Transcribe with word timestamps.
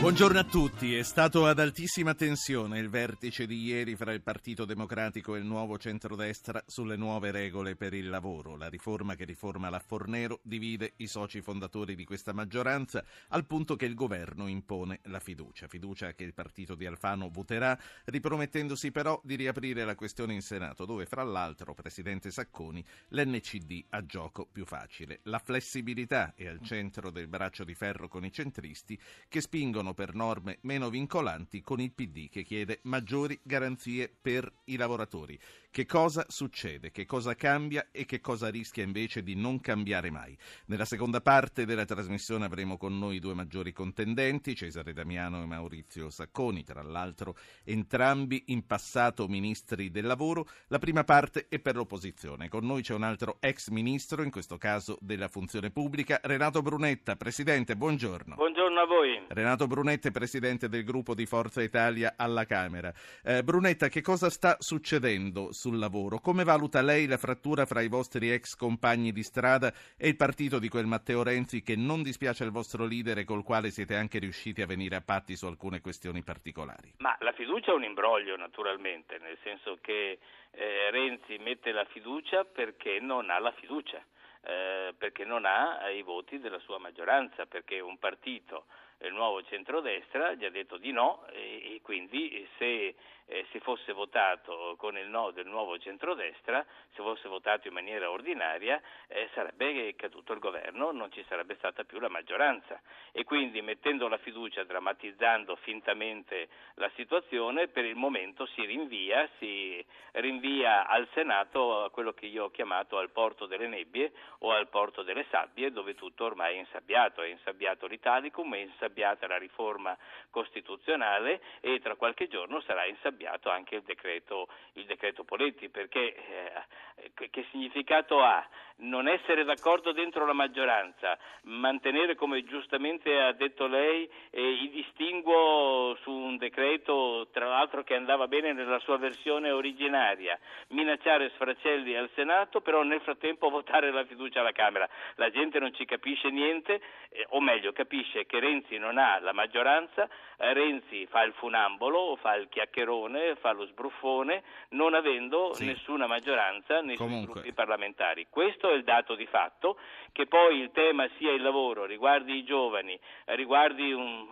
Buongiorno 0.00 0.38
a 0.38 0.44
tutti. 0.44 0.94
È 0.94 1.02
stato 1.02 1.44
ad 1.44 1.58
altissima 1.58 2.14
tensione 2.14 2.78
il 2.78 2.88
vertice 2.88 3.46
di 3.48 3.64
ieri 3.64 3.96
fra 3.96 4.12
il 4.12 4.22
Partito 4.22 4.64
Democratico 4.64 5.34
e 5.34 5.40
il 5.40 5.44
nuovo 5.44 5.76
centrodestra 5.76 6.62
sulle 6.68 6.94
nuove 6.94 7.32
regole 7.32 7.74
per 7.74 7.94
il 7.94 8.08
lavoro. 8.08 8.56
La 8.56 8.68
riforma 8.68 9.16
che 9.16 9.24
riforma 9.24 9.68
la 9.70 9.80
Fornero 9.80 10.38
divide 10.44 10.92
i 10.98 11.08
soci 11.08 11.42
fondatori 11.42 11.96
di 11.96 12.04
questa 12.04 12.32
maggioranza 12.32 13.04
al 13.30 13.44
punto 13.44 13.74
che 13.74 13.86
il 13.86 13.96
governo 13.96 14.46
impone 14.46 15.00
la 15.06 15.18
fiducia. 15.18 15.66
Fiducia 15.66 16.14
che 16.14 16.22
il 16.22 16.32
partito 16.32 16.76
di 16.76 16.86
Alfano 16.86 17.28
voterà, 17.28 17.76
ripromettendosi 18.04 18.92
però 18.92 19.20
di 19.24 19.34
riaprire 19.34 19.84
la 19.84 19.96
questione 19.96 20.32
in 20.32 20.42
Senato, 20.42 20.84
dove 20.84 21.06
fra 21.06 21.24
l'altro, 21.24 21.74
Presidente 21.74 22.30
Sacconi, 22.30 22.84
l'NCD 23.08 23.86
ha 23.88 24.06
gioco 24.06 24.46
più 24.50 24.64
facile. 24.64 25.18
La 25.24 25.40
flessibilità 25.40 26.34
è 26.36 26.46
al 26.46 26.60
centro 26.62 27.10
del 27.10 27.26
braccio 27.26 27.64
di 27.64 27.74
ferro 27.74 28.06
con 28.06 28.24
i 28.24 28.30
centristi 28.30 28.96
che 29.26 29.40
spingono 29.40 29.86
sono 29.88 29.94
per 29.94 30.14
norme 30.14 30.58
meno 30.62 30.90
vincolanti 30.90 31.62
con 31.62 31.80
il 31.80 31.92
PD 31.92 32.28
che 32.28 32.42
chiede 32.42 32.80
maggiori 32.82 33.38
garanzie 33.42 34.12
per 34.20 34.50
i 34.64 34.76
lavoratori. 34.76 35.38
Che 35.70 35.84
cosa 35.84 36.24
succede? 36.28 36.90
Che 36.90 37.04
cosa 37.04 37.34
cambia 37.34 37.88
e 37.92 38.04
che 38.04 38.20
cosa 38.20 38.48
rischia 38.48 38.82
invece 38.82 39.22
di 39.22 39.34
non 39.34 39.60
cambiare 39.60 40.10
mai? 40.10 40.36
Nella 40.66 40.86
seconda 40.86 41.20
parte 41.20 41.66
della 41.66 41.84
trasmissione 41.84 42.46
avremo 42.46 42.76
con 42.76 42.98
noi 42.98 43.18
due 43.18 43.34
maggiori 43.34 43.72
contendenti, 43.72 44.56
Cesare 44.56 44.92
Damiano 44.92 45.42
e 45.42 45.46
Maurizio 45.46 46.10
Sacconi, 46.10 46.64
tra 46.64 46.82
l'altro 46.82 47.36
entrambi 47.64 48.44
in 48.46 48.66
passato 48.66 49.28
ministri 49.28 49.90
del 49.90 50.06
lavoro. 50.06 50.48
La 50.68 50.78
prima 50.78 51.04
parte 51.04 51.46
è 51.48 51.58
per 51.60 51.76
l'opposizione. 51.76 52.48
Con 52.48 52.64
noi 52.64 52.82
c'è 52.82 52.94
un 52.94 53.02
altro 53.02 53.36
ex 53.40 53.68
ministro, 53.68 54.22
in 54.22 54.30
questo 54.30 54.56
caso 54.56 54.96
della 55.00 55.28
funzione 55.28 55.70
pubblica, 55.70 56.18
Renato 56.22 56.62
Brunetta. 56.62 57.14
Presidente, 57.16 57.76
buongiorno. 57.76 58.34
Buongiorno 58.34 58.80
a 58.80 58.86
voi. 58.86 59.22
Renato 59.28 59.66
Brunetta 59.66 59.77
è 59.86 60.10
presidente 60.10 60.68
del 60.68 60.82
gruppo 60.82 61.14
di 61.14 61.24
Forza 61.24 61.62
Italia 61.62 62.14
alla 62.16 62.44
Camera. 62.44 62.92
Eh, 63.22 63.44
Brunetta, 63.44 63.88
che 63.88 64.02
cosa 64.02 64.28
sta 64.28 64.56
succedendo 64.58 65.52
sul 65.52 65.78
lavoro? 65.78 66.18
Come 66.18 66.42
valuta 66.42 66.82
lei 66.82 67.06
la 67.06 67.16
frattura 67.16 67.64
fra 67.64 67.80
i 67.80 67.88
vostri 67.88 68.32
ex 68.32 68.56
compagni 68.56 69.12
di 69.12 69.22
strada 69.22 69.72
e 69.96 70.08
il 70.08 70.16
partito 70.16 70.58
di 70.58 70.68
quel 70.68 70.86
Matteo 70.86 71.22
Renzi 71.22 71.62
che 71.62 71.76
non 71.76 72.02
dispiace 72.02 72.42
al 72.42 72.50
vostro 72.50 72.84
leader 72.84 73.18
e 73.18 73.24
col 73.24 73.44
quale 73.44 73.70
siete 73.70 73.94
anche 73.94 74.18
riusciti 74.18 74.62
a 74.62 74.66
venire 74.66 74.96
a 74.96 75.00
patti 75.00 75.36
su 75.36 75.46
alcune 75.46 75.80
questioni 75.80 76.22
particolari? 76.22 76.94
Ma 76.98 77.16
la 77.20 77.32
fiducia 77.32 77.70
è 77.70 77.74
un 77.74 77.84
imbroglio 77.84 78.36
naturalmente, 78.36 79.18
nel 79.18 79.38
senso 79.44 79.78
che 79.80 80.18
eh, 80.50 80.90
Renzi 80.90 81.38
mette 81.38 81.70
la 81.70 81.84
fiducia 81.84 82.44
perché 82.44 82.98
non 83.00 83.30
ha 83.30 83.38
la 83.38 83.52
fiducia. 83.52 84.02
Eh, 84.40 84.94
perché 84.96 85.24
non 85.24 85.44
ha 85.44 85.90
i 85.90 86.00
voti 86.02 86.38
della 86.38 86.60
sua 86.60 86.78
maggioranza, 86.78 87.46
perché 87.46 87.80
un 87.80 87.98
partito 87.98 88.66
il 89.00 89.12
nuovo 89.12 89.42
centrodestra 89.44 90.32
gli 90.34 90.44
ha 90.44 90.50
detto 90.50 90.76
di 90.76 90.90
no 90.90 91.26
e, 91.28 91.74
e 91.74 91.80
quindi 91.82 92.46
se 92.58 92.94
eh, 93.28 93.46
si 93.50 93.60
fosse 93.60 93.92
votato 93.92 94.74
con 94.78 94.96
il 94.96 95.08
no 95.08 95.30
del 95.30 95.46
nuovo 95.46 95.78
centrodestra, 95.78 96.64
se 96.94 97.02
fosse 97.02 97.28
votato 97.28 97.68
in 97.68 97.74
maniera 97.74 98.10
ordinaria, 98.10 98.80
eh, 99.06 99.28
sarebbe 99.34 99.94
caduto 99.96 100.32
il 100.32 100.38
governo, 100.38 100.92
non 100.92 101.12
ci 101.12 101.24
sarebbe 101.28 101.54
stata 101.56 101.84
più 101.84 101.98
la 102.00 102.08
maggioranza. 102.08 102.80
E 103.12 103.24
quindi 103.24 103.60
mettendo 103.60 104.08
la 104.08 104.16
fiducia, 104.16 104.64
drammatizzando 104.64 105.56
fintamente 105.56 106.48
la 106.74 106.90
situazione, 106.94 107.68
per 107.68 107.84
il 107.84 107.96
momento 107.96 108.46
si 108.46 108.64
rinvia, 108.64 109.28
si 109.38 109.84
rinvia 110.12 110.86
al 110.86 111.06
Senato 111.12 111.84
a 111.84 111.90
quello 111.90 112.12
che 112.12 112.26
io 112.26 112.44
ho 112.44 112.50
chiamato 112.50 112.96
al 112.96 113.10
porto 113.10 113.44
delle 113.44 113.68
nebbie 113.68 114.12
o 114.40 114.52
al 114.52 114.68
porto 114.68 115.02
delle 115.02 115.26
sabbie, 115.30 115.70
dove 115.70 115.94
tutto 115.94 116.24
ormai 116.24 116.54
è 116.54 116.58
insabbiato, 116.58 117.20
è 117.20 117.28
insabbiato 117.28 117.86
l'Italicum, 117.86 118.54
è 118.54 118.58
insabbiata 118.58 119.26
la 119.26 119.36
riforma 119.36 119.96
costituzionale 120.30 121.40
e 121.60 121.78
tra 121.80 121.94
qualche 121.96 122.28
giorno 122.28 122.60
sarà 122.62 122.86
insabbiato 122.86 123.17
cambiato 123.18 123.50
anche 123.50 123.74
il 123.76 123.82
decreto, 123.82 124.46
il 124.74 124.84
decreto 124.84 125.24
Poletti, 125.24 125.68
perché 125.68 126.14
eh, 126.14 127.28
che 127.30 127.46
significato 127.50 128.22
ha? 128.22 128.46
Non 128.80 129.08
essere 129.08 129.42
d'accordo 129.42 129.90
dentro 129.90 130.24
la 130.24 130.32
maggioranza, 130.32 131.18
mantenere 131.42 132.14
come 132.14 132.44
giustamente 132.44 133.18
ha 133.18 133.32
detto 133.32 133.66
lei 133.66 134.08
eh, 134.30 134.50
i 134.50 134.70
distinguo 134.70 135.96
su 136.02 136.12
un 136.12 136.36
decreto 136.36 137.26
tra 137.32 137.48
l'altro 137.48 137.82
che 137.82 137.96
andava 137.96 138.28
bene 138.28 138.52
nella 138.52 138.78
sua 138.78 138.96
versione 138.96 139.50
originaria, 139.50 140.38
minacciare 140.68 141.30
sfracelli 141.30 141.96
al 141.96 142.08
Senato, 142.14 142.60
però 142.60 142.84
nel 142.84 143.00
frattempo 143.00 143.50
votare 143.50 143.90
la 143.90 144.04
fiducia 144.04 144.40
alla 144.40 144.52
Camera. 144.52 144.88
La 145.16 145.30
gente 145.30 145.58
non 145.58 145.74
ci 145.74 145.84
capisce 145.84 146.30
niente, 146.30 146.80
eh, 147.08 147.26
o 147.30 147.40
meglio 147.40 147.72
capisce 147.72 148.26
che 148.26 148.38
Renzi 148.38 148.78
non 148.78 148.96
ha 148.96 149.18
la 149.18 149.32
maggioranza, 149.32 150.08
eh, 150.36 150.52
Renzi 150.52 151.04
fa 151.06 151.24
il 151.24 151.32
funambolo, 151.32 152.14
fa 152.20 152.36
il 152.36 152.48
chiacchierone, 152.48 153.07
sbruffone, 153.08 153.36
fa 153.36 153.52
lo 153.52 153.66
sbruffone, 153.66 154.42
non 154.70 154.94
avendo 154.94 155.52
sì. 155.54 155.64
nessuna 155.66 156.06
maggioranza 156.06 156.80
nei 156.80 156.96
Comunque. 156.96 157.34
gruppi 157.34 157.52
parlamentari. 157.52 158.26
Questo 158.28 158.70
è 158.70 158.74
il 158.74 158.84
dato 158.84 159.14
di 159.14 159.26
fatto, 159.26 159.78
che 160.12 160.26
poi 160.26 160.58
il 160.58 160.70
tema 160.72 161.08
sia 161.16 161.32
il 161.32 161.42
lavoro, 161.42 161.84
riguardi 161.84 162.36
i 162.36 162.44
giovani, 162.44 162.98
riguardi 163.26 163.92
un, 163.92 164.26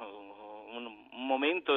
un, 0.70 0.86
un 1.10 1.26
momento 1.26 1.72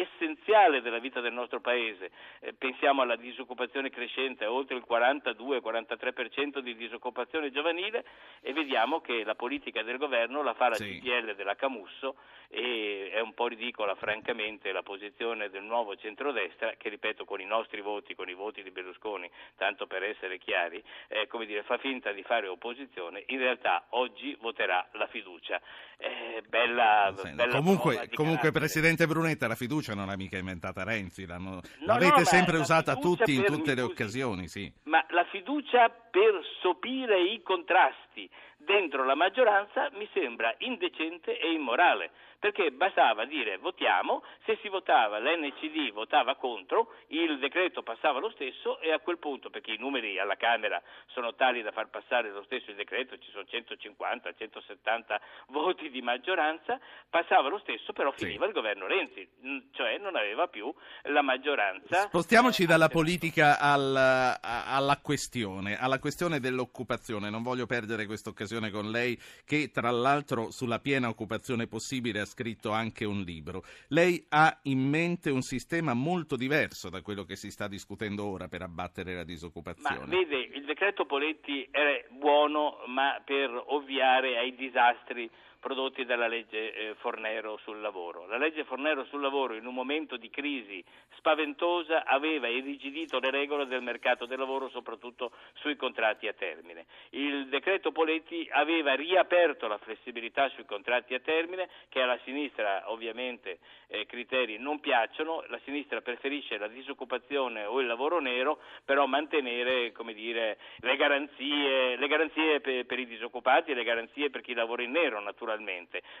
essenziale 0.00 0.80
della 0.80 0.98
vita 0.98 1.20
del 1.20 1.32
nostro 1.32 1.60
Paese. 1.60 2.10
Eh, 2.40 2.52
pensiamo 2.54 3.02
alla 3.02 3.16
disoccupazione 3.16 3.90
crescente, 3.90 4.46
oltre 4.46 4.76
il 4.76 4.84
42-43% 4.88 6.58
di 6.60 6.76
disoccupazione 6.76 7.50
giovanile 7.50 8.04
e 8.40 8.52
vediamo 8.52 9.00
che 9.00 9.24
la 9.24 9.34
politica 9.34 9.82
del 9.82 9.98
governo 9.98 10.42
la 10.42 10.54
fa 10.54 10.68
la 10.68 10.74
sì. 10.74 10.98
CGL 11.00 11.34
della 11.34 11.54
Camusso 11.54 12.16
e 12.48 13.10
è 13.12 13.20
un 13.20 13.34
po' 13.34 13.46
ridicola 13.46 13.94
francamente 13.94 14.72
la 14.72 14.82
posizione 14.82 15.50
del 15.50 15.62
nuovo 15.62 15.96
centrodestra 15.96 16.74
che 16.78 16.88
ripeto 16.88 17.24
con 17.24 17.40
i 17.40 17.44
nostri 17.44 17.80
voti, 17.82 18.14
con 18.14 18.28
i 18.28 18.34
voti 18.34 18.62
di 18.62 18.70
Berlusconi, 18.70 19.30
tanto 19.56 19.86
per 19.86 20.02
essere 20.02 20.38
chiari, 20.38 20.82
eh, 21.08 21.26
come 21.26 21.44
dire, 21.44 21.62
fa 21.62 21.76
finta 21.78 22.12
di 22.12 22.22
fare 22.22 22.46
opposizione, 22.46 23.24
in 23.26 23.38
realtà 23.38 23.86
oggi 23.90 24.36
voterà 24.40 24.86
la 24.92 25.06
fiducia. 25.08 25.60
Eh, 25.98 26.42
bella, 26.48 27.12
bella 27.34 27.56
comunque, 27.56 28.08
comunque 28.14 28.52
Presidente 28.52 29.06
Brunetta 29.06 29.48
la 29.48 29.56
fiducia 29.56 29.87
fiducia 29.88 29.94
non 29.94 30.06
l'ha 30.06 30.16
mica 30.16 30.38
inventata 30.38 30.84
Renzi, 30.84 31.24
no, 31.26 31.60
l'avete 31.80 32.20
no, 32.20 32.24
sempre 32.24 32.58
usata 32.58 32.96
tutti 32.96 33.34
in 33.34 33.44
tutte 33.44 33.74
le 33.74 33.80
occasioni. 33.80 34.48
Sì. 34.48 34.70
Ma 34.84 35.04
la 35.10 35.24
fiducia 35.24 35.88
per 35.88 36.40
sopire 36.60 37.20
i 37.20 37.42
contrasti 37.42 38.28
dentro 38.56 39.04
la 39.04 39.14
maggioranza 39.14 39.88
mi 39.92 40.08
sembra 40.12 40.54
indecente 40.58 41.38
e 41.38 41.52
immorale 41.52 42.10
perché 42.38 42.70
bastava 42.70 43.24
dire 43.24 43.58
votiamo, 43.58 44.22
se 44.44 44.58
si 44.62 44.68
votava 44.68 45.18
l'NCD 45.18 45.92
votava 45.92 46.36
contro, 46.36 46.94
il 47.08 47.38
decreto 47.38 47.82
passava 47.82 48.20
lo 48.20 48.30
stesso 48.30 48.80
e 48.80 48.92
a 48.92 49.00
quel 49.00 49.18
punto, 49.18 49.50
perché 49.50 49.72
i 49.72 49.78
numeri 49.78 50.18
alla 50.18 50.36
Camera 50.36 50.80
sono 51.06 51.34
tali 51.34 51.62
da 51.62 51.72
far 51.72 51.88
passare 51.88 52.30
lo 52.30 52.42
stesso 52.44 52.70
il 52.70 52.76
decreto, 52.76 53.18
ci 53.18 53.30
sono 53.30 53.44
150, 53.44 54.32
170 54.34 55.20
voti 55.48 55.90
di 55.90 56.00
maggioranza, 56.00 56.78
passava 57.10 57.48
lo 57.48 57.58
stesso, 57.58 57.92
però 57.92 58.12
finiva 58.12 58.44
sì. 58.44 58.48
il 58.48 58.54
governo 58.54 58.86
Renzi, 58.86 59.28
cioè 59.72 59.98
non 59.98 60.14
aveva 60.14 60.46
più 60.46 60.72
la 61.04 61.22
maggioranza. 61.22 62.02
Spostiamoci 62.02 62.66
dalla 62.66 62.88
politica 62.88 63.58
al, 63.58 63.96
alla 64.40 64.98
questione, 65.02 65.76
alla 65.78 65.98
questione 65.98 66.38
dell'occupazione. 66.38 67.30
Non 67.30 67.42
voglio 67.42 67.66
perdere 67.66 68.06
questa 68.06 68.30
occasione 68.30 68.70
con 68.70 68.90
lei 68.90 69.18
che 69.44 69.70
tra 69.70 69.90
l'altro 69.90 70.50
sulla 70.50 70.78
piena 70.78 71.08
occupazione 71.08 71.66
possibile 71.66 72.20
scritto 72.28 72.70
anche 72.70 73.04
un 73.04 73.22
libro. 73.22 73.62
Lei 73.88 74.24
ha 74.28 74.56
in 74.64 74.80
mente 74.88 75.30
un 75.30 75.42
sistema 75.42 75.94
molto 75.94 76.36
diverso 76.36 76.88
da 76.88 77.02
quello 77.02 77.24
che 77.24 77.34
si 77.34 77.50
sta 77.50 77.66
discutendo 77.66 78.24
ora 78.24 78.46
per 78.46 78.62
abbattere 78.62 79.14
la 79.14 79.24
disoccupazione. 79.24 79.98
Ma 79.98 80.06
vede, 80.06 80.50
il 80.54 80.64
decreto 80.64 81.06
Poletti 81.06 81.66
è 81.70 82.06
buono, 82.10 82.82
ma 82.86 83.20
per 83.24 83.50
ovviare 83.66 84.38
ai 84.38 84.54
disastri 84.54 85.28
prodotti 85.60 86.04
dalla 86.04 86.26
legge 86.26 86.72
eh, 86.72 86.94
Fornero 86.96 87.58
sul 87.62 87.80
lavoro. 87.80 88.26
La 88.26 88.36
legge 88.36 88.64
Fornero 88.64 89.04
sul 89.04 89.20
lavoro 89.20 89.54
in 89.54 89.66
un 89.66 89.74
momento 89.74 90.16
di 90.16 90.30
crisi 90.30 90.82
spaventosa 91.16 92.04
aveva 92.04 92.48
irrigidito 92.48 93.18
le 93.18 93.30
regole 93.30 93.66
del 93.66 93.82
mercato 93.82 94.26
del 94.26 94.38
lavoro 94.38 94.68
soprattutto 94.68 95.32
sui 95.54 95.76
contratti 95.76 96.28
a 96.28 96.32
termine. 96.32 96.86
Il 97.10 97.48
decreto 97.48 97.92
Poletti 97.92 98.48
aveva 98.52 98.94
riaperto 98.94 99.66
la 99.66 99.78
flessibilità 99.78 100.48
sui 100.50 100.64
contratti 100.64 101.14
a 101.14 101.20
termine, 101.20 101.68
che 101.88 102.00
alla 102.00 102.18
sinistra 102.24 102.90
ovviamente 102.90 103.58
eh, 103.88 104.06
criteri 104.06 104.58
non 104.58 104.80
piacciono, 104.80 105.44
la 105.48 105.58
sinistra 105.64 106.00
preferisce 106.00 106.58
la 106.58 106.68
disoccupazione 106.68 107.64
o 107.64 107.80
il 107.80 107.86
lavoro 107.86 108.20
nero, 108.20 108.60
però 108.84 109.06
mantenere 109.06 109.92
dire, 110.14 110.58
le 110.80 110.96
garanzie, 110.96 111.96
le 111.96 112.08
garanzie 112.08 112.60
per, 112.60 112.86
per, 112.86 112.98
i 112.98 113.06
disoccupati 113.06 113.70
e 113.70 113.74
le 113.74 113.84
garanzie 113.84 114.30
per 114.30 114.40
chi 114.40 114.54
lavora 114.54 114.82
in 114.82 114.92
nero 114.92 115.20
naturalmente, 115.20 115.46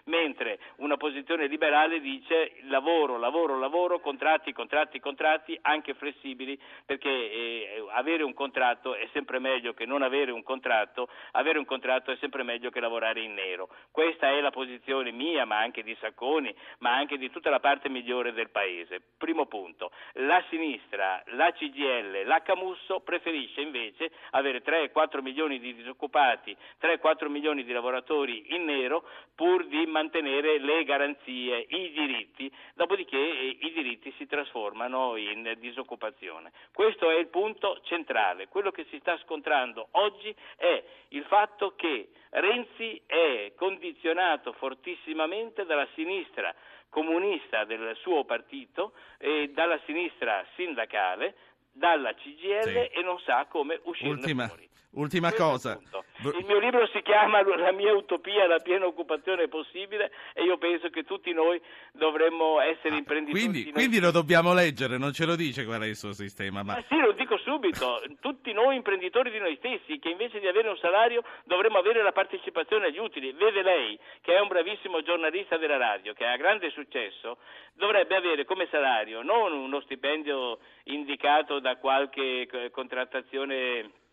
mentre 0.04 0.58
una 0.76 0.96
posizione 0.96 1.46
liberale 1.46 2.00
dice 2.00 2.54
lavoro, 2.62 3.18
lavoro, 3.18 3.58
lavoro, 3.58 4.00
contratti, 4.00 4.52
contratti, 4.52 5.00
contratti, 5.00 5.58
anche 5.62 5.94
flessibili, 5.94 6.58
perché 6.84 7.08
eh, 7.08 7.84
avere 7.92 8.22
un 8.22 8.34
contratto 8.34 8.94
è 8.94 9.08
sempre 9.12 9.38
meglio 9.38 9.74
che 9.74 9.86
non 9.86 10.02
avere 10.02 10.30
un 10.30 10.42
contratto, 10.42 11.08
avere 11.32 11.58
un 11.58 11.64
contratto 11.64 12.10
è 12.10 12.16
sempre 12.16 12.42
meglio 12.42 12.70
che 12.70 12.80
lavorare 12.80 13.20
in 13.20 13.34
nero. 13.34 13.68
Questa 13.90 14.28
è 14.30 14.40
la 14.40 14.50
posizione 14.50 15.10
mia, 15.10 15.44
ma 15.44 15.58
anche 15.58 15.82
di 15.82 15.96
Sacconi, 16.00 16.54
ma 16.78 16.94
anche 16.94 17.18
di 17.18 17.30
tutta 17.30 17.50
la 17.50 17.60
parte 17.60 17.88
migliore 17.88 18.32
del 18.32 18.50
Paese. 18.50 19.00
Primo 19.16 19.46
punto. 19.46 19.90
La 20.14 20.42
sinistra, 20.48 21.22
la 21.26 21.52
CGL, 21.52 22.24
la 22.24 22.42
Camusso 22.42 23.00
preferisce 23.00 23.60
invece 23.60 24.10
avere 24.30 24.62
3-4 24.62 25.20
milioni 25.20 25.58
di 25.58 25.74
disoccupati, 25.74 26.56
3-4 26.80 27.28
milioni 27.28 27.64
di 27.64 27.72
lavoratori 27.72 28.54
in 28.54 28.64
nero 28.64 29.04
pur 29.34 29.66
di 29.66 29.86
mantenere 29.86 30.58
le 30.58 30.84
garanzie, 30.84 31.66
i 31.68 31.92
diritti, 31.92 32.50
dopodiché 32.74 33.16
eh, 33.16 33.56
i 33.60 33.72
diritti 33.72 34.12
si 34.16 34.26
trasformano 34.26 35.16
in 35.16 35.54
disoccupazione. 35.58 36.52
Questo 36.72 37.10
è 37.10 37.18
il 37.18 37.28
punto 37.28 37.80
centrale. 37.84 38.48
Quello 38.48 38.70
che 38.70 38.86
si 38.90 38.98
sta 38.98 39.16
scontrando 39.18 39.88
oggi 39.92 40.34
è 40.56 40.82
il 41.08 41.24
fatto 41.24 41.74
che 41.76 42.08
Renzi 42.30 43.00
è 43.06 43.52
condizionato 43.56 44.52
fortissimamente 44.52 45.64
dalla 45.64 45.86
sinistra 45.94 46.54
comunista 46.90 47.64
del 47.64 47.96
suo 48.00 48.24
partito 48.24 48.92
e 49.18 49.50
dalla 49.54 49.78
sinistra 49.84 50.44
sindacale, 50.56 51.34
dalla 51.72 52.12
CGL 52.14 52.62
sì. 52.62 52.98
e 52.98 53.02
non 53.02 53.18
sa 53.20 53.46
come 53.46 53.80
uscirne 53.84 54.14
Ultima. 54.14 54.46
fuori. 54.46 54.68
Ultima 54.92 55.32
cosa. 55.32 55.78
Il 56.20 56.44
mio 56.46 56.58
libro 56.58 56.86
si 56.88 57.00
chiama 57.02 57.42
La 57.58 57.72
mia 57.72 57.92
utopia, 57.92 58.46
la 58.46 58.58
piena 58.58 58.86
occupazione 58.86 59.46
possibile 59.48 60.10
e 60.32 60.42
io 60.42 60.56
penso 60.58 60.88
che 60.88 61.04
tutti 61.04 61.32
noi 61.32 61.60
dovremmo 61.92 62.60
essere 62.60 62.94
ah, 62.94 62.98
imprenditori. 62.98 63.44
Quindi, 63.44 63.72
quindi 63.72 64.00
lo 64.00 64.10
dobbiamo 64.10 64.52
leggere, 64.52 64.98
non 64.98 65.12
ce 65.12 65.26
lo 65.26 65.36
dice 65.36 65.64
qual 65.64 65.82
è 65.82 65.86
il 65.86 65.96
suo 65.96 66.12
sistema. 66.12 66.62
Ma... 66.62 66.74
Ah, 66.74 66.84
sì, 66.88 66.98
lo 66.98 67.12
dico 67.12 67.36
subito. 67.38 68.02
tutti 68.20 68.52
noi 68.52 68.76
imprenditori 68.76 69.30
di 69.30 69.38
noi 69.38 69.56
stessi, 69.56 69.98
che 69.98 70.08
invece 70.08 70.40
di 70.40 70.48
avere 70.48 70.68
un 70.68 70.78
salario 70.78 71.22
dovremmo 71.44 71.78
avere 71.78 72.02
la 72.02 72.12
partecipazione 72.12 72.86
agli 72.86 72.98
utili. 72.98 73.32
Vede 73.32 73.62
lei, 73.62 73.98
che 74.22 74.34
è 74.34 74.40
un 74.40 74.48
bravissimo 74.48 75.02
giornalista 75.02 75.56
della 75.58 75.76
radio, 75.76 76.14
che 76.14 76.26
ha 76.26 76.36
grande 76.36 76.70
successo, 76.70 77.38
dovrebbe 77.74 78.16
avere 78.16 78.44
come 78.44 78.66
salario 78.70 79.22
non 79.22 79.52
uno 79.52 79.80
stipendio 79.82 80.58
indicato 80.84 81.60
da 81.60 81.76
qualche 81.76 82.48
contrattazione 82.72 84.06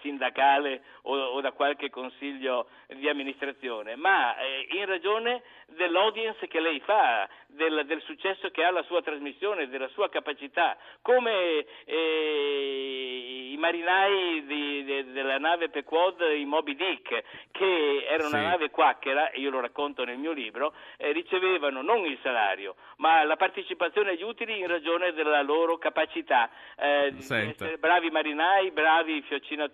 sindacale 0.00 0.82
o, 1.02 1.16
o, 1.16 1.40
da 1.40 1.52
qualche 1.52 1.90
consiglio 1.90 2.68
di 2.86 3.08
amministrazione, 3.08 3.96
ma 3.96 4.36
eh, 4.36 4.66
in 4.70 4.86
ragione 4.86 5.42
dell'audience 5.66 6.46
che 6.46 6.60
lei 6.60 6.80
fa, 6.80 7.28
del, 7.46 7.84
del, 7.86 8.02
successo 8.02 8.50
che 8.50 8.64
ha 8.64 8.70
la 8.70 8.82
sua 8.82 9.02
trasmissione, 9.02 9.68
della 9.68 9.88
sua 9.88 10.08
capacità, 10.08 10.76
come 11.02 11.64
eh, 11.84 13.50
i 13.52 13.56
marinai 13.56 14.44
di, 14.46 14.84
de, 14.84 15.12
della 15.12 15.38
nave 15.38 15.68
Pequod 15.68 16.20
in 16.36 16.48
Moby 16.48 16.74
Dick, 16.74 17.22
che 17.50 18.06
era 18.08 18.26
una 18.26 18.38
sì. 18.38 18.44
nave 18.44 18.70
quacchera, 18.70 19.30
e 19.30 19.40
io 19.40 19.50
lo 19.50 19.60
racconto 19.60 20.04
nel 20.04 20.18
mio 20.18 20.32
libro, 20.32 20.74
eh, 20.96 21.12
ricevevano 21.12 21.82
non 21.82 22.04
il 22.04 22.18
salario, 22.22 22.76
ma 22.96 23.22
la 23.24 23.36
partecipazione 23.36 24.10
agli 24.10 24.22
utili 24.22 24.58
in 24.58 24.66
ragione 24.66 25.12
della 25.12 25.42
loro 25.42 25.78
capacità 25.78 26.50
eh, 26.76 27.12
di 27.12 27.18
essere 27.18 27.78
bravi 27.78 28.10
marinai, 28.10 28.70
bravi 28.70 29.22
fiocinatori, 29.22 29.67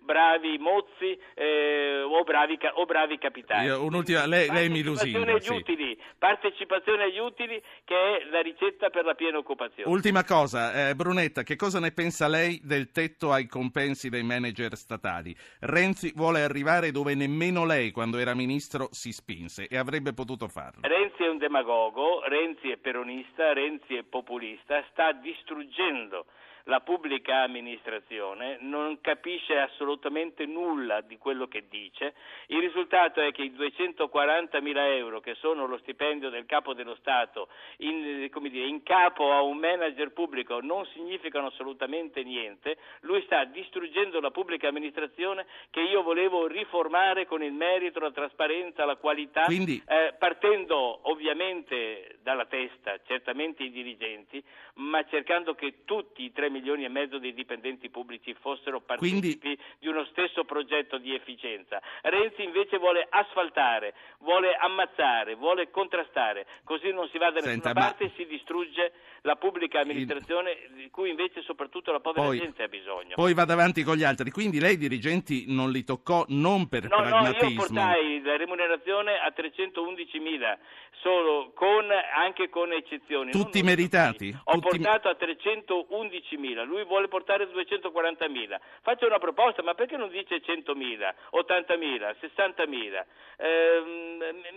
bravi 0.00 0.58
mozzi 0.58 1.18
eh, 1.34 2.02
o, 2.02 2.22
bravi, 2.24 2.58
o, 2.74 2.84
bravi, 2.84 3.18
capitani. 3.18 3.66
Io, 3.66 3.84
un'ultima, 3.84 4.26
lei, 4.26 4.50
lei 4.50 4.68
mi 4.68 4.82
lusinga. 4.82 5.18
Partecipazione 5.18 5.32
agli 5.32 5.60
utili, 5.60 5.98
partecipazione 6.18 7.02
agli 7.04 7.18
utili 7.18 7.62
che 7.84 7.94
è 7.94 8.24
la 8.30 8.40
ricetta 8.40 8.90
per 8.90 9.04
la 9.04 9.14
piena 9.14 9.38
occupazione. 9.38 9.90
Ultima 9.90 10.24
cosa, 10.24 10.88
eh, 10.88 10.94
Brunetta, 10.94 11.42
che 11.42 11.56
cosa 11.56 11.80
ne 11.80 11.92
pensa 11.92 12.28
lei 12.28 12.60
del 12.62 12.90
tetto 12.90 13.32
ai 13.32 13.46
compensi 13.46 14.08
dei 14.08 14.22
manager 14.22 14.76
statali? 14.76 15.34
Renzi 15.60 16.12
vuole 16.14 16.42
arrivare 16.42 16.90
dove 16.90 17.14
nemmeno 17.14 17.64
lei, 17.64 17.90
quando 17.90 18.18
era 18.18 18.34
ministro, 18.34 18.88
si 18.90 19.12
spinse 19.12 19.66
e 19.68 19.76
avrebbe 19.76 20.12
potuto 20.12 20.48
farlo. 20.48 20.80
Renzi 20.82 21.22
è 21.24 21.28
un 21.28 21.38
demagogo, 21.38 22.22
Renzi 22.26 22.70
è 22.70 22.76
peronista, 22.76 23.52
Renzi 23.52 23.94
è 23.94 24.02
populista, 24.02 24.84
sta 24.90 25.12
distruggendo 25.12 26.26
la 26.64 26.80
pubblica 26.80 27.42
amministrazione 27.42 28.58
non 28.60 29.00
capisce 29.00 29.58
assolutamente 29.58 30.46
nulla 30.46 31.00
di 31.00 31.18
quello 31.18 31.46
che 31.46 31.64
dice, 31.68 32.14
il 32.46 32.60
risultato 32.60 33.20
è 33.20 33.32
che 33.32 33.42
i 33.42 33.52
240 33.52 34.60
mila 34.60 34.86
euro 34.86 35.20
che 35.20 35.34
sono 35.36 35.66
lo 35.66 35.78
stipendio 35.78 36.30
del 36.30 36.46
capo 36.46 36.74
dello 36.74 36.94
Stato 36.96 37.48
in, 37.78 38.28
dire, 38.30 38.66
in 38.66 38.82
capo 38.82 39.32
a 39.32 39.42
un 39.42 39.58
manager 39.58 40.12
pubblico 40.12 40.60
non 40.60 40.86
significano 40.92 41.48
assolutamente 41.48 42.22
niente, 42.22 42.76
lui 43.00 43.22
sta 43.22 43.44
distruggendo 43.44 44.20
la 44.20 44.30
pubblica 44.30 44.68
amministrazione 44.68 45.46
che 45.70 45.80
io 45.80 46.02
volevo 46.02 46.46
riformare 46.46 47.26
con 47.26 47.42
il 47.42 47.52
merito, 47.52 47.98
la 47.98 48.12
trasparenza, 48.12 48.84
la 48.84 48.96
qualità, 48.96 49.44
Quindi... 49.44 49.82
eh, 49.86 50.14
partendo 50.18 51.00
ovviamente 51.10 52.18
dalla 52.22 52.46
testa, 52.46 52.98
certamente 53.06 53.62
i 53.62 53.70
dirigenti, 53.70 54.42
ma 54.74 55.04
cercando 55.04 55.54
che 55.54 55.84
tutti 55.84 56.22
i 56.22 56.32
3 56.32 56.50
milioni 56.52 56.84
e 56.84 56.88
mezzo 56.88 57.18
di 57.18 57.34
dipendenti 57.34 57.88
pubblici 57.88 58.32
fossero 58.40 58.80
partecipi 58.80 59.38
Quindi... 59.38 59.58
di 59.80 59.88
uno 59.88 60.04
stesso 60.12 60.44
progetto 60.44 60.98
di 60.98 61.14
efficienza. 61.14 61.82
Renzi 62.02 62.44
invece 62.44 62.78
vuole 62.78 63.04
asfaltare, 63.10 63.94
vuole 64.18 64.54
ammazzare, 64.54 65.34
vuole 65.34 65.70
contrastare, 65.70 66.46
così 66.62 66.92
non 66.92 67.08
si 67.08 67.18
va 67.18 67.30
da 67.30 67.40
nessuna 67.40 67.50
Senta, 67.52 67.72
parte 67.72 68.04
e 68.04 68.06
ma... 68.06 68.12
si 68.16 68.26
distrugge 68.26 68.92
la 69.22 69.36
pubblica 69.36 69.80
amministrazione 69.80 70.68
di 70.74 70.90
cui 70.90 71.10
invece 71.10 71.42
soprattutto 71.42 71.92
la 71.92 72.00
povera 72.00 72.26
poi, 72.26 72.38
gente 72.38 72.62
ha 72.62 72.68
bisogno. 72.68 73.14
Poi 73.14 73.34
vada 73.34 73.52
avanti 73.52 73.82
con 73.82 73.96
gli 73.96 74.04
altri, 74.04 74.30
quindi 74.30 74.58
lei 74.58 74.76
dirigenti 74.76 75.44
non 75.48 75.70
li 75.70 75.84
toccò 75.84 76.24
non 76.28 76.68
per 76.68 76.88
no, 76.88 76.96
pragmatismo. 76.96 77.42
No, 77.42 77.48
io 77.48 77.56
portai 77.56 78.22
la 78.22 78.36
remunerazione 78.36 79.18
a 79.18 79.30
311 79.30 80.18
mila, 80.18 80.58
solo 81.00 81.52
con, 81.54 81.86
anche 82.16 82.48
con 82.48 82.72
eccezioni. 82.72 83.30
Tutti 83.30 83.62
meritati? 83.62 84.36
Ho 84.44 84.54
Tutti... 84.54 84.78
portato 84.78 85.08
a 85.08 85.14
311 85.14 86.36
mila, 86.42 86.64
lui 86.64 86.84
vuole 86.84 87.06
portare 87.06 87.44
a 87.44 87.46
240 87.46 88.28
mila. 88.28 88.60
Faccio 88.82 89.06
una 89.06 89.18
proposta, 89.18 89.62
ma 89.62 89.74
perché 89.74 89.96
non 89.96 90.10
dice 90.10 90.40
100 90.40 90.74
mila, 90.74 91.14
80 91.30 91.76
mila, 91.76 92.14
60 92.18 92.66
mila? 92.66 93.06
Eh, 93.36 93.82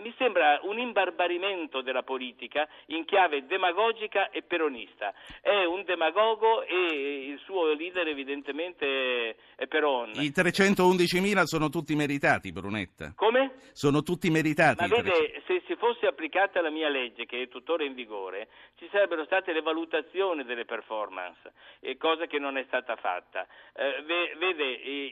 mi 0.02 0.12
sembra 0.18 0.58
un 0.62 0.78
imbarbarimento 0.78 1.80
della 1.80 2.02
politica 2.02 2.68
in 2.86 3.04
chiave 3.04 3.46
demagogica 3.46 4.30
e 4.30 4.42
peronista. 4.42 5.14
È 5.40 5.64
un 5.64 5.84
demagogo 5.84 6.62
e 6.64 7.28
il 7.30 7.38
suo 7.44 7.72
leader 7.72 8.08
evidentemente 8.08 9.36
è 9.54 9.66
Peron. 9.66 10.10
I 10.14 10.32
311 10.32 11.20
mila 11.20 11.46
sono 11.46 11.68
tutti 11.68 11.94
meritati, 11.94 12.50
Brunetta. 12.50 13.12
Come? 13.14 13.54
Sono 13.72 14.02
tutti 14.02 14.30
meritati. 14.30 14.86
Ma 14.86 14.94
vede, 14.94 15.42
se 15.46 15.62
si 15.66 15.76
fosse 15.76 16.06
applicata 16.06 16.60
la 16.60 16.70
mia 16.70 16.88
legge, 16.88 17.26
che 17.26 17.42
è 17.42 17.48
tuttora 17.48 17.84
in 17.84 17.94
vigore, 17.94 18.48
ci 18.76 18.88
sarebbero 18.90 19.24
state 19.24 19.52
le 19.52 19.62
valutazioni 19.62 20.44
delle 20.44 20.64
performance, 20.64 21.52
cosa 21.98 22.26
che 22.26 22.38
non 22.38 22.56
è 22.56 22.64
stata 22.66 22.96
fatta. 22.96 23.46
Eh, 23.74 24.02
vede, 24.38 24.64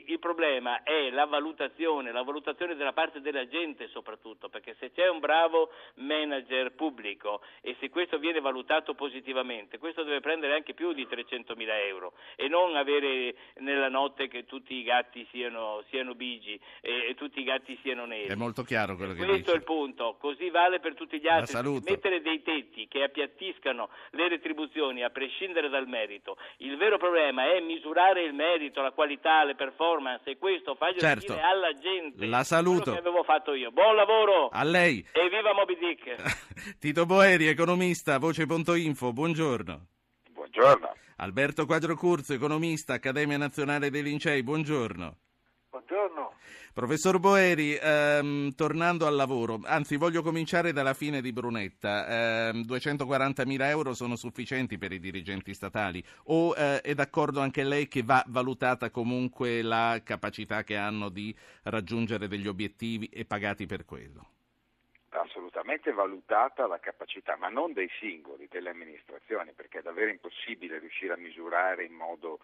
il 0.07 0.19
problema 0.19 0.83
è 0.83 1.09
la 1.11 1.25
valutazione, 1.25 2.11
la 2.11 2.23
valutazione 2.23 2.75
della 2.75 2.93
parte 2.93 3.21
della 3.21 3.47
gente 3.47 3.87
soprattutto, 3.89 4.49
perché 4.49 4.75
se 4.79 4.91
c'è 4.91 5.07
un 5.07 5.19
bravo 5.19 5.71
manager 5.95 6.73
pubblico 6.73 7.41
e 7.61 7.75
se 7.79 7.89
questo 7.89 8.17
viene 8.17 8.39
valutato 8.39 8.93
positivamente, 8.93 9.77
questo 9.77 10.03
deve 10.03 10.19
prendere 10.19 10.53
anche 10.55 10.73
più 10.73 10.93
di 10.93 11.07
300 11.07 11.55
mila 11.55 11.79
euro 11.79 12.13
e 12.35 12.47
non 12.47 12.75
avere 12.75 13.35
nella 13.55 13.89
notte 13.89 14.27
che 14.27 14.45
tutti 14.45 14.75
i 14.75 14.83
gatti 14.83 15.27
siano, 15.31 15.83
siano 15.89 16.15
bigi 16.15 16.59
e, 16.81 17.09
e, 17.09 17.15
tutti 17.15 17.39
i 17.39 17.43
gatti 17.43 17.77
siano 17.81 18.05
neri. 18.05 18.27
È 18.27 18.35
molto 18.35 18.63
chiaro 18.63 18.95
quello 18.95 19.13
che 19.13 19.17
questo 19.17 19.35
dice. 19.35 19.51
Questo 19.51 19.51
è 19.51 19.55
il 19.55 19.63
punto, 19.63 20.17
così 20.19 20.49
vale 20.49 20.79
per 20.79 20.95
tutti 20.95 21.19
gli 21.19 21.27
altri. 21.27 21.53
Mettere 21.85 22.21
dei 22.21 22.41
tetti 22.41 22.87
che 22.87 23.03
appiattiscano 23.03 23.89
le 24.11 24.27
retribuzioni 24.27 25.03
a 25.03 25.09
prescindere 25.09 25.69
dal 25.69 25.87
merito. 25.87 26.37
Il 26.59 26.77
vero 26.77 26.97
problema 26.97 27.53
è 27.53 27.59
misurare 27.59 28.23
il 28.23 28.33
merito, 28.33 28.81
la 28.81 28.91
qualità, 28.91 29.43
le 29.43 29.55
performance 29.55 30.29
e 30.29 30.37
questo 30.37 30.75
faglielo 30.75 30.99
certo. 30.99 31.33
dire 31.33 31.45
alla 31.45 31.73
gente. 31.73 32.25
La 32.25 32.43
saluto. 32.43 32.93
che 32.93 32.99
avevo 32.99 33.23
fatto 33.23 33.53
io. 33.53 33.71
Buon 33.71 33.95
lavoro! 33.95 34.47
A 34.49 34.63
lei! 34.63 35.05
E 35.11 35.29
viva 35.29 35.53
Moby 35.53 35.77
Dick! 35.77 36.77
Tito 36.79 37.05
Boeri, 37.05 37.47
economista, 37.47 38.17
voce.info, 38.19 39.11
buongiorno. 39.11 39.87
Buongiorno. 40.31 40.95
Alberto 41.17 41.65
Quadrocurzo, 41.65 42.33
economista, 42.33 42.93
Accademia 42.93 43.37
Nazionale 43.37 43.89
dei 43.89 44.03
Lincei, 44.03 44.43
buongiorno. 44.43 45.17
Buongiorno. 45.85 46.33
Professor 46.73 47.19
Boeri, 47.19 47.77
ehm, 47.79 48.53
tornando 48.55 49.05
al 49.05 49.15
lavoro, 49.15 49.59
anzi 49.63 49.95
voglio 49.95 50.21
cominciare 50.21 50.73
dalla 50.73 50.93
fine 50.93 51.21
di 51.21 51.31
Brunetta. 51.31 52.49
Eh, 52.49 52.63
240.000 52.65 53.69
euro 53.69 53.93
sono 53.93 54.15
sufficienti 54.15 54.77
per 54.77 54.91
i 54.91 54.99
dirigenti 54.99 55.53
statali 55.53 56.03
o 56.25 56.53
eh, 56.55 56.81
è 56.81 56.93
d'accordo 56.93 57.39
anche 57.39 57.63
lei 57.63 57.87
che 57.87 58.03
va 58.03 58.23
valutata 58.27 58.89
comunque 58.89 59.61
la 59.61 60.01
capacità 60.03 60.63
che 60.63 60.75
hanno 60.75 61.09
di 61.09 61.33
raggiungere 61.63 62.27
degli 62.27 62.47
obiettivi 62.47 63.07
e 63.07 63.25
pagati 63.25 63.65
per 63.65 63.85
quello? 63.85 64.29
assolutamente 65.17 65.93
valutata 65.93 66.67
la 66.67 66.79
capacità, 66.79 67.37
ma 67.37 67.47
non 67.47 67.71
dei 67.71 67.89
singoli, 68.01 68.49
delle 68.49 68.71
amministrazioni, 68.71 69.53
perché 69.53 69.79
è 69.79 69.81
davvero 69.81 70.11
impossibile 70.11 70.77
riuscire 70.77 71.13
a 71.13 71.17
misurare 71.17 71.85
in 71.85 71.93
modo 71.93 72.39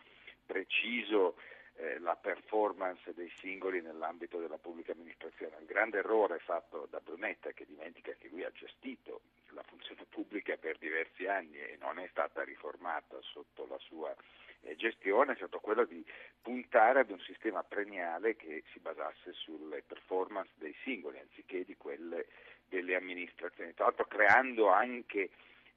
preciso 0.45 1.35
eh, 1.75 1.99
la 1.99 2.15
performance 2.15 3.13
dei 3.13 3.31
singoli 3.37 3.81
nell'ambito 3.81 4.39
della 4.39 4.57
pubblica 4.57 4.91
amministrazione. 4.91 5.57
Il 5.59 5.65
grande 5.65 5.99
errore 5.99 6.39
fatto 6.39 6.87
da 6.89 6.99
Brunetta, 6.99 7.51
che 7.51 7.65
dimentica 7.65 8.13
che 8.17 8.27
lui 8.27 8.43
ha 8.43 8.51
gestito 8.51 9.21
la 9.49 9.63
funzione 9.63 10.05
pubblica 10.09 10.55
per 10.57 10.77
diversi 10.77 11.27
anni 11.27 11.57
e 11.57 11.77
non 11.79 11.99
è 11.99 12.07
stata 12.09 12.43
riformata 12.43 13.17
sotto 13.21 13.65
la 13.67 13.77
sua 13.79 14.15
eh, 14.61 14.75
gestione, 14.75 15.33
è 15.33 15.35
stato 15.35 15.59
quello 15.59 15.85
di 15.85 16.05
puntare 16.41 17.01
ad 17.01 17.09
un 17.09 17.19
sistema 17.19 17.63
premiale 17.63 18.35
che 18.35 18.63
si 18.71 18.79
basasse 18.79 19.33
sulle 19.33 19.83
performance 19.85 20.51
dei 20.55 20.75
singoli 20.83 21.19
anziché 21.19 21.63
di 21.65 21.75
quelle 21.75 22.27
delle 22.71 22.95
amministrazioni, 22.95 23.73
tra 23.73 23.85
l'altro 23.85 24.05
creando 24.05 24.69
anche 24.69 25.29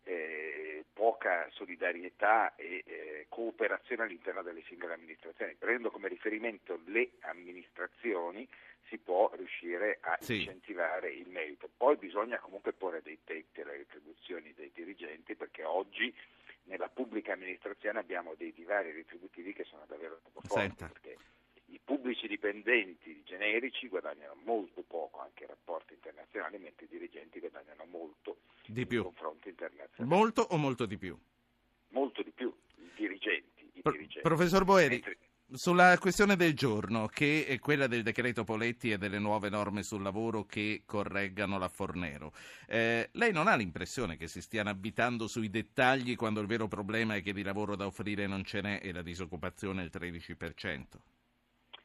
eh, 0.04 0.84
poca 0.92 1.48
solidarietà 1.50 2.54
e 2.54 2.84
eh, 2.86 3.26
cooperazione 3.28 4.04
all'interno 4.04 4.42
delle 4.42 4.62
singole 4.66 4.94
amministrazioni. 4.94 5.54
Prendendo 5.54 5.90
come 5.90 6.08
riferimento 6.08 6.80
le 6.86 7.12
amministrazioni 7.20 8.48
si 8.88 8.98
può 8.98 9.30
riuscire 9.34 9.98
a 10.00 10.16
sì. 10.20 10.36
incentivare 10.36 11.10
il 11.10 11.28
merito. 11.28 11.68
Poi 11.76 11.96
bisogna 11.96 12.38
comunque 12.38 12.72
porre 12.72 13.02
dei 13.02 13.18
tetti 13.24 13.62
alle 13.62 13.78
retribuzioni 13.78 14.52
dei 14.54 14.70
dirigenti 14.74 15.34
perché 15.34 15.64
oggi 15.64 16.14
nella 16.64 16.88
pubblica 16.88 17.32
amministrazione 17.32 17.98
abbiamo 17.98 18.34
dei 18.36 18.52
divari 18.52 18.92
retributivi 18.92 19.52
che 19.52 19.64
sono 19.64 19.84
davvero 19.86 20.20
troppo 20.22 20.40
forti. 20.46 21.32
I 21.66 21.80
pubblici 21.82 22.26
dipendenti 22.26 23.22
generici 23.24 23.88
guadagnano 23.88 24.36
molto 24.44 24.82
poco 24.82 25.20
anche 25.20 25.44
in 25.44 25.48
rapporti 25.48 25.94
internazionali, 25.94 26.58
mentre 26.58 26.84
i 26.84 26.88
dirigenti 26.88 27.40
guadagnano 27.40 27.84
molto 27.90 28.38
di 28.66 28.86
più. 28.86 28.98
in 28.98 29.04
confronto 29.04 29.48
internazionale. 29.48 30.14
Molto 30.16 30.42
o 30.42 30.56
molto 30.56 30.86
di 30.86 30.96
più? 30.96 31.18
Molto 31.88 32.22
di 32.22 32.30
più, 32.30 32.52
i 32.76 32.90
dirigenti. 32.96 33.70
I 33.74 33.82
Pro- 33.82 33.92
dirigenti. 33.92 34.20
Professor 34.20 34.64
Boeri, 34.64 34.94
mentre... 34.94 35.18
Sulla 35.52 35.98
questione 35.98 36.36
del 36.36 36.54
giorno, 36.54 37.06
che 37.06 37.44
è 37.46 37.58
quella 37.58 37.86
del 37.86 38.02
decreto 38.02 38.44
Poletti 38.44 38.90
e 38.90 38.98
delle 38.98 39.18
nuove 39.18 39.50
norme 39.50 39.82
sul 39.82 40.02
lavoro 40.02 40.44
che 40.44 40.82
correggano 40.86 41.58
la 41.58 41.68
Fornero, 41.68 42.32
eh, 42.66 43.10
lei 43.12 43.30
non 43.30 43.46
ha 43.46 43.54
l'impressione 43.54 44.16
che 44.16 44.26
si 44.26 44.40
stiano 44.40 44.70
abitando 44.70 45.28
sui 45.28 45.50
dettagli 45.50 46.16
quando 46.16 46.40
il 46.40 46.46
vero 46.46 46.66
problema 46.66 47.14
è 47.14 47.22
che 47.22 47.34
di 47.34 47.42
lavoro 47.42 47.76
da 47.76 47.86
offrire 47.86 48.26
non 48.26 48.42
ce 48.42 48.62
n'è 48.62 48.80
e 48.82 48.90
la 48.90 49.02
disoccupazione 49.02 49.82
è 49.82 49.84
il 49.84 49.90
13%? 49.92 50.82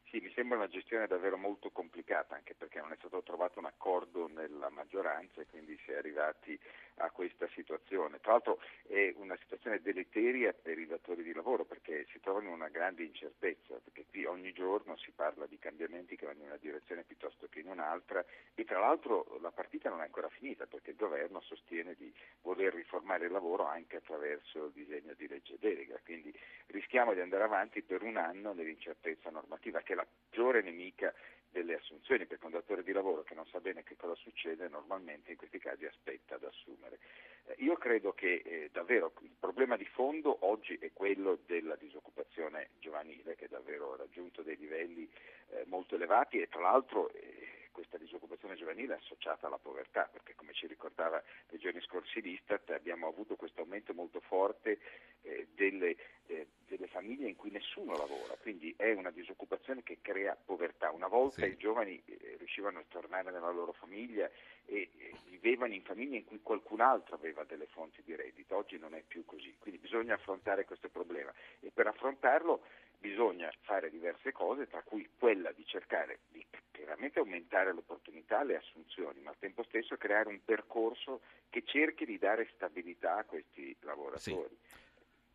Sì, 0.10 0.20
mi 0.22 0.32
sembra 0.34 0.58
una 0.58 0.68
gestione 0.68 1.06
davvero 1.06 1.38
molto 1.38 1.70
complicata, 1.70 2.34
anche 2.34 2.56
perché 2.56 2.80
non 2.80 2.92
è 2.92 2.96
stato 2.98 3.22
trovato 3.22 3.60
un 3.60 3.66
accordo 3.66 4.28
nella 4.28 4.70
maggioranza 4.70 5.40
e 5.40 5.46
quindi 5.46 5.80
si 5.86 5.92
è 5.92 5.98
arrivati 5.98 6.60
a 7.00 7.10
questa 7.12 7.48
situazione. 7.54 8.20
Tra 8.20 8.34
l'altro 8.34 8.60
è 8.88 9.14
una 9.18 9.38
situazione 9.38 9.82
deleteria 9.82 10.54
per 10.54 10.78
i 10.78 10.86
datori 10.86 11.24
di 11.24 11.34
lavoro 11.34 11.66
perché 11.66 12.06
si 12.12 12.20
trovano 12.20 12.48
in 12.48 12.54
una 12.54 12.70
grande 12.70 13.04
incertezza, 13.04 13.80
perché 13.84 14.06
qui 14.10 14.26
ogni 14.26 14.52
giorno 14.54 14.96
si 14.98 15.12
parla 15.12 15.46
di 15.46 15.58
cambiamenti 15.58 16.16
che 16.16 16.26
vanno 16.26 16.42
in 16.42 16.48
una 16.48 16.58
direzione 16.58 17.04
piuttosto 17.04 17.48
che 17.50 17.60
in 17.60 17.68
un'altra 17.68 18.24
e 18.56 18.64
tra 18.66 18.80
l'altro 18.80 19.38
la 19.42 19.52
partita 19.52 19.90
non 19.90 20.02
è 20.02 20.04
ancora 20.04 20.30
finita 20.30 20.66
perché 20.66 20.92
il 20.92 20.98
governo 20.98 21.42
sostiene 21.42 21.96
di 21.96 22.14
voler 22.42 22.74
riformare 22.74 23.26
il 23.26 23.32
lavoro 23.32 23.66
anche 23.66 23.98
attraverso 23.98 24.66
il 24.66 24.72
disegno 24.72 25.14
di 25.14 25.28
legge 25.28 25.58
delega, 25.60 26.00
quindi 26.04 26.34
rischiamo 26.68 27.14
di 27.14 27.22
andare 27.22 27.44
avanti 27.44 27.82
per 27.82 28.04
un 28.04 28.18
anno 28.18 28.54
nell'incertezza 28.54 29.30
normativa 29.30 29.82
che 29.82 29.96
la 29.96 30.06
peggiore 30.06 30.62
nemica 30.62 31.14
delle 31.52 31.76
assunzioni, 31.76 32.26
perché 32.26 32.46
un 32.46 32.52
datore 32.52 32.84
di 32.84 32.92
lavoro 32.92 33.24
che 33.24 33.34
non 33.34 33.46
sa 33.48 33.60
bene 33.60 33.84
che 33.84 33.96
cosa 33.96 34.16
succede 34.16 34.68
normalmente 34.68 35.32
in 35.32 35.38
questi 35.38 35.60
casi 35.60 35.86
aspetta 35.86 36.36
ad 36.36 36.44
assumere. 36.44 37.00
Eh, 37.46 37.56
io 37.60 37.76
credo 37.76 38.14
che 38.14 38.42
eh, 38.46 38.70
davvero 38.72 39.14
il 39.22 39.36
problema 39.40 39.76
di 39.78 39.86
fondo 39.86 40.38
oggi 40.42 40.78
è 40.80 40.92
quello 40.94 41.40
della 41.46 41.76
disoccupazione 41.76 42.70
giovanile 42.80 43.36
che 43.36 43.48
davvero 43.48 43.94
ha 43.94 43.98
raggiunto 43.98 44.42
dei 44.42 44.58
livelli 44.58 45.10
eh, 45.50 45.64
molto 45.66 45.96
elevati 45.96 46.40
e 46.40 46.48
tra 46.48 46.62
l'altro 46.62 47.10
eh, 47.12 47.59
questa 47.80 47.98
disoccupazione 47.98 48.56
giovanile 48.56 48.96
associata 48.96 49.48
alla 49.48 49.58
povertà, 49.58 50.10
perché 50.12 50.36
come 50.36 50.52
ci 50.52 50.68
ricordava 50.68 51.24
nei 51.50 51.60
giorni 51.62 51.80
scorsi 51.80 52.20
l'Istat 52.20 52.72
abbiamo 52.72 53.08
avuto 53.08 53.38
questo 53.38 53.62
aumento 53.62 53.94
molto 53.94 54.20
forte 54.20 54.80
eh, 55.22 55.48
delle, 55.56 55.96
eh, 56.26 56.48
delle, 56.68 56.88
famiglie 56.88 57.30
in 57.30 57.38
cui 57.38 57.52
nessuno 57.52 57.96
lavora, 57.96 58.36
quindi 58.42 58.74
è 58.76 58.92
una 58.92 59.12
disoccupazione 59.12 59.82
che 59.82 60.00
crea 60.02 60.36
povertà. 60.36 60.92
Una 60.92 61.08
volta 61.08 61.46
sì. 61.46 61.52
i 61.52 61.58
giovani 61.58 62.02
eh, 62.04 62.36
riuscivano 62.38 62.80
a 62.80 62.86
tornare 62.86 63.32
nella 63.32 63.52
loro 63.52 63.72
famiglia 63.72 64.30
e 64.66 64.90
vivevano 65.30 65.74
in 65.74 65.84
famiglie 65.84 66.18
in 66.18 66.26
cui 66.26 66.42
qualcun 66.42 66.82
altro 66.82 67.16
aveva 67.16 67.46
delle 67.46 67.68
fonti 67.68 68.02
di 68.04 68.14
reddito, 68.14 68.58
oggi 68.58 68.78
non 68.78 68.94
è 68.94 69.04
più 69.08 69.24
così, 69.24 69.56
quindi 69.58 69.80
bisogna 69.80 70.16
affrontare 70.16 70.66
questo 70.66 70.90
problema 70.90 71.34
e 71.62 71.72
per 71.74 71.88
affrontarlo 71.88 72.62
bisogna 73.00 73.52
fare 73.62 73.90
diverse 73.90 74.32
cose, 74.32 74.68
tra 74.68 74.82
cui 74.84 75.10
quella 75.18 75.52
di 75.52 75.66
cercare 75.66 76.20
di 76.30 76.46
chiaramente 76.72 77.20
aumentare 77.20 77.74
l'opportunità, 77.74 78.44
le 78.44 78.58
assunzioni, 78.58 79.22
ma 79.22 79.32
al 79.32 79.38
tempo 79.40 79.64
stesso 79.64 79.98
creare 79.98 80.30
un 80.30 80.40
percorso 80.44 81.22
che 81.50 81.64
cerchi 81.66 82.06
di 82.06 82.18
dare 82.18 82.50
stabilità 82.56 83.18
a 83.18 83.24
questi 83.26 83.76
lavoratori. 83.82 84.58
Sì. 84.62 84.88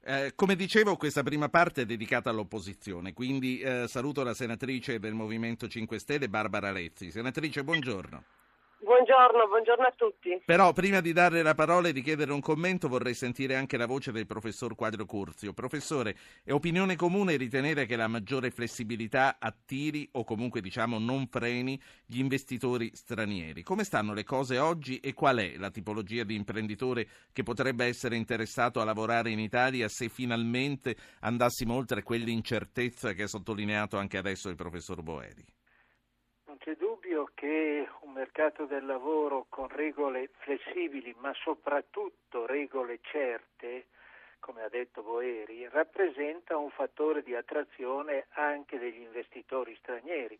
Eh, 0.06 0.32
come 0.34 0.54
dicevo, 0.54 0.96
questa 0.96 1.22
prima 1.22 1.48
parte 1.48 1.82
è 1.82 1.86
dedicata 1.86 2.28
all'opposizione, 2.28 3.14
quindi 3.14 3.60
eh, 3.60 3.86
saluto 3.88 4.22
la 4.22 4.34
senatrice 4.34 4.98
del 4.98 5.14
Movimento 5.14 5.66
5 5.66 5.98
Stelle, 5.98 6.28
Barbara 6.28 6.70
Lezzi. 6.70 7.10
Senatrice, 7.10 7.64
buongiorno. 7.64 8.24
Buongiorno, 8.84 9.48
buongiorno, 9.48 9.86
a 9.86 9.94
tutti. 9.96 10.42
Però 10.44 10.74
prima 10.74 11.00
di 11.00 11.14
dare 11.14 11.40
la 11.40 11.54
parola 11.54 11.88
e 11.88 11.92
di 11.94 12.02
chiedere 12.02 12.32
un 12.32 12.42
commento 12.42 12.86
vorrei 12.86 13.14
sentire 13.14 13.56
anche 13.56 13.78
la 13.78 13.86
voce 13.86 14.12
del 14.12 14.26
professor 14.26 14.74
Quadro 14.74 15.06
Curzio. 15.06 15.54
Professore, 15.54 16.14
è 16.44 16.52
opinione 16.52 16.94
comune 16.94 17.36
ritenere 17.36 17.86
che 17.86 17.96
la 17.96 18.08
maggiore 18.08 18.50
flessibilità 18.50 19.36
attiri 19.40 20.06
o 20.12 20.24
comunque 20.24 20.60
diciamo 20.60 20.98
non 20.98 21.28
freni 21.28 21.80
gli 22.04 22.18
investitori 22.18 22.90
stranieri. 22.92 23.62
Come 23.62 23.84
stanno 23.84 24.12
le 24.12 24.24
cose 24.24 24.58
oggi 24.58 24.98
e 24.98 25.14
qual 25.14 25.38
è 25.38 25.56
la 25.56 25.70
tipologia 25.70 26.24
di 26.24 26.34
imprenditore 26.34 27.08
che 27.32 27.42
potrebbe 27.42 27.86
essere 27.86 28.16
interessato 28.16 28.82
a 28.82 28.84
lavorare 28.84 29.30
in 29.30 29.38
Italia 29.38 29.88
se 29.88 30.10
finalmente 30.10 30.94
andassimo 31.20 31.72
oltre 31.74 32.02
quell'incertezza 32.02 33.14
che 33.14 33.22
ha 33.22 33.28
sottolineato 33.28 33.96
anche 33.96 34.18
adesso 34.18 34.50
il 34.50 34.56
professor 34.56 35.02
Boeri? 35.02 35.63
Non 36.54 36.62
c'è 36.62 36.76
dubbio 36.76 37.30
che 37.34 37.88
un 38.02 38.12
mercato 38.12 38.64
del 38.64 38.86
lavoro 38.86 39.46
con 39.48 39.66
regole 39.66 40.30
flessibili, 40.38 41.12
ma 41.18 41.34
soprattutto 41.34 42.46
regole 42.46 43.00
certe, 43.02 43.86
come 44.38 44.62
ha 44.62 44.68
detto 44.68 45.02
Boeri, 45.02 45.68
rappresenta 45.68 46.56
un 46.56 46.70
fattore 46.70 47.24
di 47.24 47.34
attrazione 47.34 48.26
anche 48.34 48.78
degli 48.78 49.00
investitori 49.00 49.74
stranieri. 49.80 50.38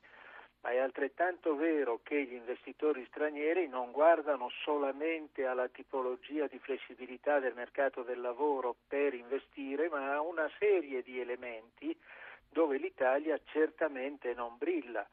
Ma 0.61 0.71
è 0.71 0.79
altrettanto 0.79 1.57
vero 1.57 1.99
che 2.05 2.23
gli 2.23 2.35
investitori 2.35 3.05
stranieri 3.07 3.67
non 3.67 3.91
guardano 3.91 4.51
solamente 4.63 5.47
alla 5.47 5.67
tipologia 5.67 6.47
di 6.47 6.61
flessibilità 6.61 7.41
del 7.41 7.55
mercato 7.55 8.05
del 8.05 8.21
lavoro 8.21 8.77
per 8.87 9.15
investire, 9.15 9.89
ma 9.89 10.13
a 10.13 10.21
una 10.21 10.49
serie 10.61 11.03
di 11.03 11.19
elementi 11.19 11.93
dove 12.49 12.77
l'Italia 12.77 13.37
certamente 13.47 14.33
non 14.33 14.57
brilla 14.57 15.05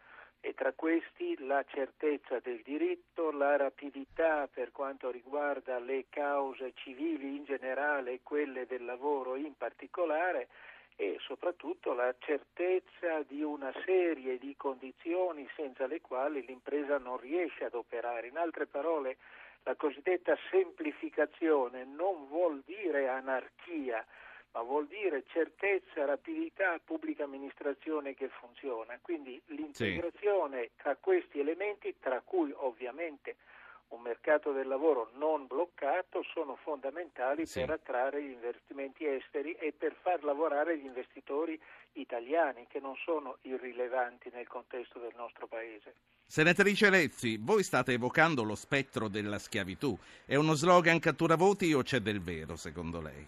e 0.42 0.56
tra 0.56 0.74
questi 0.74 1.38
la 1.46 1.64
certezza 1.68 2.40
del 2.40 2.62
diritto, 2.64 3.32
la 3.32 3.56
rapidità 3.58 4.50
per 4.52 4.72
quanto 4.72 5.12
riguarda 5.12 5.78
le 5.80 6.06
cause 6.10 6.74
civili 6.76 7.36
in 7.36 7.46
generale 7.46 8.14
e 8.14 8.20
quelle 8.24 8.66
del 8.66 8.84
lavoro 8.84 9.36
in 9.36 9.56
particolare 9.56 10.48
e 10.96 11.18
soprattutto 11.22 11.94
la 11.94 12.14
certezza 12.20 13.22
di 13.28 13.44
una 13.44 13.72
serie 13.86 14.38
di 14.40 14.56
condizioni 14.58 15.48
senza 15.56 15.86
le 15.86 16.02
quali 16.02 16.44
l'impresa 16.46 16.98
non 16.98 17.18
riesce 17.18 17.66
ad 17.66 17.76
operare. 17.76 18.28
In 18.28 18.38
altre 18.38 18.66
parole, 18.66 19.18
la 19.64 19.76
cosiddetta 19.76 20.36
semplificazione 20.50 21.86
non 21.86 22.28
vuol 22.28 22.62
dire 22.66 23.08
anarchia, 23.08 24.06
ma 24.54 24.62
vuol 24.62 24.88
dire 24.88 25.24
certezza, 25.28 26.06
rapidità, 26.06 26.80
pubblica 26.84 27.24
amministrazione 27.24 28.14
che 28.14 28.30
funziona. 28.30 29.00
Quindi 29.02 29.42
l'integrazione 29.48 30.64
sì. 30.64 30.70
tra 30.78 30.96
questi 30.98 31.40
elementi, 31.40 31.96
tra 32.00 32.22
cui 32.22 32.52
ovviamente 32.56 33.38
un 33.90 34.02
mercato 34.02 34.52
del 34.52 34.68
lavoro 34.68 35.10
non 35.16 35.48
bloccato 35.48 36.24
sono 36.34 36.56
fondamentali 36.64 37.46
Sì. 37.46 37.60
per 37.60 37.72
attrarre 37.72 38.24
gli 38.24 38.32
investimenti 38.32 39.06
esteri 39.06 39.54
e 39.54 39.74
per 39.74 39.96
far 40.02 40.24
lavorare 40.24 40.78
gli 40.78 40.86
investitori 40.86 41.60
italiani 41.94 42.68
che 42.68 42.80
non 42.80 42.96
sono 43.04 43.38
irrilevanti 43.42 44.30
nel 44.34 44.48
contesto 44.48 45.00
del 45.00 45.14
nostro 45.16 45.48
paese. 45.48 45.96
Senatrice 46.26 46.90
Lezzi, 46.90 47.38
voi 47.42 47.64
state 47.64 47.92
evocando 47.92 48.44
lo 48.44 48.56
spettro 48.56 49.10
della 49.10 49.38
schiavitù. 49.40 49.98
È 50.26 50.36
uno 50.36 50.54
slogan 50.54 51.00
cattura 51.00 51.36
voti 51.36 51.74
o 51.74 51.82
c'è 51.82 52.00
del 52.00 52.22
vero, 52.22 52.56
secondo 52.56 53.02
lei? 53.02 53.28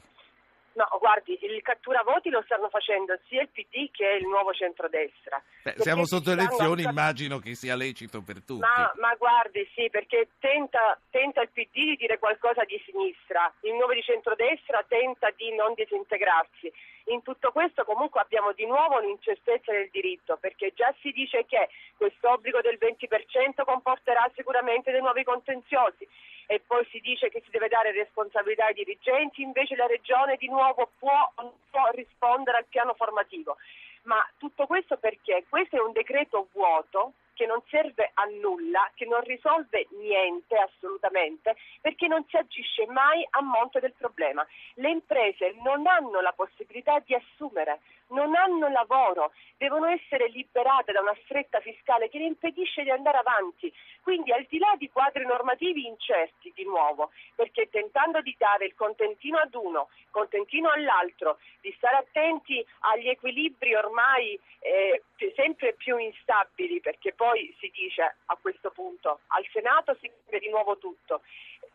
No, 0.73 0.87
guardi, 0.99 1.37
il 1.41 1.61
cattura 1.61 2.01
voti 2.03 2.29
lo 2.29 2.41
stanno 2.45 2.67
facendo 2.69 3.17
sia 3.27 3.41
il 3.41 3.49
PD 3.49 3.91
che 3.91 4.17
il 4.19 4.25
nuovo 4.25 4.53
centrodestra. 4.53 5.41
Beh, 5.61 5.75
siamo 5.77 6.05
sotto 6.05 6.31
stanno 6.31 6.41
elezioni, 6.41 6.81
cap- 6.81 6.91
immagino 6.91 7.37
che 7.37 7.53
sia 7.53 7.75
lecito 7.75 8.21
per 8.21 8.41
tutti. 8.41 8.59
Ma, 8.59 8.91
ma 8.97 9.13
guardi, 9.15 9.67
sì, 9.75 9.89
perché 9.91 10.29
tenta, 10.39 10.97
tenta 11.11 11.41
il 11.41 11.49
PD 11.49 11.93
di 11.93 11.95
dire 11.95 12.17
qualcosa 12.17 12.63
di 12.63 12.81
sinistra, 12.85 13.51
il 13.61 13.73
nuovo 13.73 13.93
di 13.93 14.01
centrodestra 14.01 14.83
tenta 14.87 15.29
di 15.35 15.53
non 15.53 15.73
disintegrarsi. 15.75 16.71
In 17.07 17.21
tutto 17.21 17.51
questo 17.51 17.83
comunque 17.83 18.21
abbiamo 18.21 18.53
di 18.53 18.65
nuovo 18.65 18.97
un'incertezza 18.97 19.71
del 19.71 19.89
diritto, 19.91 20.37
perché 20.39 20.71
già 20.73 20.93
si 21.01 21.11
dice 21.11 21.45
che 21.45 21.69
questo 21.97 22.31
obbligo 22.31 22.61
del 22.61 22.77
20% 22.79 23.63
comporterà 23.65 24.31
sicuramente 24.33 24.91
dei 24.91 25.01
nuovi 25.01 25.23
contenziosi 25.23 26.07
e 26.45 26.61
poi 26.65 26.85
si 26.91 26.99
dice 26.99 27.29
che 27.29 27.41
si 27.43 27.51
deve 27.51 27.67
dare 27.67 27.91
responsabilità 27.91 28.65
ai 28.65 28.73
dirigenti, 28.73 29.41
invece 29.41 29.75
la 29.75 29.87
Regione 29.87 30.37
di 30.37 30.47
nuovo 30.47 30.89
può 30.99 31.31
può 31.69 31.89
rispondere 31.93 32.57
al 32.57 32.65
piano 32.65 32.93
formativo. 32.93 33.57
Ma 34.03 34.25
tutto 34.37 34.67
questo 34.67 34.97
perché? 34.97 35.45
Questo 35.49 35.77
è 35.77 35.79
un 35.79 35.93
decreto 35.93 36.47
vuoto 36.51 37.13
che 37.33 37.45
non 37.45 37.61
serve 37.69 38.11
a 38.13 38.25
nulla, 38.25 38.91
che 38.93 39.05
non 39.05 39.21
risolve 39.21 39.87
niente 39.97 40.55
assolutamente, 40.55 41.55
perché 41.81 42.07
non 42.07 42.23
si 42.27 42.37
agisce 42.37 42.85
mai 42.87 43.25
a 43.31 43.41
monte 43.41 43.79
del 43.79 43.93
problema. 43.97 44.45
Le 44.75 44.89
imprese 44.89 45.55
non 45.63 45.87
hanno 45.87 46.21
la 46.21 46.33
possibilità 46.33 46.99
di 46.99 47.15
assumere, 47.15 47.79
non 48.07 48.35
hanno 48.35 48.69
lavoro, 48.69 49.31
devono 49.57 49.87
essere 49.87 50.27
liberate 50.29 50.91
da 50.91 51.01
una 51.01 51.15
stretta 51.23 51.59
fiscale 51.59 52.09
che 52.09 52.17
le 52.17 52.25
impedisce 52.25 52.83
di 52.83 52.89
andare 52.89 53.17
avanti. 53.17 53.73
Quindi 54.01 54.31
al 54.31 54.45
di 54.49 54.59
là 54.59 54.73
di 54.77 54.89
quadri 54.89 55.25
normativi 55.25 55.87
incerti 55.87 56.51
di 56.53 56.63
nuovo, 56.65 57.11
perché 57.35 57.69
tentando 57.69 58.21
di 58.21 58.35
dare 58.37 58.65
il 58.65 58.75
contentino 58.75 59.37
ad 59.37 59.53
uno, 59.55 59.89
contentino 60.11 60.69
all'altro, 60.69 61.37
di 61.61 61.73
stare 61.77 61.97
attenti 61.97 62.65
agli 62.79 63.07
equilibri 63.07 63.73
ormai 63.75 64.37
eh, 64.59 65.03
sempre 65.35 65.73
più 65.73 65.97
instabili, 65.97 66.81
perché 66.81 67.13
poi 67.13 67.55
si 67.59 67.71
dice 67.73 68.15
a 68.25 68.37
questo 68.39 68.71
punto 68.71 69.21
al 69.27 69.45
Senato 69.51 69.95
si 70.01 70.09
cambia 70.09 70.39
di 70.39 70.49
nuovo 70.49 70.77
tutto. 70.77 71.21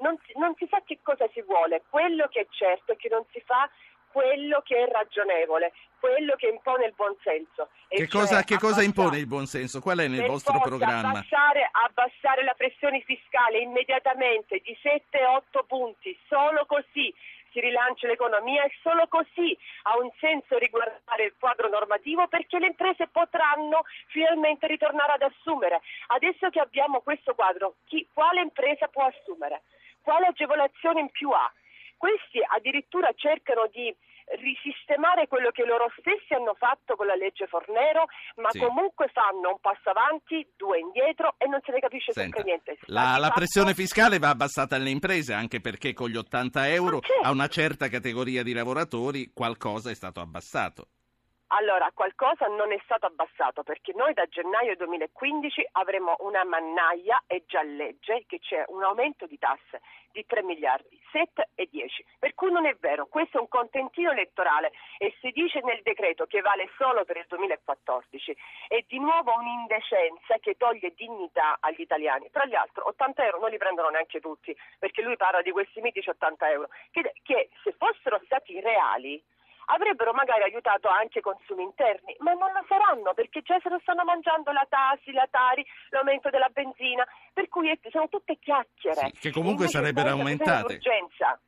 Non 0.00 0.16
non 0.34 0.54
si 0.56 0.66
sa 0.70 0.80
che 0.84 0.98
cosa 1.02 1.26
si 1.32 1.42
vuole, 1.42 1.82
quello 1.88 2.28
che 2.28 2.40
è 2.40 2.46
certo 2.50 2.92
è 2.92 2.96
che 2.96 3.08
non 3.08 3.24
si 3.32 3.40
fa 3.40 3.68
quello 4.10 4.62
che 4.64 4.84
è 4.84 4.90
ragionevole, 4.90 5.72
quello 5.98 6.34
che 6.36 6.48
impone 6.48 6.86
il 6.86 6.94
buonsenso. 6.94 7.68
Che 7.88 7.96
cioè 7.96 8.08
cosa, 8.08 8.42
che 8.42 8.58
cosa 8.58 8.82
impone 8.82 9.18
il 9.18 9.26
buonsenso? 9.26 9.80
Qual 9.80 9.98
è 9.98 10.08
nel 10.08 10.26
vostro 10.26 10.60
programma? 10.60 11.10
Abbassare, 11.10 11.68
abbassare 11.70 12.44
la 12.44 12.54
pressione 12.54 13.00
fiscale 13.02 13.58
immediatamente 13.58 14.60
di 14.62 14.76
7-8 14.82 15.66
punti, 15.66 16.16
solo 16.28 16.66
così 16.66 17.12
si 17.50 17.60
rilancia 17.60 18.06
l'economia 18.06 18.64
e 18.64 18.72
solo 18.82 19.06
così 19.08 19.56
ha 19.84 19.98
un 19.98 20.10
senso 20.18 20.58
riguardare 20.58 21.24
il 21.24 21.34
quadro 21.38 21.68
normativo 21.68 22.28
perché 22.28 22.58
le 22.58 22.66
imprese 22.66 23.08
potranno 23.08 23.84
finalmente 24.08 24.66
ritornare 24.66 25.12
ad 25.12 25.22
assumere. 25.22 25.80
Adesso 26.08 26.50
che 26.50 26.60
abbiamo 26.60 27.00
questo 27.00 27.34
quadro, 27.34 27.76
chi- 27.86 28.06
quale 28.12 28.40
impresa 28.40 28.88
può 28.88 29.06
assumere? 29.06 29.62
Quale 30.02 30.26
agevolazione 30.26 31.00
in 31.00 31.10
più 31.10 31.30
ha? 31.30 31.50
Questi 31.98 32.38
addirittura 32.56 33.10
cercano 33.14 33.66
di 33.70 33.94
risistemare 34.40 35.26
quello 35.26 35.50
che 35.50 35.64
loro 35.64 35.90
stessi 35.98 36.32
hanno 36.34 36.54
fatto 36.54 36.96
con 36.96 37.06
la 37.06 37.14
legge 37.14 37.46
Fornero, 37.46 38.06
ma 38.36 38.50
Sì. 38.50 38.58
comunque 38.60 39.08
fanno 39.08 39.50
un 39.50 39.58
passo 39.60 39.90
avanti, 39.90 40.46
due 40.56 40.78
indietro 40.78 41.34
e 41.38 41.46
non 41.48 41.60
se 41.64 41.72
ne 41.72 41.80
capisce 41.80 42.12
sempre 42.12 42.42
niente. 42.44 42.78
La, 42.86 43.16
la 43.18 43.26
fatto- 43.28 43.34
pressione 43.40 43.74
fiscale 43.74 44.18
va 44.18 44.28
abbassata 44.28 44.76
alle 44.76 44.90
imprese, 44.90 45.32
anche 45.32 45.60
perché 45.60 45.92
con 45.92 46.08
gli 46.08 46.16
80 46.16 46.68
euro 46.68 47.00
certo. 47.00 47.22
a 47.26 47.30
una 47.30 47.48
certa 47.48 47.88
categoria 47.88 48.42
di 48.42 48.52
lavoratori 48.52 49.32
qualcosa 49.32 49.90
è 49.90 49.94
stato 49.94 50.20
abbassato. 50.20 50.88
Allora, 51.50 51.90
qualcosa 51.94 52.46
non 52.46 52.72
è 52.72 52.78
stato 52.84 53.06
abbassato 53.06 53.62
perché 53.62 53.92
noi 53.94 54.12
da 54.12 54.26
gennaio 54.26 54.76
2015 54.76 55.68
avremo 55.72 56.14
una 56.18 56.44
mannaia 56.44 57.22
e 57.26 57.44
già 57.46 57.62
legge 57.62 58.24
che 58.26 58.38
c'è 58.38 58.64
un 58.68 58.82
aumento 58.82 59.26
di 59.26 59.38
tasse 59.38 59.80
di 60.12 60.26
3 60.26 60.42
miliardi, 60.42 61.00
7 61.10 61.48
e 61.54 61.68
10. 61.70 62.04
Per 62.18 62.34
cui 62.34 62.52
non 62.52 62.66
è 62.66 62.74
vero, 62.78 63.06
questo 63.06 63.38
è 63.38 63.40
un 63.40 63.48
contentino 63.48 64.10
elettorale 64.10 64.72
e 64.98 65.16
si 65.20 65.30
dice 65.30 65.60
nel 65.62 65.80
decreto 65.82 66.26
che 66.26 66.42
vale 66.42 66.68
solo 66.76 67.04
per 67.04 67.16
il 67.16 67.24
2014. 67.26 68.36
È 68.68 68.84
di 68.86 68.98
nuovo 68.98 69.32
un'indecenza 69.34 70.36
che 70.40 70.56
toglie 70.58 70.92
dignità 70.94 71.56
agli 71.60 71.80
italiani. 71.80 72.28
Tra 72.30 72.44
l'altro 72.44 72.88
80 72.88 73.24
euro 73.24 73.40
non 73.40 73.48
li 73.48 73.56
prendono 73.56 73.88
neanche 73.88 74.20
tutti 74.20 74.54
perché 74.78 75.00
lui 75.00 75.16
parla 75.16 75.40
di 75.40 75.50
questi 75.50 75.80
mitici 75.80 76.10
80 76.10 76.50
euro 76.50 76.68
che, 76.90 77.14
che 77.22 77.48
se 77.62 77.72
fossero 77.72 78.20
stati 78.26 78.60
reali 78.60 79.22
avrebbero 79.70 80.12
magari 80.12 80.42
aiutato 80.42 80.88
anche 80.88 81.18
i 81.18 81.22
consumi 81.22 81.62
interni, 81.62 82.16
ma 82.20 82.32
non 82.32 82.52
lo 82.52 82.62
faranno 82.66 83.12
perché 83.14 83.42
già 83.42 83.58
se 83.62 83.68
lo 83.68 83.78
stanno 83.82 84.04
mangiando 84.04 84.52
la 84.52 84.66
Tasi, 84.68 85.12
la 85.12 85.26
Tari, 85.30 85.64
l'aumento 85.90 86.30
della 86.30 86.48
benzina, 86.52 87.06
per 87.32 87.48
cui 87.48 87.68
sono 87.90 88.08
tutte 88.08 88.38
chiacchiere. 88.38 89.10
Sì, 89.12 89.28
che 89.28 89.30
comunque 89.30 89.66
Invece 89.66 89.78
sarebbero 89.78 90.10
aumentate. 90.10 90.74
urgenza. 90.74 91.40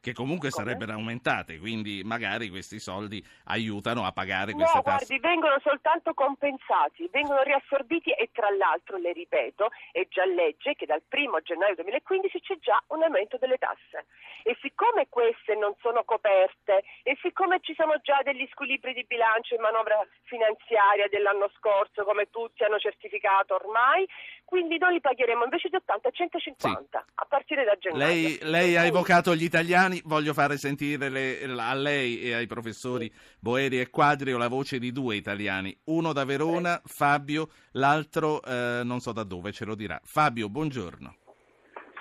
Che 0.00 0.12
comunque 0.12 0.50
Come? 0.50 0.64
sarebbero 0.64 0.92
aumentate, 0.92 1.58
quindi 1.58 2.02
magari 2.04 2.48
questi 2.50 2.78
soldi 2.78 3.18
aiutano 3.46 4.04
a 4.06 4.12
pagare 4.12 4.52
No, 4.52 4.58
queste 4.58 4.80
tasse. 4.82 5.06
guardi, 5.06 5.18
vengono 5.18 5.58
soltanto 5.60 6.14
compensati, 6.14 7.08
vengono 7.10 7.42
riassorbiti 7.42 8.10
e 8.12 8.30
tra 8.32 8.48
l'altro, 8.50 8.96
le 8.96 9.12
ripeto, 9.12 9.70
è 9.90 10.06
già 10.08 10.24
legge 10.24 10.74
che 10.74 10.86
dal 10.86 11.02
1 11.10 11.40
gennaio 11.42 11.74
2015 11.74 12.40
c'è 12.40 12.56
già 12.60 12.80
un 12.88 13.02
aumento 13.02 13.38
delle 13.38 13.58
tasse. 13.58 14.06
E 14.44 14.56
siccome 14.62 15.08
queste 15.08 15.56
non 15.56 15.74
sono 15.80 16.04
coperte 16.04 16.84
e 17.02 17.18
siccome 17.20 17.58
ci 17.60 17.74
sono 17.74 17.98
già 18.00 18.20
degli 18.22 18.46
squilibri 18.52 18.94
di 18.94 19.04
bilancio 19.04 19.56
in 19.56 19.60
manovra 19.62 19.98
finanziaria 20.22 21.08
dell'anno 21.08 21.50
scorso, 21.56 22.04
come 22.04 22.30
tutti 22.30 22.62
hanno 22.62 22.78
certificato 22.78 23.56
ormai, 23.56 24.06
quindi 24.48 24.78
noi 24.78 24.94
li 24.94 25.00
pagheremo 25.02 25.44
invece 25.44 25.68
di 25.68 25.76
80 25.76 26.08
a 26.08 26.10
150 26.10 27.04
a 27.14 27.26
partire 27.28 27.64
da 27.64 27.76
gennaio. 27.78 28.06
Lei, 28.06 28.38
lei 28.40 28.76
ha 28.76 28.86
evocato 28.86 29.34
gli 29.34 29.42
italiani, 29.42 30.00
voglio 30.06 30.32
fare 30.32 30.56
sentire 30.56 31.10
le- 31.10 31.42
a 31.44 31.74
lei 31.74 32.22
e 32.22 32.32
ai 32.32 32.46
professori 32.46 33.12
Boeri 33.38 33.78
e 33.78 33.90
Quadrio 33.90 34.38
la 34.38 34.48
voce 34.48 34.78
di 34.78 34.90
due 34.90 35.16
italiani, 35.16 35.78
uno 35.84 36.14
da 36.14 36.24
Verona, 36.24 36.80
Fabio, 36.86 37.48
l'altro 37.72 38.42
eh, 38.42 38.80
non 38.84 39.00
so 39.00 39.12
da 39.12 39.22
dove, 39.24 39.52
ce 39.52 39.66
lo 39.66 39.74
dirà. 39.74 40.00
Fabio, 40.02 40.48
buongiorno. 40.48 41.16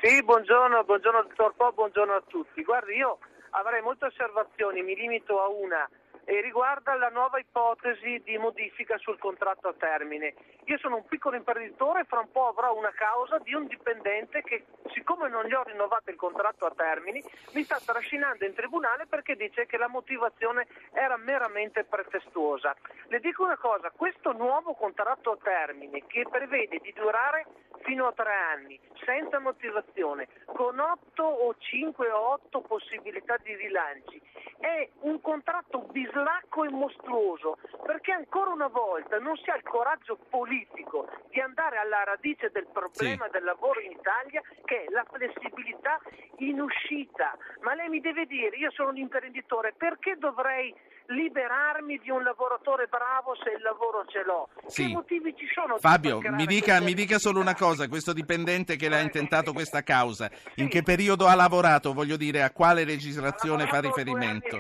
Sì, 0.02 0.24
buongiorno, 0.24 0.86
buongiorno 0.86 1.24
dottor 1.24 1.54
Po, 1.56 1.74
buongiorno 1.74 2.14
a 2.14 2.24
tutti. 2.28 2.64
Guardi, 2.64 2.94
io 2.96 3.18
avrei 3.50 3.82
molte 3.82 4.06
osservazioni, 4.06 4.84
mi 4.84 4.96
limito 4.96 5.42
a 5.42 5.50
una 5.50 5.90
e 6.30 6.42
riguarda 6.42 6.94
la 6.96 7.08
nuova 7.08 7.40
ipotesi 7.40 8.22
di 8.26 8.38
modifica 8.38 8.98
sul 8.98 9.18
contratto 9.18 9.70
a 9.70 9.74
termine. 9.74 10.34
Io 10.66 10.78
sono 10.78 10.98
un 10.98 11.06
piccolo 11.06 11.38
imprenditore 11.38 12.02
e 12.02 12.04
fra 12.04 12.20
un 12.20 12.30
po' 12.32 12.50
avrò 12.50 12.76
una 12.76 12.92
causa 12.92 13.38
di 13.38 13.54
un 13.54 13.66
dipendente 13.66 14.42
che, 14.42 14.66
siccome 14.92 15.30
non 15.30 15.46
gli 15.46 15.54
ho 15.54 15.64
rinnovato 15.64 16.10
il 16.10 16.18
contratto 16.18 16.66
a 16.66 16.74
termini, 16.76 17.24
mi 17.54 17.64
sta 17.64 17.80
trascinando 17.80 18.44
in 18.44 18.54
tribunale 18.54 19.06
perché 19.06 19.38
dice 19.38 19.66
che 19.68 19.78
la 19.78 19.88
motivazione 19.88 20.68
era 20.92 21.16
meramente 21.16 21.86
pretestuosa. 21.86 22.76
Le 23.08 23.22
dico 23.22 23.46
una 23.46 23.58
cosa, 23.58 23.90
questo 23.96 24.34
nuovo 24.34 24.74
contratto 24.74 25.32
a 25.32 25.38
termine 25.42 26.06
che 26.08 26.26
prevede 26.30 26.80
di 26.80 26.92
durare 26.92 27.46
fino 27.84 28.06
a 28.06 28.12
tre 28.12 28.34
anni, 28.34 28.78
senza 29.06 29.40
motivazione, 29.40 30.28
con 30.44 30.78
8 30.78 31.24
o 31.24 31.56
5 31.58 32.10
o 32.10 32.32
8 32.34 32.60
possibilità 32.60 33.38
di 33.42 33.56
rilanci, 33.56 34.22
è 34.60 34.90
un 35.02 35.22
contratto 35.22 35.88
bislacco 36.18 36.64
e 36.64 36.70
mostruoso, 36.72 37.58
perché 37.86 38.12
ancora 38.12 38.52
una 38.52 38.68
volta 38.68 39.20
non 39.20 39.36
si 39.38 39.50
ha 39.50 39.56
il 39.56 39.64
coraggio 39.64 40.18
politico 40.30 41.08
di 41.30 41.40
andare 41.40 41.78
alla 41.78 42.04
radice 42.04 42.50
del 42.52 42.68
problema 42.72 43.26
Sì. 43.26 43.32
del 43.32 43.44
lavoro 43.44 43.80
in 43.80 43.92
Italia, 43.92 44.42
che 44.66 44.86
è 44.86 44.90
la 44.90 45.06
flessibilità 45.12 46.00
in 46.38 46.60
uscita. 46.60 47.38
Ma 47.62 47.74
lei 47.76 47.90
mi 47.90 48.00
deve 48.02 48.26
dire, 48.26 48.56
io 48.58 48.72
sono 48.72 48.90
un 48.90 48.98
imprenditore, 48.98 49.74
perché 49.78 50.16
dovrei 50.18 50.74
liberarmi 51.10 52.00
di 52.00 52.10
un 52.10 52.22
lavoratore 52.24 52.88
bravo 52.88 53.34
se 53.42 53.52
il 53.52 53.62
lavoro 53.62 54.06
ce 54.08 54.24
l'ho? 54.24 54.50
Sì. 54.66 54.88
Che 54.88 54.94
motivi 54.94 55.36
ci 55.38 55.48
sono? 55.54 55.78
Fabio, 55.78 56.20
mi 56.22 56.46
dica, 56.46 56.82
mi 56.82 56.94
dica 56.94 57.18
solo 57.18 57.40
una 57.40 57.56
cosa, 57.56 57.88
questo 57.88 58.12
dipendente 58.14 58.76
che 58.76 58.90
le 58.90 58.98
ha 58.98 59.02
intentato 59.02 59.54
questa 59.54 59.84
causa, 59.84 60.30
in 60.56 60.66
Sì. 60.66 60.70
che 60.70 60.84
periodo 60.84 61.28
ha 61.28 61.36
lavorato? 61.36 61.94
Voglio 61.94 62.18
dire, 62.18 62.42
a 62.44 62.52
quale 62.52 62.84
legislazione 62.84 63.68
fa 63.68 63.80
riferimento? 63.80 64.60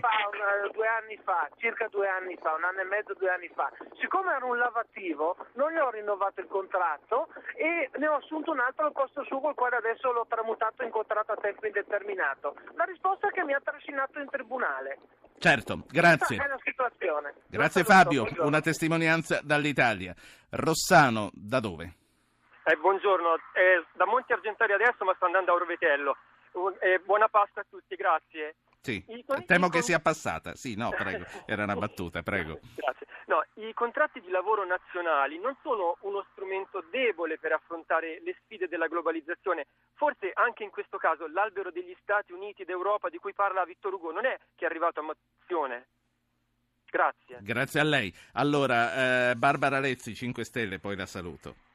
Due 0.97 1.05
anni 1.05 1.21
fa, 1.23 1.47
circa 1.57 1.87
due 1.89 2.09
anni 2.09 2.35
fa, 2.41 2.55
un 2.55 2.63
anno 2.63 2.81
e 2.81 2.83
mezzo, 2.85 3.13
due 3.13 3.29
anni 3.29 3.47
fa, 3.53 3.71
siccome 3.99 4.33
era 4.33 4.43
un 4.43 4.57
lavativo, 4.57 5.37
non 5.53 5.71
gli 5.71 5.77
ho 5.77 5.91
rinnovato 5.91 6.41
il 6.41 6.47
contratto 6.47 7.27
e 7.53 7.91
ne 7.97 8.07
ho 8.07 8.15
assunto 8.15 8.49
un 8.49 8.59
altro 8.59 8.87
al 8.87 8.93
posto 8.93 9.23
suo, 9.25 9.39
col 9.39 9.53
quale 9.53 9.75
adesso 9.75 10.11
l'ho 10.11 10.25
tramutato 10.27 10.83
in 10.83 10.89
contratto 10.89 11.33
a 11.33 11.37
tempo 11.37 11.67
indeterminato. 11.67 12.55
La 12.73 12.85
risposta 12.85 13.27
è 13.27 13.31
che 13.31 13.43
mi 13.43 13.53
ha 13.53 13.61
trascinato 13.63 14.17
in 14.17 14.27
tribunale. 14.27 14.97
Certo, 15.37 15.83
grazie. 15.87 16.35
Questa 16.35 16.45
è 16.45 16.47
la 16.47 16.61
situazione. 16.63 17.33
Grazie 17.45 17.83
Fabio, 17.83 18.21
buongiorno. 18.23 18.47
una 18.47 18.61
testimonianza 18.61 19.39
dall'Italia. 19.43 20.15
Rossano, 20.49 21.29
da 21.31 21.59
dove? 21.59 21.93
Eh, 22.63 22.75
buongiorno, 22.75 23.35
eh, 23.53 23.85
da 23.93 24.07
Monte 24.07 24.33
Argentari 24.33 24.73
adesso 24.73 25.05
ma 25.05 25.13
sto 25.13 25.25
andando 25.25 25.51
a 25.51 25.55
Orvetello. 25.55 26.17
Eh, 26.79 26.99
buona 27.05 27.27
Pasqua 27.27 27.61
a 27.61 27.65
tutti, 27.69 27.95
grazie. 27.95 28.55
Sì, 28.81 29.03
con- 29.25 29.45
temo 29.45 29.69
che 29.69 29.81
sia 29.81 29.99
passata. 29.99 30.55
Sì, 30.55 30.75
no, 30.75 30.89
prego, 30.89 31.25
era 31.45 31.63
una 31.63 31.75
battuta, 31.75 32.23
prego. 32.23 32.59
Grazie. 32.75 33.05
No, 33.25 33.43
I 33.55 33.73
contratti 33.73 34.21
di 34.21 34.29
lavoro 34.29 34.65
nazionali 34.65 35.37
non 35.37 35.55
sono 35.61 35.97
uno 36.01 36.25
strumento 36.31 36.81
debole 36.89 37.37
per 37.37 37.51
affrontare 37.51 38.21
le 38.23 38.37
sfide 38.43 38.69
della 38.69 38.87
globalizzazione. 38.87 39.67
Forse 39.95 40.31
anche 40.33 40.63
in 40.63 40.69
questo 40.69 40.97
caso 40.97 41.27
l'albero 41.27 41.69
degli 41.69 41.95
Stati 42.01 42.31
Uniti 42.31 42.63
d'Europa 42.63 43.09
di 43.09 43.17
cui 43.17 43.33
parla 43.33 43.65
Vittor 43.65 43.93
Hugo 43.93 44.11
non 44.11 44.25
è 44.25 44.37
che 44.55 44.63
è 44.63 44.69
arrivato 44.69 45.01
a 45.01 45.03
maturazione. 45.03 45.87
Grazie. 46.89 47.39
Grazie 47.41 47.79
a 47.81 47.83
lei. 47.83 48.13
Allora, 48.33 49.31
eh, 49.31 49.35
Barbara 49.35 49.79
Lezzi, 49.79 50.15
5 50.15 50.45
Stelle, 50.45 50.79
poi 50.79 50.95
la 50.95 51.05
saluto. 51.05 51.66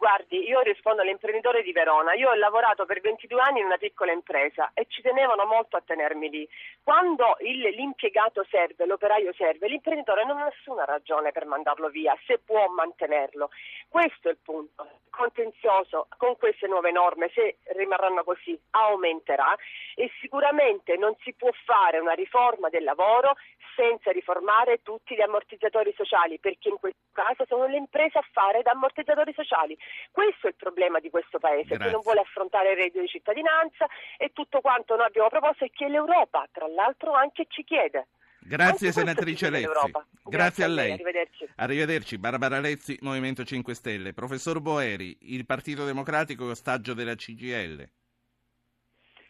Guardi, 0.00 0.48
io 0.48 0.60
rispondo 0.60 1.02
all'imprenditore 1.02 1.62
di 1.62 1.72
Verona. 1.72 2.14
Io 2.14 2.30
ho 2.30 2.34
lavorato 2.34 2.86
per 2.86 3.02
22 3.02 3.38
anni 3.38 3.58
in 3.60 3.66
una 3.66 3.76
piccola 3.76 4.12
impresa 4.12 4.70
e 4.72 4.86
ci 4.88 5.02
tenevano 5.02 5.44
molto 5.44 5.76
a 5.76 5.82
tenermi 5.84 6.30
lì. 6.30 6.48
Quando 6.82 7.36
il- 7.40 7.68
l'impiegato 7.74 8.42
serve, 8.48 8.86
l'operaio 8.86 9.34
serve, 9.34 9.68
l'imprenditore 9.68 10.24
non 10.24 10.38
ha 10.38 10.44
nessuna 10.44 10.86
ragione 10.86 11.32
per 11.32 11.44
mandarlo 11.44 11.90
via, 11.90 12.16
se 12.24 12.38
può 12.38 12.66
mantenerlo. 12.68 13.50
Questo 13.90 14.28
è 14.28 14.30
il 14.30 14.38
punto. 14.42 14.84
Il 14.84 15.10
contenzioso 15.10 16.06
con 16.16 16.34
queste 16.38 16.66
nuove 16.66 16.90
norme, 16.92 17.28
se 17.34 17.58
rimarranno 17.74 18.24
così, 18.24 18.58
aumenterà 18.70 19.54
e 19.96 20.10
sicuramente 20.22 20.96
non 20.96 21.14
si 21.20 21.34
può 21.34 21.50
fare 21.66 21.98
una 21.98 22.12
riforma 22.14 22.70
del 22.70 22.84
lavoro 22.84 23.34
senza 23.76 24.10
riformare 24.10 24.82
tutti 24.82 25.14
gli 25.14 25.20
ammortizzatori 25.20 25.92
sociali, 25.96 26.38
perché 26.38 26.68
in 26.68 26.78
questo 26.78 26.98
caso 27.12 27.44
sono 27.46 27.66
le 27.66 27.76
imprese 27.76 28.18
a 28.18 28.24
fare 28.32 28.62
da 28.62 28.72
ammortizzatori 28.72 29.32
sociali. 29.32 29.76
Questo 30.10 30.46
è 30.46 30.50
il 30.50 30.56
problema 30.56 30.98
di 31.00 31.10
questo 31.10 31.38
Paese, 31.38 31.68
che 31.68 31.76
Grazie. 31.76 31.92
non 31.92 32.00
vuole 32.02 32.20
affrontare 32.20 32.70
il 32.72 32.76
reddito 32.76 33.00
di 33.00 33.08
cittadinanza 33.08 33.86
e 34.16 34.30
tutto 34.32 34.60
quanto 34.60 34.96
noi 34.96 35.06
abbiamo 35.06 35.28
proposto 35.28 35.64
e 35.64 35.70
che 35.70 35.88
l'Europa, 35.88 36.46
tra 36.50 36.66
l'altro, 36.66 37.12
anche 37.12 37.46
ci 37.48 37.64
chiede. 37.64 38.08
Grazie 38.42 38.88
Anche 38.88 38.92
senatrice 38.92 39.50
Lezzi. 39.50 39.64
l'Europa. 39.64 40.06
Grazie 40.24 40.64
a 40.64 40.68
lei. 40.68 40.92
Arrivederci. 40.92 41.48
Arrivederci, 41.56 42.18
Barbara 42.18 42.58
Lezzi, 42.58 42.98
Movimento 43.02 43.44
5 43.44 43.74
Stelle. 43.74 44.14
Professor 44.14 44.60
Boeri, 44.60 45.16
il 45.34 45.44
Partito 45.44 45.84
Democratico 45.84 46.46
è 46.46 46.50
ostaggio 46.50 46.94
della 46.94 47.14
CGL. 47.14 47.88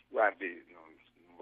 Guardi, 0.08 0.59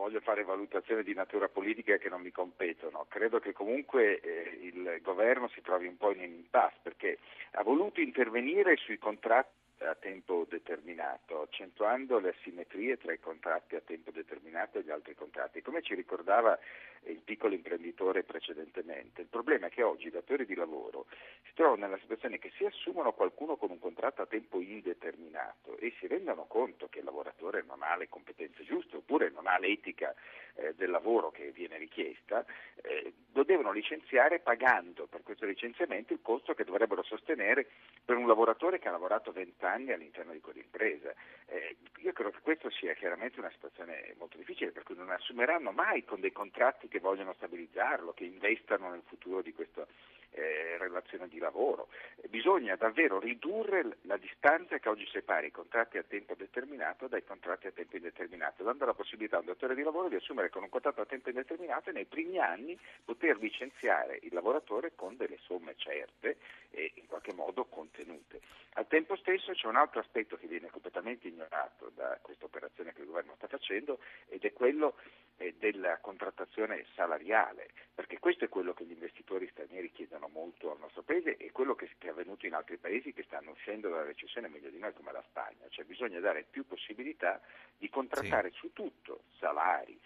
voglio 0.08 0.20
fare 0.20 0.42
valutazioni 0.42 1.02
di 1.02 1.12
natura 1.12 1.48
politica 1.48 1.98
che 1.98 2.08
non 2.08 2.22
mi 2.22 2.30
competono. 2.30 3.04
Credo 3.10 3.40
che 3.40 3.52
comunque 3.52 4.20
eh, 4.20 4.58
il 4.62 5.00
governo 5.02 5.48
si 5.48 5.60
trovi 5.60 5.86
un 5.86 5.98
po' 5.98 6.12
in 6.14 6.22
impasse 6.22 6.78
perché 6.82 7.18
ha 7.52 7.62
voluto 7.62 8.00
intervenire 8.00 8.76
sui 8.76 8.96
contratti 8.96 9.57
a 9.80 9.94
tempo 9.94 10.46
determinato, 10.48 11.42
accentuando 11.42 12.18
le 12.18 12.34
asimmetrie 12.38 12.98
tra 12.98 13.12
i 13.12 13.20
contratti 13.20 13.76
a 13.76 13.80
tempo 13.80 14.10
determinato 14.10 14.78
e 14.78 14.82
gli 14.82 14.90
altri 14.90 15.14
contratti. 15.14 15.62
Come 15.62 15.82
ci 15.82 15.94
ricordava 15.94 16.58
il 17.04 17.20
piccolo 17.20 17.54
imprenditore 17.54 18.24
precedentemente, 18.24 19.22
il 19.22 19.28
problema 19.28 19.66
è 19.66 19.70
che 19.70 19.82
oggi 19.82 20.08
i 20.08 20.10
datori 20.10 20.44
di 20.44 20.54
lavoro 20.54 21.06
si 21.44 21.52
trovano 21.54 21.86
nella 21.86 21.98
situazione 21.98 22.38
che 22.38 22.50
si 22.56 22.64
assumono 22.64 23.12
qualcuno 23.12 23.56
con 23.56 23.70
un 23.70 23.78
contratto 23.78 24.22
a 24.22 24.26
tempo 24.26 24.60
indeterminato 24.60 25.76
e 25.78 25.94
si 25.98 26.06
rendono 26.06 26.46
conto 26.46 26.88
che 26.88 26.98
il 26.98 27.04
lavoratore 27.04 27.62
non 27.66 27.82
ha 27.82 27.96
le 27.96 28.08
competenze 28.08 28.64
giuste 28.64 28.96
oppure 28.96 29.30
non 29.30 29.46
ha 29.46 29.58
l'etica 29.58 30.14
eh, 30.54 30.74
del 30.74 30.90
lavoro 30.90 31.30
che 31.30 31.50
viene 31.52 31.78
richiesta, 31.78 32.44
eh, 32.82 33.12
lo 33.32 33.44
devono 33.44 33.70
licenziare 33.70 34.40
pagando 34.40 35.06
per 35.06 35.22
questo 35.22 35.46
licenziamento 35.46 36.12
il 36.12 36.20
costo 36.20 36.54
che 36.54 36.64
dovrebbero 36.64 37.02
sostenere 37.02 37.66
per 38.04 38.16
un 38.16 38.26
lavoratore 38.26 38.78
che 38.78 38.88
ha 38.88 38.92
lavorato 38.92 39.30
20 39.30 39.64
anni 39.64 39.67
all'interno 39.72 40.32
di 40.32 40.40
quell'impresa. 40.40 41.14
Eh, 41.46 41.76
io 41.98 42.12
credo 42.12 42.30
che 42.30 42.40
questa 42.40 42.70
sia 42.70 42.94
chiaramente 42.94 43.38
una 43.38 43.50
situazione 43.50 44.14
molto 44.18 44.36
difficile, 44.36 44.72
per 44.72 44.82
cui 44.82 44.96
non 44.96 45.10
assumeranno 45.10 45.70
mai 45.72 46.04
con 46.04 46.20
dei 46.20 46.32
contratti 46.32 46.88
che 46.88 47.00
vogliono 47.00 47.32
stabilizzarlo, 47.34 48.12
che 48.12 48.24
investano 48.24 48.90
nel 48.90 49.02
futuro 49.06 49.42
di 49.42 49.52
questa 49.52 49.86
eh, 50.30 50.76
relazione 50.78 51.28
di 51.28 51.38
lavoro. 51.38 51.88
Bisogna 52.28 52.76
davvero 52.76 53.18
ridurre 53.18 53.98
la 54.02 54.16
distanza 54.16 54.78
che 54.78 54.88
oggi 54.88 55.06
separa 55.06 55.46
i 55.46 55.50
contratti 55.50 55.98
a 55.98 56.02
tempo 56.02 56.34
determinato 56.34 57.08
dai 57.08 57.24
contratti 57.24 57.66
a 57.66 57.72
tempo 57.72 57.96
indeterminato, 57.96 58.62
dando 58.62 58.84
la 58.84 58.94
possibilità 58.94 59.36
a 59.36 59.40
un 59.40 59.46
datore 59.46 59.74
di 59.74 59.82
lavoro 59.82 60.08
di 60.08 60.16
assumere 60.16 60.50
con 60.50 60.62
un 60.62 60.68
contratto 60.68 61.00
a 61.00 61.06
tempo 61.06 61.28
indeterminato 61.28 61.90
e 61.90 61.92
nei 61.92 62.04
primi 62.04 62.38
anni 62.38 62.78
poter 63.04 63.38
licenziare 63.38 64.18
il 64.22 64.32
lavoratore 64.32 64.92
con 64.94 65.16
delle 65.16 65.38
somme 65.42 65.74
certe 65.76 66.36
e 66.70 66.92
in 66.94 67.06
qualche 67.06 67.32
modo 67.32 67.64
contenute. 67.64 68.40
Al 68.74 68.86
tempo 68.86 69.16
stesso 69.16 69.52
c'è 69.52 69.66
un 69.66 69.76
altro 69.76 70.00
aspetto 70.00 70.36
che 70.36 70.46
viene 70.46 70.70
completamente 70.70 71.26
ignorato 71.26 71.90
da 71.94 72.18
questa 72.22 72.44
operazione 72.44 72.92
che 72.92 73.00
il 73.00 73.06
governo 73.06 73.34
sta 73.36 73.48
facendo 73.48 73.98
ed 74.28 74.44
è 74.44 74.52
quello 74.52 74.94
eh, 75.38 75.54
della 75.58 75.98
contrattazione 75.98 76.84
salariale, 76.94 77.70
perché 77.94 78.18
questo 78.18 78.44
è 78.44 78.48
quello 78.48 78.74
che 78.74 78.84
gli 78.84 78.92
investitori 78.92 79.48
stranieri 79.48 79.90
chiedono 79.90 80.17
molto 80.26 80.72
al 80.72 80.80
nostro 80.80 81.02
paese 81.02 81.36
e 81.36 81.52
quello 81.52 81.76
che, 81.76 81.88
che 81.98 82.08
è 82.08 82.10
avvenuto 82.10 82.46
in 82.46 82.54
altri 82.54 82.78
paesi 82.78 83.12
che 83.12 83.22
stanno 83.22 83.52
uscendo 83.52 83.88
dalla 83.88 84.02
recessione 84.02 84.48
meglio 84.48 84.70
di 84.70 84.78
noi 84.78 84.92
come 84.94 85.12
la 85.12 85.22
Spagna, 85.28 85.68
cioè 85.68 85.84
bisogna 85.84 86.18
dare 86.18 86.44
più 86.50 86.66
possibilità 86.66 87.40
di 87.76 87.88
contrattare 87.88 88.50
su 88.50 88.72
tutto, 88.72 89.22
salari, 89.38 89.96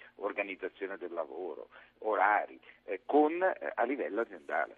organizzazione 0.43 0.97
del 0.99 1.13
lavoro, 1.13 1.69
orari, 1.99 2.59
eh, 2.85 3.03
con, 3.07 3.43
eh, 3.43 3.73
a 3.75 3.85
livello 3.85 4.23
aziendale. 4.23 4.77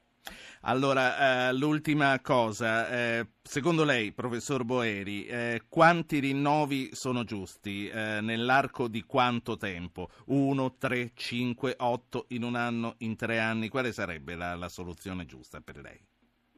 Allora, 0.62 1.48
eh, 1.48 1.53
l'ultima 1.53 2.18
cosa, 2.20 2.88
eh, 2.88 3.27
secondo 3.42 3.85
lei, 3.85 4.12
professor 4.12 4.64
Boeri, 4.64 5.27
eh, 5.27 5.62
quanti 5.68 6.18
rinnovi 6.18 6.94
sono 6.94 7.24
giusti? 7.24 7.88
Eh, 7.88 8.20
nell'arco 8.22 8.88
di 8.88 9.03
quanto 9.03 9.59
tempo? 9.59 10.09
Uno, 10.27 10.77
tre, 10.79 11.11
cinque, 11.14 11.74
otto 11.79 12.24
in 12.29 12.42
un 12.42 12.55
anno, 12.55 12.94
in 12.98 13.16
tre 13.16 13.38
anni? 13.38 13.68
Quale 13.68 13.92
sarebbe 13.92 14.35
la, 14.35 14.55
la 14.55 14.70
soluzione 14.70 15.27
giusta 15.27 15.61
per 15.61 15.77
lei? 15.77 16.00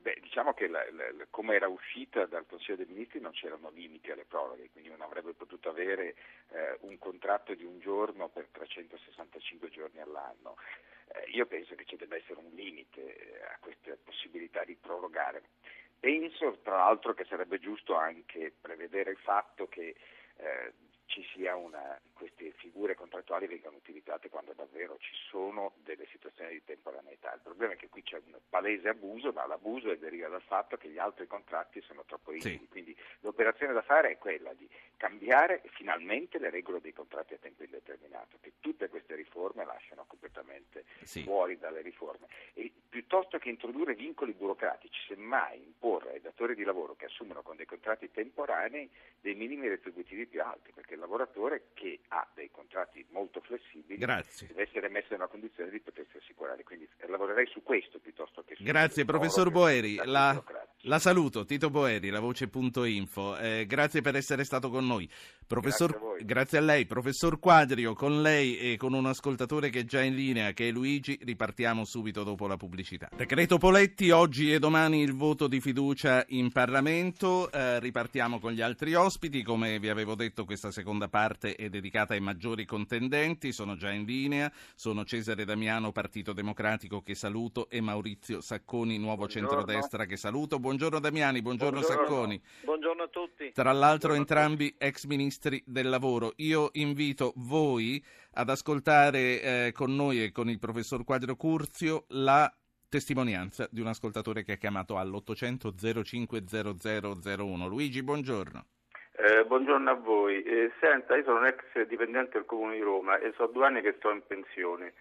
Beh, 0.07 0.19
diciamo 0.23 0.55
che 0.55 0.69
la, 0.69 0.87
la, 0.92 1.27
come 1.31 1.57
era 1.57 1.66
uscita 1.66 2.27
dal 2.27 2.47
Consiglio 2.47 2.77
dei 2.77 2.87
Ministri 2.87 3.19
non 3.19 3.33
c'erano 3.33 3.71
limiti 3.71 4.12
alle 4.12 4.25
proroghe, 4.25 4.71
quindi 4.71 4.88
non 4.88 5.01
avrebbe 5.01 5.33
potuto 5.33 5.69
avere 5.69 6.14
eh, 6.51 6.77
un 6.83 6.97
contratto 6.99 7.55
di 7.55 7.64
un 7.64 7.81
giorno 7.81 8.29
per 8.29 8.47
365 8.53 9.69
giorni 9.69 9.99
all'anno. 9.99 10.59
Eh, 11.09 11.31
io 11.31 11.45
penso 11.47 11.75
che 11.75 11.85
ci 11.87 11.97
debba 11.97 12.14
essere 12.14 12.38
un 12.38 12.53
limite 12.55 13.16
eh, 13.16 13.42
a 13.47 13.59
queste 13.59 13.99
possibilità 14.05 14.62
di 14.62 14.77
prorogare. 14.77 15.42
Penso 15.99 16.57
tra 16.62 16.77
l'altro 16.77 17.12
che 17.12 17.25
sarebbe 17.25 17.59
giusto 17.59 17.97
anche 17.97 18.53
prevedere 18.61 19.11
il 19.11 19.19
fatto 19.19 19.66
che 19.66 19.97
eh, 20.37 20.73
ci 21.16 21.26
sia 21.33 21.57
una, 21.57 21.98
queste 22.12 22.50
figure 22.59 22.94
contrattuali 22.94 23.46
vengano 23.46 23.76
utilizzate 23.76 24.29
quando 24.29 24.52
davvero 24.52 24.98
ci 24.98 25.14
sono 25.31 25.72
delle 25.83 26.07
situazioni 26.11 26.50
di 26.52 26.62
temporaneità. 26.62 27.33
Il 27.33 27.40
problema 27.42 27.72
è 27.72 27.76
che 27.76 27.88
qui 27.88 28.02
c'è 28.02 28.20
un 28.22 28.38
palese 28.50 28.90
abuso, 28.90 29.33
ma 29.33 29.46
l'abuso 29.46 29.94
deriva 29.94 30.29
dal 30.29 30.42
fatto 30.42 30.76
che 30.76 30.90
gli 30.90 30.98
altri 30.98 31.26
contratti 31.26 31.81
sono 31.81 32.05
troppo 32.05 32.33
rigidi. 32.33 32.59
Sì. 32.59 32.68
Quindi 32.68 32.96
l'operazione 33.20 33.72
da 33.72 33.81
fare 33.81 34.11
è 34.11 34.18
quella 34.18 34.52
di 34.52 34.68
cambiare 34.98 35.62
finalmente 35.72 36.38
le 36.38 36.50
regole 36.50 36.83
dei 36.83 36.92
contratti 36.92 37.33
a 37.33 37.38
tempo 37.38 37.62
indeterminato, 37.64 38.37
che 38.42 38.52
tutte 38.61 38.88
queste 38.90 39.14
riforme 39.14 39.64
lasciano 39.64 40.05
completamente 40.07 40.85
Sì. 41.02 41.22
fuori 41.22 41.57
dalle 41.57 41.81
riforme. 41.81 42.26
E 42.52 42.70
piuttosto 42.90 43.38
che 43.38 43.48
introdurre 43.48 43.94
vincoli 43.94 44.33
burocratici, 44.33 45.00
semmai 45.09 45.62
imporre 45.62 46.12
ai 46.12 46.20
datori 46.20 46.55
di 46.55 46.64
lavoro 46.64 46.94
che 46.94 47.07
assumono 47.07 47.40
con 47.40 47.57
dei 47.57 47.64
contratti 47.66 48.11
temporanei 48.11 48.90
dei 49.20 49.35
minimi 49.35 49.66
retributivi 49.68 50.26
più 50.26 50.42
alti, 50.42 50.72
perché 50.72 50.94
il 50.94 51.00
lavoratore 51.07 51.69
che 51.75 52.01
ha 52.09 52.27
dei 52.35 52.51
contratti 52.51 53.05
molto 53.11 53.40
flessibili 53.40 53.99
Grazie. 53.99 54.49
deve 54.49 54.62
essere 54.62 54.88
messo 54.88 55.09
nella 55.11 55.29
condizione 55.29 55.71
di 55.71 55.81
potersi 55.81 56.16
assicurare. 56.16 56.64
Quindi 56.64 56.88
eh, 56.99 57.09
lavorerei 57.09 57.47
su 57.47 57.62
questo 57.62 57.99
piuttosto 57.99 58.42
che 58.45 58.57
su 58.57 58.62
Grazie 58.62 59.05
professor 59.05 59.51
Boeri, 59.51 59.97
la, 60.05 60.42
la 60.83 60.99
saluto, 60.99 61.45
Tito 61.45 61.71
Boeri, 61.71 62.11
la 62.11 62.21
voce.info, 62.21 63.38
eh, 63.38 63.66
grazie 63.66 64.01
per 64.03 64.16
essere 64.16 64.45
stato 64.45 64.69
con 64.69 64.87
noi. 64.87 65.09
Professor, 65.47 65.90
Grazie 65.90 66.23
a 66.23 66.25
grazie 66.25 66.59
a 66.59 66.61
lei. 66.61 66.87
Professor 66.87 67.38
Quadrio, 67.38 67.95
con 67.95 68.21
lei 68.21 68.59
e 68.59 68.77
con 68.77 68.95
un 68.95 69.07
ascoltatore 69.07 69.71
che 69.71 69.81
è 69.81 69.85
già 69.85 70.03
in 70.03 70.14
linea, 70.14 70.53
che 70.53 70.69
è 70.69 70.71
Luigi, 70.73 71.19
ripartiamo 71.23 71.85
subito 71.85 72.25
dopo 72.25 72.47
la 72.47 72.57
pubblicità. 72.57 73.09
Decreto 73.14 73.59
Poletti, 73.59 74.11
oggi 74.11 74.53
e 74.53 74.59
domani 74.59 75.03
il 75.03 75.12
voto 75.12 75.47
di 75.47 75.61
fiducia 75.61 76.25
in 76.29 76.51
Parlamento. 76.51 77.51
Eh, 77.53 77.79
ripartiamo 77.79 78.40
con 78.40 78.53
gli 78.53 78.61
altri 78.61 78.95
ospiti. 78.95 79.42
Come 79.42 79.79
vi 79.79 79.88
avevo 79.88 80.14
detto, 80.14 80.45
questa 80.45 80.71
seconda 80.71 80.95
parte 81.09 81.54
è 81.54 81.68
dedicata 81.68 82.14
ai 82.14 82.20
maggiori 82.20 82.64
contendenti. 82.64 83.52
Sono 83.52 83.76
già 83.76 83.92
in 83.92 84.04
linea. 84.04 84.50
Sono 84.74 85.04
Cesare 85.04 85.44
Damiano, 85.44 85.92
Partito 85.92 86.32
Democratico, 86.32 87.02
che 87.02 87.14
saluto, 87.14 87.68
e 87.68 87.80
Maurizio 87.80 88.40
Sacconi, 88.40 88.98
Nuovo 88.98 89.26
Buongiorno. 89.26 89.48
Centrodestra, 89.48 90.06
che 90.06 90.16
saluto. 90.16 90.59
Buongiorno 90.59 90.98
Damiani, 90.98 91.42
buongiorno, 91.42 91.82
Sacconi. 91.82 92.40
Buongiorno 92.64 93.02
a 93.02 93.09
tutti. 93.09 93.52
Tra 93.52 93.72
l'altro 93.72 94.14
entrambi 94.14 94.74
ex 94.78 95.04
ministri 95.04 95.62
del 95.66 95.88
lavoro. 95.88 96.32
Io 96.37 96.70
invito 96.72 97.32
voi 97.37 98.02
ad 98.32 98.50
ascoltare 98.50 99.42
eh, 99.42 99.72
con 99.72 99.94
noi 99.94 100.22
e 100.22 100.32
con 100.32 100.48
il 100.48 100.59
professor 100.59 101.04
Quadro 101.04 101.37
Curzio 101.37 102.04
la 102.09 102.52
testimonianza 102.88 103.68
di 103.70 103.80
un 103.80 103.88
ascoltatore 103.88 104.42
che 104.42 104.52
ha 104.52 104.56
chiamato 104.56 104.96
all'800 104.96 106.02
050001. 106.04 107.66
Luigi, 107.66 108.02
buongiorno. 108.02 108.64
Eh, 109.18 109.44
buongiorno 109.46 109.90
a 109.90 109.94
voi. 109.94 110.42
Eh, 110.42 110.72
senta, 110.81 111.16
io 111.16 111.22
sono 111.24 111.38
un 111.38 111.46
ex 111.46 111.83
dipendente 111.87 112.33
del 112.33 112.44
Comune 112.44 112.74
di 112.74 112.81
Roma 112.83 113.16
e 113.18 113.33
so 113.37 113.46
due 113.46 113.64
anni 113.66 113.81
che 113.81 113.94
sto 113.96 114.11
in 114.11 114.22
pensione. 114.26 114.92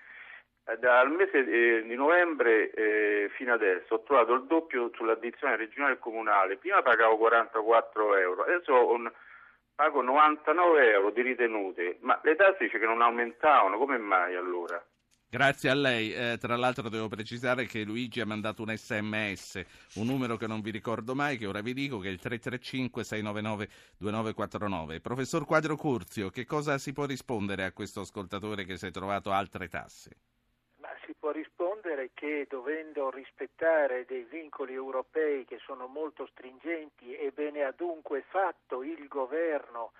Eh, 0.67 0.77
Dal 0.77 1.11
mese 1.11 1.39
eh, 1.39 1.83
di 1.83 1.95
novembre 1.95 2.69
eh, 2.71 3.29
fino 3.35 3.53
adesso 3.53 3.95
ho 3.95 4.03
trovato 4.03 4.33
il 4.33 4.45
doppio 4.45 4.89
sull'addizione 4.93 5.57
regionale 5.57 5.93
e 5.95 5.99
comunale. 5.99 6.55
Prima 6.57 6.81
pagavo 6.81 7.17
44 7.17 8.15
euro, 8.15 8.43
adesso 8.43 8.89
un- 8.91 9.11
pago 9.75 10.01
99 10.01 10.91
euro 10.91 11.09
di 11.09 11.21
ritenute, 11.21 11.97
ma 12.01 12.17
le 12.23 12.35
tasse 12.37 12.63
dice 12.63 12.79
che 12.79 12.85
non 12.85 13.01
aumentavano, 13.01 13.77
come 13.77 13.97
mai 13.97 14.33
allora? 14.35 14.81
Grazie 15.29 15.69
a 15.69 15.73
lei. 15.73 16.13
Eh, 16.13 16.37
tra 16.39 16.55
l'altro 16.55 16.87
devo 16.87 17.07
precisare 17.07 17.65
che 17.65 17.83
Luigi 17.83 18.21
ha 18.21 18.25
mandato 18.25 18.61
un 18.61 18.73
sms, 18.75 19.63
un 19.95 20.05
numero 20.05 20.37
che 20.37 20.47
non 20.47 20.61
vi 20.61 20.71
ricordo 20.71 21.13
mai, 21.13 21.37
che 21.37 21.47
ora 21.47 21.61
vi 21.61 21.73
dico, 21.73 21.99
che 21.99 22.07
è 22.07 22.11
il 22.11 22.21
335-699-2949. 22.23 25.01
Professor 25.01 25.45
Quadro 25.45 25.75
Curzio, 25.75 26.29
che 26.29 26.45
cosa 26.45 26.77
si 26.77 26.93
può 26.93 27.03
rispondere 27.05 27.65
a 27.65 27.73
questo 27.73 27.99
ascoltatore 28.01 28.63
che 28.63 28.77
si 28.77 28.87
è 28.87 28.91
trovato 28.91 29.31
altre 29.31 29.67
tasse? 29.67 30.11
Ma 30.77 30.89
si 31.05 31.13
può 31.19 31.31
rispondere 31.31 32.11
che 32.13 32.45
dovendo 32.47 33.09
rispettare 33.09 34.05
dei 34.05 34.23
vincoli 34.23 34.73
europei 34.73 35.43
che 35.45 35.57
sono 35.65 35.87
molto 35.87 36.27
stringenti 36.27 37.15
e 37.15 37.31
bene 37.31 37.63
ha 37.63 37.73
dunque 37.75 38.23
fatto 38.29 38.83
il 38.83 39.07
governo 39.07 39.91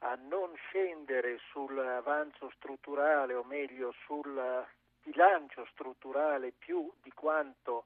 a 0.00 0.16
non 0.28 0.54
scendere 0.54 1.38
sull'avanzo 1.50 2.50
strutturale 2.56 3.34
o 3.34 3.44
meglio 3.44 3.92
sul 4.04 4.66
bilancio 5.02 5.66
strutturale 5.72 6.52
più 6.52 6.90
di 7.02 7.12
quanto 7.12 7.84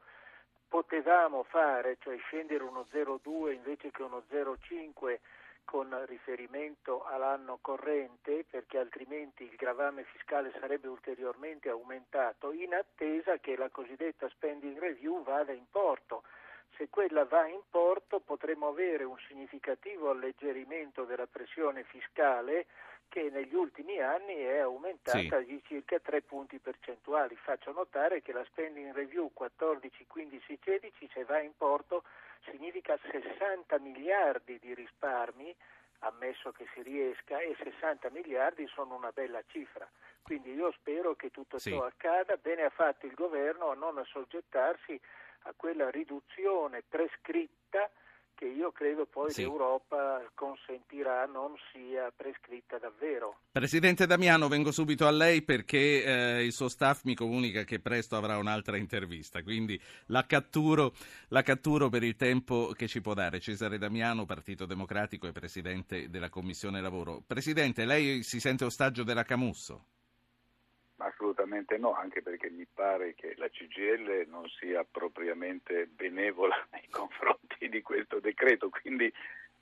potevamo 0.68 1.42
fare, 1.42 1.96
cioè 2.00 2.16
scendere 2.18 2.62
uno 2.62 2.86
0,2 2.92 3.52
invece 3.52 3.90
che 3.90 4.02
uno 4.02 4.22
0,5 4.30 5.18
con 5.64 6.04
riferimento 6.06 7.04
all'anno 7.04 7.58
corrente 7.60 8.44
perché 8.50 8.78
altrimenti 8.78 9.44
il 9.44 9.54
gravame 9.56 10.04
fiscale 10.04 10.52
sarebbe 10.58 10.88
ulteriormente 10.88 11.68
aumentato 11.68 12.52
in 12.52 12.74
attesa 12.74 13.38
che 13.38 13.56
la 13.56 13.68
cosiddetta 13.68 14.28
spending 14.30 14.78
review 14.78 15.22
vada 15.22 15.52
in 15.52 15.66
porto. 15.70 16.24
Se 16.80 16.88
quella 16.88 17.26
va 17.26 17.46
in 17.46 17.60
porto 17.68 18.20
potremo 18.20 18.68
avere 18.68 19.04
un 19.04 19.18
significativo 19.28 20.08
alleggerimento 20.08 21.04
della 21.04 21.26
pressione 21.26 21.84
fiscale 21.84 22.64
che 23.10 23.28
negli 23.28 23.54
ultimi 23.54 24.00
anni 24.00 24.36
è 24.36 24.60
aumentata 24.60 25.40
di 25.40 25.62
circa 25.66 26.00
3 26.00 26.22
punti 26.22 26.58
percentuali. 26.58 27.36
Faccio 27.36 27.72
notare 27.72 28.22
che 28.22 28.32
la 28.32 28.42
spending 28.44 28.94
review 28.94 29.30
14, 29.34 30.06
15, 30.06 30.58
16 30.64 31.10
se 31.12 31.24
va 31.24 31.40
in 31.40 31.54
porto 31.54 32.02
significa 32.50 32.98
60 33.10 33.78
miliardi 33.78 34.58
di 34.58 34.72
risparmi, 34.72 35.54
ammesso 35.98 36.50
che 36.50 36.66
si 36.72 36.80
riesca, 36.80 37.40
e 37.40 37.54
60 37.62 38.08
miliardi 38.08 38.66
sono 38.68 38.94
una 38.94 39.12
bella 39.12 39.42
cifra. 39.48 39.86
Quindi 40.22 40.54
io 40.54 40.72
spero 40.72 41.14
che 41.14 41.30
tutto 41.30 41.58
Sì. 41.58 41.72
ciò 41.72 41.84
accada. 41.84 42.38
Bene 42.38 42.62
ha 42.62 42.70
fatto 42.70 43.04
il 43.04 43.12
governo 43.12 43.68
a 43.68 43.74
non 43.74 43.98
assoggettarsi 43.98 44.98
a 45.44 45.52
quella 45.56 45.90
riduzione 45.90 46.82
prescritta 46.88 47.90
che 48.40 48.46
io 48.46 48.72
credo 48.72 49.04
poi 49.04 49.30
Sì. 49.32 49.42
l'Europa 49.42 50.22
consentirà 50.34 51.26
non 51.26 51.54
sia 51.70 52.10
prescritta 52.10 52.78
davvero. 52.78 53.40
Presidente 53.52 54.06
Damiano, 54.06 54.48
vengo 54.48 54.72
subito 54.72 55.06
a 55.06 55.10
lei 55.10 55.42
perché 55.42 56.02
eh, 56.02 56.44
il 56.46 56.52
suo 56.52 56.68
staff 56.70 57.02
mi 57.04 57.14
comunica 57.14 57.64
che 57.64 57.80
presto 57.80 58.16
avrà 58.16 58.38
un'altra 58.38 58.78
intervista, 58.78 59.42
quindi 59.42 59.78
la 60.06 60.24
catturo, 60.24 60.94
la 61.28 61.42
catturo 61.42 61.90
per 61.90 62.02
il 62.02 62.16
tempo 62.16 62.72
che 62.74 62.88
ci 62.88 63.02
può 63.02 63.12
dare. 63.12 63.40
Cesare 63.40 63.76
Damiano, 63.76 64.24
Partito 64.24 64.64
Democratico 64.64 65.26
e 65.26 65.32
Presidente 65.32 66.08
della 66.08 66.30
Commissione 66.30 66.80
Lavoro. 66.80 67.22
Presidente, 67.26 67.84
lei 67.84 68.22
si 68.22 68.40
sente 68.40 68.64
ostaggio 68.64 69.02
della 69.02 69.24
Camusso? 69.24 69.84
Assolutamente 71.02 71.78
no, 71.78 71.94
anche 71.94 72.22
perché 72.22 72.50
mi 72.50 72.66
pare 72.72 73.14
che 73.14 73.34
la 73.36 73.48
CGL 73.48 74.26
non 74.28 74.46
sia 74.48 74.84
propriamente 74.84 75.86
benevola 75.86 76.54
nei 76.72 76.86
confronti 76.90 77.68
di 77.68 77.80
questo 77.82 78.20
decreto, 78.20 78.68
quindi 78.68 79.12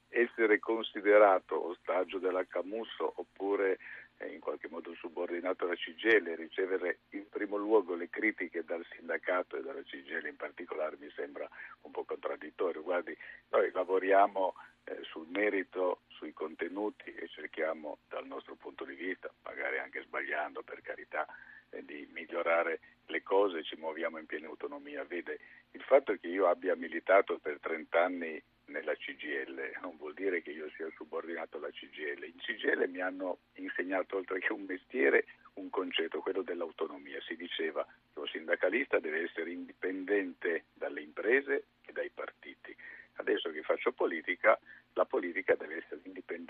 essere 0.08 0.58
considerato 0.58 1.68
ostaggio 1.68 2.18
della 2.18 2.44
Camusso 2.46 3.12
oppure 3.16 3.78
in 4.26 4.40
qualche 4.40 4.68
modo 4.68 4.94
subordinato 4.94 5.64
alla 5.64 5.74
CGL, 5.74 6.34
ricevere 6.34 7.00
in 7.10 7.28
primo 7.28 7.56
luogo 7.56 7.94
le 7.94 8.08
critiche 8.08 8.64
dal 8.64 8.84
sindacato 8.90 9.56
e 9.56 9.62
dalla 9.62 9.82
CGL 9.82 10.26
in 10.26 10.36
particolare 10.36 10.96
mi 10.98 11.10
sembra 11.14 11.48
un 11.82 11.90
po' 11.92 12.04
contraddittorio. 12.04 12.82
Guardi, 12.82 13.16
noi 13.50 13.70
lavoriamo 13.72 14.54
eh, 14.84 14.98
sul 15.02 15.26
merito, 15.28 16.00
sui 16.08 16.32
contenuti 16.32 17.14
e 17.14 17.28
cerchiamo 17.28 17.98
dal 18.08 18.26
nostro 18.26 18.56
punto 18.56 18.84
di 18.84 18.94
vista, 18.94 19.32
magari 19.44 19.78
anche 19.78 20.02
sbagliando 20.02 20.62
per 20.62 20.80
carità, 20.82 21.26
eh, 21.70 21.84
di 21.84 22.08
migliorare 22.12 22.80
le 23.06 23.22
cose, 23.22 23.62
ci 23.62 23.76
muoviamo 23.76 24.18
in 24.18 24.26
piena 24.26 24.48
autonomia. 24.48 25.04
Vede, 25.04 25.38
il 25.72 25.82
fatto 25.82 26.14
che 26.16 26.26
io 26.26 26.48
abbia 26.48 26.74
militato 26.74 27.38
per 27.38 27.58
30 27.60 28.02
anni 28.02 28.42
nella 28.78 28.94
CGL 28.94 29.78
non 29.82 29.96
vuol 29.96 30.14
dire 30.14 30.40
che 30.40 30.50
io 30.50 30.70
sia 30.76 30.88
subordinato 30.96 31.56
alla 31.56 31.70
CGL. 31.70 32.24
In 32.24 32.38
CGL 32.38 32.88
mi 32.88 33.00
hanno 33.00 33.38
insegnato 33.54 34.16
oltre 34.16 34.38
che 34.38 34.52
un 34.52 34.62
mestiere 34.62 35.26
un 35.54 35.68
concetto, 35.70 36.20
quello 36.20 36.42
dell'autonomia. 36.42 37.20
Si 37.20 37.34
diceva 37.34 37.84
che 38.12 38.18
un 38.18 38.26
sindacalista 38.28 39.00
deve 39.00 39.24
essere 39.24 39.50
indipendente 39.50 40.66
dalle 40.72 41.00
imprese 41.00 41.64
e 41.84 41.92
dai 41.92 42.10
partiti. 42.10 42.74
Adesso 43.14 43.50
che 43.50 43.62
faccio 43.62 43.90
politica, 43.90 44.56
la 44.92 45.04
politica 45.04 45.56
deve 45.56 45.78
essere 45.78 46.00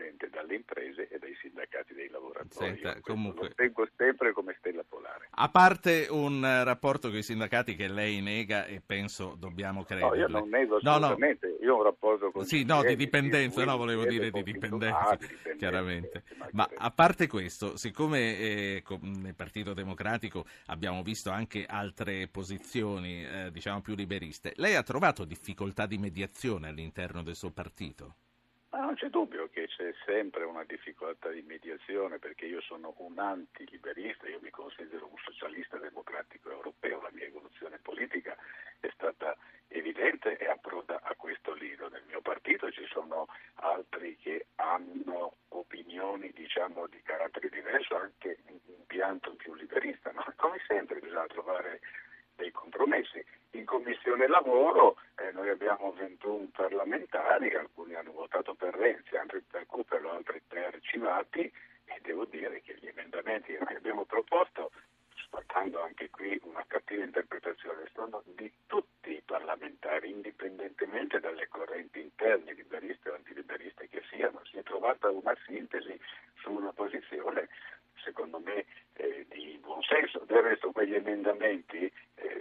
indipendente 0.08 0.28
dalle 0.30 0.54
imprese 0.54 1.08
e 1.08 1.18
dai 1.18 1.34
sindacati 1.40 1.94
dei 1.94 2.08
lavoratori. 2.08 2.80
Senta, 2.80 3.00
comunque- 3.00 3.48
Lo 3.48 3.54
tengo 3.54 3.88
sempre 3.96 4.32
come 4.32 4.54
stella 4.58 4.82
polare. 4.88 5.28
A 5.30 5.48
parte 5.48 6.06
un 6.10 6.44
eh, 6.44 6.64
rapporto 6.64 7.08
con 7.08 7.18
i 7.18 7.22
sindacati 7.22 7.76
che 7.76 7.88
lei 7.88 8.20
nega 8.20 8.66
e 8.66 8.80
penso 8.84 9.36
dobbiamo 9.38 9.80
No, 9.80 9.84
crederle. 9.84 10.18
io 10.18 10.28
non 10.28 10.48
nego 10.48 10.78
No, 10.80 10.90
no. 10.92 10.96
assolutamente, 11.06 11.56
io 11.60 11.74
ho 11.74 11.76
un 11.78 11.82
rapporto 11.84 12.30
con 12.30 12.44
Sì, 12.44 12.60
i 12.60 12.64
no, 12.64 12.82
di 12.82 12.96
dipendenza, 12.96 13.64
no, 13.64 13.76
volevo 13.76 14.04
dire 14.04 14.30
di 14.30 14.42
dipendenza, 14.42 15.16
di 15.16 15.26
dipendenza, 15.26 15.56
chiaramente. 15.56 16.22
Ma 16.52 16.68
a 16.74 16.90
parte 16.90 17.26
questo, 17.26 17.76
siccome 17.76 18.38
eh, 18.38 18.82
co- 18.82 18.98
nel 19.02 19.34
Partito 19.34 19.74
Democratico 19.74 20.44
abbiamo 20.66 21.02
visto 21.02 21.30
anche 21.30 21.64
altre 21.66 22.28
posizioni, 22.28 23.24
eh, 23.24 23.50
diciamo 23.50 23.80
più 23.80 23.94
liberiste, 23.94 24.52
lei 24.56 24.74
ha 24.74 24.82
trovato 24.82 25.24
difficoltà 25.24 25.86
di 25.86 25.98
mediazione 25.98 26.68
all'interno 26.68 27.22
del 27.22 27.34
suo 27.36 27.50
partito? 27.50 28.14
Ma 28.70 28.80
non 28.80 28.94
c'è 28.96 29.08
dubbio 29.08 29.48
che 29.48 29.66
c'è 29.66 29.94
sempre 30.04 30.44
una 30.44 30.62
difficoltà 30.64 31.30
di 31.30 31.40
mediazione 31.42 32.18
perché 32.18 32.44
io 32.44 32.60
sono 32.60 32.94
un 32.98 33.18
antiliberista, 33.18 34.28
io 34.28 34.40
mi 34.42 34.50
considero 34.50 35.08
un 35.10 35.16
socialista 35.24 35.78
democratico 35.78 36.50
europeo, 36.50 37.00
la 37.00 37.10
mia 37.12 37.24
evoluzione 37.24 37.78
politica 37.78 38.36
è 38.80 38.90
stata 38.92 39.34
evidente 39.68 40.36
e 40.36 40.46
approda 40.46 41.00
a 41.02 41.14
questo 41.14 41.54
lido. 41.54 41.88
Nel 41.88 42.04
mio 42.08 42.20
partito 42.20 42.70
ci 42.70 42.86
sono 42.86 43.26
altri 43.54 44.16
che 44.18 44.48
hanno 44.56 45.36
opinioni 45.48 46.30
diciamo 46.32 46.86
di 46.88 47.00
carattere 47.02 47.48
diverso, 47.48 47.96
anche 47.96 48.38
un 48.48 48.58
impianto 48.66 49.34
più 49.34 49.54
liberista, 49.54 50.12
ma 50.12 50.30
come 50.36 50.60
sempre 50.66 51.00
bisogna 51.00 51.26
trovare 51.26 51.80
dei 52.38 52.52
compromessi. 52.52 53.22
In 53.50 53.64
Commissione 53.64 54.28
Lavoro 54.28 54.96
eh, 55.16 55.32
noi 55.32 55.48
abbiamo 55.50 55.92
21 55.92 56.50
parlamentari, 56.52 57.52
alcuni 57.54 57.94
hanno 57.94 58.12
votato 58.12 58.54
per 58.54 58.74
Renzi, 58.74 59.16
altri 59.16 59.42
per 59.42 59.66
Cupero, 59.66 60.12
altri 60.12 60.40
per 60.46 60.78
Civati 60.80 61.52
e 61.84 61.98
devo 62.02 62.24
dire 62.26 62.62
che 62.62 62.76
gli 62.80 62.86
emendamenti 62.86 63.52
che 63.52 63.58
noi 63.58 63.74
abbiamo 63.74 64.04
proposto, 64.04 64.70
sfruttando 65.16 65.82
anche 65.82 66.10
qui 66.10 66.38
una 66.44 66.64
cattiva 66.66 67.02
interpretazione, 67.02 67.90
sono 67.92 68.22
di 68.24 68.50
tutti 68.66 69.10
i 69.10 69.22
parlamentari, 69.24 70.10
indipendentemente 70.10 71.18
dalle 71.18 71.48
correnti 71.48 72.00
interne, 72.00 72.52
liberiste 72.52 73.10
o 73.10 73.14
antiliberiste 73.14 73.88
che 73.88 74.02
siano. 74.08 74.40
Si 74.44 74.58
è 74.58 74.62
trovata 74.62 75.10
una 75.10 75.36
sintesi 75.44 75.98
su 76.40 76.52
una 76.52 76.72
posizione, 76.72 77.48
secondo 77.96 78.38
me, 78.38 78.64
eh, 78.94 79.26
di 79.28 79.58
buon 79.60 79.82
senso. 79.82 80.20
Del 80.24 80.42
resto 80.42 80.70
quegli 80.70 80.94
emendamenti 80.94 81.90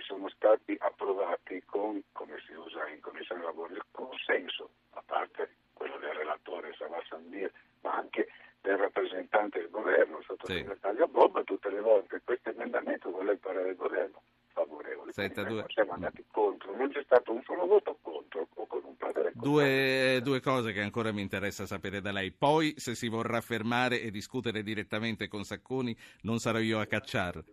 sono 0.07 0.29
stati 0.29 0.75
approvati 0.79 1.61
con, 1.65 2.01
come 2.13 2.39
si 2.47 2.53
usa 2.53 2.87
in 2.87 3.01
Commissione 3.01 3.43
Lavoro, 3.43 3.73
il 3.73 3.83
consenso, 3.91 4.69
a 4.91 5.03
parte 5.05 5.49
quello 5.73 5.97
del 5.97 6.13
relatore 6.13 6.73
Savasandir, 6.77 7.51
ma 7.81 7.95
anche 7.95 8.29
del 8.61 8.77
rappresentante 8.77 9.59
del 9.59 9.69
governo, 9.69 10.19
il 10.19 10.25
sottosegretario 10.25 11.05
sì. 11.05 11.11
Bomba, 11.11 11.43
tutte 11.43 11.69
le 11.69 11.81
volte 11.81 12.21
questo 12.23 12.49
emendamento 12.49 13.09
vuole 13.09 13.33
il 13.33 13.39
parere 13.39 13.65
del 13.65 13.75
governo 13.75 14.21
favorevole. 14.53 15.11
Senta, 15.11 15.43
due... 15.43 15.65
Siamo 15.67 15.91
mm. 15.91 15.95
andati 15.95 16.23
contro, 16.31 16.75
non 16.75 16.89
c'è 16.89 17.03
stato 17.03 17.33
un 17.33 17.43
solo 17.43 17.65
voto 17.65 17.97
contro 18.01 18.47
o 18.53 18.65
con 18.65 18.81
un 18.83 18.95
parere 18.95 19.31
due, 19.35 20.15
eh, 20.15 20.21
due 20.21 20.39
cose 20.39 20.71
che 20.71 20.81
ancora 20.81 21.11
mi 21.11 21.21
interessa 21.21 21.65
sapere 21.65 22.01
da 22.01 22.11
lei. 22.11 22.31
Poi, 22.31 22.73
se 22.77 22.95
si 22.95 23.07
vorrà 23.07 23.41
fermare 23.41 24.01
e 24.01 24.09
discutere 24.09 24.63
direttamente 24.63 25.27
con 25.27 25.43
Sacconi, 25.43 25.95
non 26.21 26.39
sarò 26.39 26.59
io 26.59 26.79
a 26.79 26.85
cacciarlo. 26.85 27.43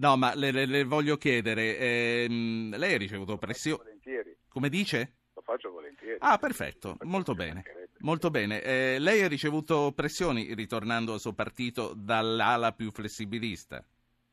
No, 0.00 0.16
ma 0.16 0.32
le, 0.34 0.52
le, 0.52 0.66
le 0.66 0.84
voglio 0.84 1.16
chiedere, 1.16 1.76
ehm, 1.76 2.76
lei 2.76 2.94
ha 2.94 2.98
ricevuto 2.98 3.36
pressione? 3.36 3.82
Volentieri. 3.82 4.36
Come 4.48 4.68
dice? 4.68 5.14
Lo 5.34 5.42
faccio 5.42 5.70
volentieri. 5.72 6.18
Ah, 6.20 6.38
perfetto, 6.38 6.96
molto 7.02 7.34
bene. 7.34 7.64
Molto 8.00 8.30
bene. 8.30 8.62
Eh, 8.62 8.98
lei 9.00 9.22
ha 9.22 9.28
ricevuto 9.28 9.92
pressioni 9.92 10.54
ritornando 10.54 11.14
al 11.14 11.18
suo 11.18 11.32
partito 11.32 11.94
dall'ala 11.96 12.72
più 12.72 12.92
flessibilista? 12.92 13.84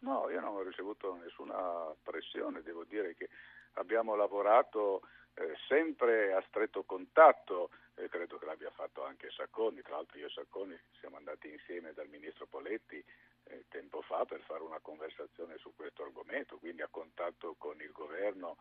No, 0.01 0.29
io 0.29 0.39
non 0.39 0.55
ho 0.55 0.61
ricevuto 0.61 1.15
nessuna 1.15 1.91
pressione, 2.03 2.61
devo 2.61 2.83
dire 2.83 3.15
che 3.15 3.29
abbiamo 3.73 4.13
lavorato 4.15 5.01
eh, 5.33 5.55
sempre 5.67 6.31
a 6.33 6.43
stretto 6.47 6.83
contatto, 6.83 7.71
eh, 7.95 8.07
credo 8.07 8.37
che 8.37 8.45
l'abbia 8.45 8.69
fatto 8.69 9.03
anche 9.03 9.31
Sacconi, 9.31 9.81
tra 9.81 9.95
l'altro 9.95 10.19
io 10.19 10.27
e 10.27 10.29
Sacconi 10.29 10.77
siamo 10.99 11.17
andati 11.17 11.49
insieme 11.49 11.93
dal 11.93 12.07
ministro 12.07 12.45
Poletti 12.45 13.03
fa 14.07 14.25
per 14.25 14.41
fare 14.41 14.63
una 14.63 14.79
conversazione 14.79 15.57
su 15.57 15.73
questo 15.75 16.03
argomento, 16.03 16.57
quindi 16.57 16.81
a 16.81 16.87
contatto 16.89 17.55
con 17.57 17.79
il 17.81 17.91
governo 17.91 18.57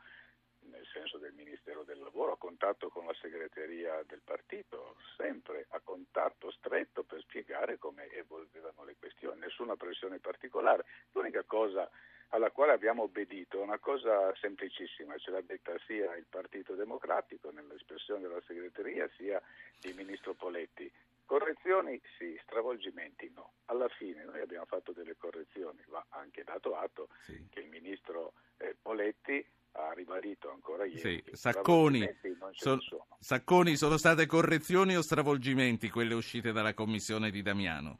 nel 0.70 0.86
senso 0.92 1.18
del 1.18 1.32
Ministero 1.34 1.82
del 1.82 1.98
Lavoro, 1.98 2.32
a 2.32 2.38
contatto 2.38 2.88
con 2.88 3.06
la 3.06 3.14
segreteria 3.20 4.02
del 4.06 4.22
partito, 4.24 4.96
sempre 5.16 5.66
a 5.70 5.80
contatto 5.80 6.50
stretto 6.52 7.02
per 7.02 7.20
spiegare 7.20 7.78
come 7.78 8.10
evolvevano 8.10 8.84
le 8.84 8.96
questioni, 8.98 9.40
nessuna 9.40 9.76
pressione 9.76 10.18
particolare. 10.18 10.84
L'unica 11.12 11.42
cosa 11.44 11.88
alla 12.28 12.50
quale 12.50 12.72
abbiamo 12.72 13.02
obbedito 13.02 13.60
è 13.60 13.62
una 13.62 13.78
cosa 13.78 14.34
semplicissima, 14.36 15.16
ce 15.18 15.30
l'ha 15.30 15.40
detta 15.40 15.72
sia 15.86 16.16
il 16.16 16.26
Partito 16.28 16.74
Democratico 16.74 17.50
nell'espressione 17.50 18.22
della 18.22 18.42
segreteria 18.46 19.08
sia 19.16 19.40
il 19.82 19.94
Ministro 19.94 20.34
Poletti. 20.34 20.90
Correzioni 21.26 22.00
sì, 22.18 22.38
stravolgimenti 22.42 23.30
no. 23.34 23.52
Alla 23.66 23.88
fine 23.88 24.24
noi 24.24 24.40
abbiamo 24.40 24.66
fatto 24.66 24.92
delle 24.92 25.16
correzioni, 25.16 25.82
va 25.88 26.04
anche 26.10 26.44
dato 26.44 26.76
atto 26.76 27.08
sì. 27.22 27.46
che 27.50 27.60
il 27.60 27.68
Ministro 27.68 28.34
eh, 28.58 28.76
Poletti 28.80 29.44
ha 29.72 29.92
ribadito 29.92 30.50
ancora 30.50 30.84
ieri. 30.84 30.98
Sì. 30.98 31.24
Sacconi, 31.32 32.08
so, 32.52 32.78
sono. 32.80 33.06
Sacconi, 33.18 33.76
sono 33.76 33.96
state 33.96 34.26
correzioni 34.26 34.96
o 34.96 35.02
stravolgimenti 35.02 35.88
quelle 35.90 36.14
uscite 36.14 36.52
dalla 36.52 36.74
commissione 36.74 37.30
di 37.30 37.42
Damiano? 37.42 37.98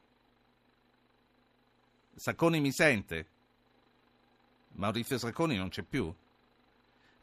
Sacconi 2.13 2.59
mi 2.61 2.71
sente? 2.71 3.27
Maurizio 4.73 5.17
Sacconi 5.17 5.57
non 5.57 5.69
c'è 5.69 5.83
più? 5.83 6.13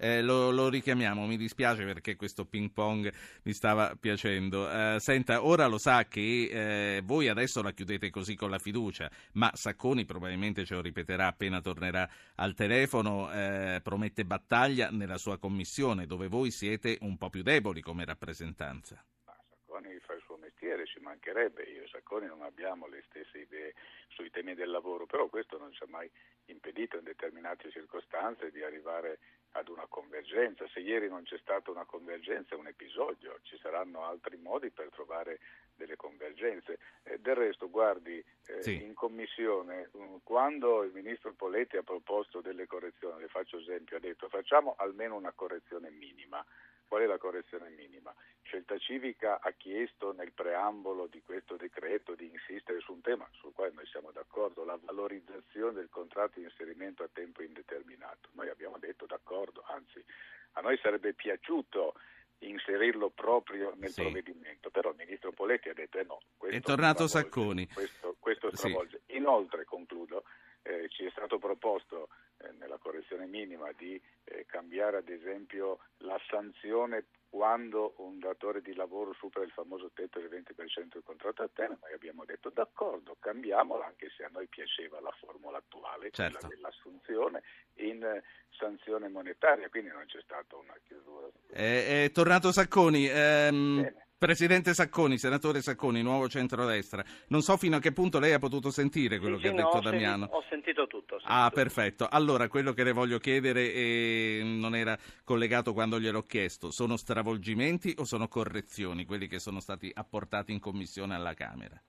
Eh, 0.02 0.20
lo, 0.20 0.50
lo, 0.50 0.68
richiamiamo, 0.68 1.26
mi 1.26 1.36
dispiace 1.36 1.84
perché 1.84 2.16
questo 2.16 2.44
ping 2.44 2.72
pong 2.72 3.08
mi 3.44 3.52
stava 3.52 3.94
piacendo. 3.94 4.68
Eh, 4.68 4.96
senta, 4.98 5.44
ora 5.44 5.68
lo 5.68 5.78
sa 5.78 6.06
che 6.06 6.96
eh, 6.96 7.02
voi 7.04 7.28
adesso 7.28 7.62
la 7.62 7.70
chiudete 7.70 8.10
così 8.10 8.34
con 8.34 8.50
la 8.50 8.58
fiducia, 8.58 9.08
ma 9.34 9.52
Sacconi 9.54 10.04
probabilmente 10.04 10.64
ce 10.64 10.74
lo 10.74 10.80
ripeterà 10.80 11.28
appena 11.28 11.60
tornerà 11.60 12.08
al 12.34 12.54
telefono, 12.54 13.32
eh, 13.32 13.78
promette 13.80 14.24
battaglia 14.24 14.90
nella 14.90 15.18
sua 15.18 15.38
commissione 15.38 16.04
dove 16.06 16.26
voi 16.26 16.50
siete 16.50 16.98
un 17.02 17.16
po' 17.16 17.30
più 17.30 17.42
deboli 17.42 17.80
come 17.80 18.04
rappresentanza. 18.04 19.00
Sacconi 19.24 20.00
fa 20.00 20.14
il 20.14 20.22
suo 20.24 20.36
mestiere, 20.36 20.84
ci 20.84 20.98
mancherebbe, 20.98 21.62
io 21.62 21.84
e 21.84 21.88
Sacconi 21.92 22.26
non 22.26 22.42
abbiamo 22.42 22.88
le 22.88 23.04
stesse 23.08 23.38
idee 23.38 23.74
sui 24.08 24.30
temi 24.30 24.54
del 24.54 24.70
lavoro, 24.70 25.06
però 25.06 25.28
questo 25.28 25.58
non 25.58 25.72
ci 25.72 25.84
ha 25.84 25.86
mai 25.88 26.10
impedito 26.46 26.96
in 26.96 27.04
determinate 27.04 27.70
circostanze 27.70 28.50
di 28.50 28.64
arrivare 28.64 29.20
ad 29.52 29.68
una 29.68 29.86
convergenza. 29.88 30.66
Se 30.72 30.80
ieri 30.80 31.08
non 31.08 31.22
c'è 31.24 31.38
stata 31.38 31.70
una 31.70 31.84
convergenza 31.84 32.54
è 32.54 32.58
un 32.58 32.66
episodio, 32.66 33.38
ci 33.42 33.58
saranno 33.58 34.04
altri 34.04 34.36
modi 34.36 34.70
per 34.70 34.88
trovare 34.90 35.40
delle 35.74 35.96
convergenze. 35.96 36.78
Eh, 37.02 37.18
del 37.18 37.34
resto, 37.34 37.68
guardi, 37.68 38.22
eh, 38.46 38.62
sì. 38.62 38.82
in 38.82 38.94
commissione, 38.94 39.90
mm, 39.96 40.16
quando 40.22 40.82
il 40.82 40.92
ministro 40.92 41.32
Poletti 41.32 41.76
ha 41.76 41.82
proposto 41.82 42.40
delle 42.40 42.66
correzioni, 42.66 43.20
le 43.20 43.28
faccio 43.28 43.58
esempio, 43.58 43.96
ha 43.96 44.00
detto 44.00 44.28
facciamo 44.28 44.74
almeno 44.78 45.16
una 45.16 45.32
correzione 45.32 45.90
minima. 45.90 46.44
Qual 46.92 47.04
è 47.04 47.06
la 47.06 47.16
correzione 47.16 47.70
minima? 47.70 48.14
Scelta 48.42 48.76
Civica 48.76 49.40
ha 49.40 49.50
chiesto 49.52 50.12
nel 50.12 50.30
preambolo 50.30 51.06
di 51.06 51.22
questo 51.22 51.56
decreto 51.56 52.14
di 52.14 52.28
insistere 52.30 52.80
su 52.80 52.92
un 52.92 53.00
tema 53.00 53.26
sul 53.32 53.54
quale 53.54 53.72
noi 53.72 53.86
siamo 53.86 54.10
d'accordo, 54.12 54.62
la 54.62 54.78
valorizzazione 54.78 55.72
del 55.72 55.88
contratto 55.88 56.38
di 56.38 56.44
inserimento 56.44 57.02
a 57.02 57.08
tempo 57.10 57.42
indeterminato. 57.42 58.28
Noi 58.32 58.50
abbiamo 58.50 58.76
detto 58.76 59.06
d'accordo, 59.06 59.64
anzi 59.68 60.04
a 60.52 60.60
noi 60.60 60.78
sarebbe 60.82 61.14
piaciuto 61.14 61.94
inserirlo 62.40 63.08
proprio 63.08 63.72
nel 63.74 63.88
sì. 63.88 64.02
provvedimento, 64.02 64.68
però 64.68 64.90
il 64.90 64.96
ministro 64.98 65.32
Poletti 65.32 65.70
ha 65.70 65.72
detto 65.72 65.96
eh 65.96 66.04
no. 66.04 66.20
È 66.46 66.60
tornato 66.60 67.06
Sacconi. 67.06 67.68
Questo, 67.68 68.16
questo 68.18 68.54
stravolge. 68.54 69.00
Sì. 69.06 69.16
Inoltre, 69.16 69.64
concludo, 69.64 70.24
eh, 70.62 70.88
ci 70.88 71.04
è 71.04 71.10
stato 71.10 71.38
proposto 71.38 72.08
eh, 72.38 72.52
nella 72.58 72.78
correzione 72.78 73.26
minima 73.26 73.70
di 73.76 74.00
eh, 74.24 74.44
cambiare 74.46 74.98
ad 74.98 75.08
esempio 75.08 75.78
la 75.98 76.18
sanzione 76.28 77.06
quando 77.32 77.94
un 77.96 78.18
datore 78.18 78.60
di 78.60 78.74
lavoro 78.74 79.14
supera 79.14 79.42
il 79.42 79.52
famoso 79.52 79.90
tetto 79.94 80.20
del 80.20 80.28
20% 80.28 80.88
del 80.92 81.02
contratto 81.02 81.42
a 81.42 81.48
termine, 81.50 81.80
noi 81.80 81.94
abbiamo 81.94 82.26
detto 82.26 82.50
d'accordo, 82.50 83.16
cambiamola 83.18 83.86
anche 83.86 84.10
se 84.14 84.24
a 84.24 84.30
noi 84.30 84.48
piaceva 84.48 85.00
la 85.00 85.14
formula 85.18 85.56
attuale, 85.56 86.10
certo. 86.10 86.38
quella 86.38 86.54
dell'assunzione 86.54 87.42
in 87.76 88.20
sanzione 88.50 89.08
monetaria, 89.08 89.70
quindi 89.70 89.88
non 89.88 90.04
c'è 90.04 90.20
stata 90.20 90.56
una 90.56 90.76
chiusura. 90.84 91.28
È, 91.50 92.04
è 92.04 92.10
tornato 92.10 92.52
Sacconi. 92.52 93.08
Ehm... 93.08 94.10
Presidente 94.22 94.72
Sacconi, 94.72 95.18
senatore 95.18 95.60
Sacconi, 95.62 96.00
nuovo 96.00 96.28
centrodestra. 96.28 97.02
Non 97.30 97.40
so 97.40 97.56
fino 97.56 97.74
a 97.74 97.80
che 97.80 97.90
punto 97.90 98.20
lei 98.20 98.32
ha 98.32 98.38
potuto 98.38 98.70
sentire 98.70 99.18
quello 99.18 99.34
sì, 99.34 99.42
che 99.42 99.48
sì, 99.48 99.54
ha 99.54 99.56
detto 99.56 99.74
no, 99.74 99.80
Damiano. 99.80 100.28
Ho 100.30 100.44
sentito 100.48 100.86
tutto. 100.86 101.16
Ho 101.16 101.18
sentito 101.18 101.34
ah, 101.34 101.48
tutto. 101.48 101.60
perfetto. 101.60 102.06
Allora, 102.08 102.46
quello 102.46 102.72
che 102.72 102.84
le 102.84 102.92
voglio 102.92 103.18
chiedere 103.18 103.72
e 103.72 104.42
non 104.44 104.76
era 104.76 104.96
collegato 105.24 105.72
quando 105.72 105.98
gliel'ho 105.98 106.22
chiesto. 106.22 106.70
Sono 106.70 106.96
stravolgimenti 106.96 107.96
o 107.98 108.04
sono 108.04 108.28
correzioni 108.28 109.04
quelli 109.06 109.26
che 109.26 109.40
sono 109.40 109.58
stati 109.58 109.90
apportati 109.92 110.52
in 110.52 110.60
commissione 110.60 111.16
alla 111.16 111.34
Camera? 111.34 111.82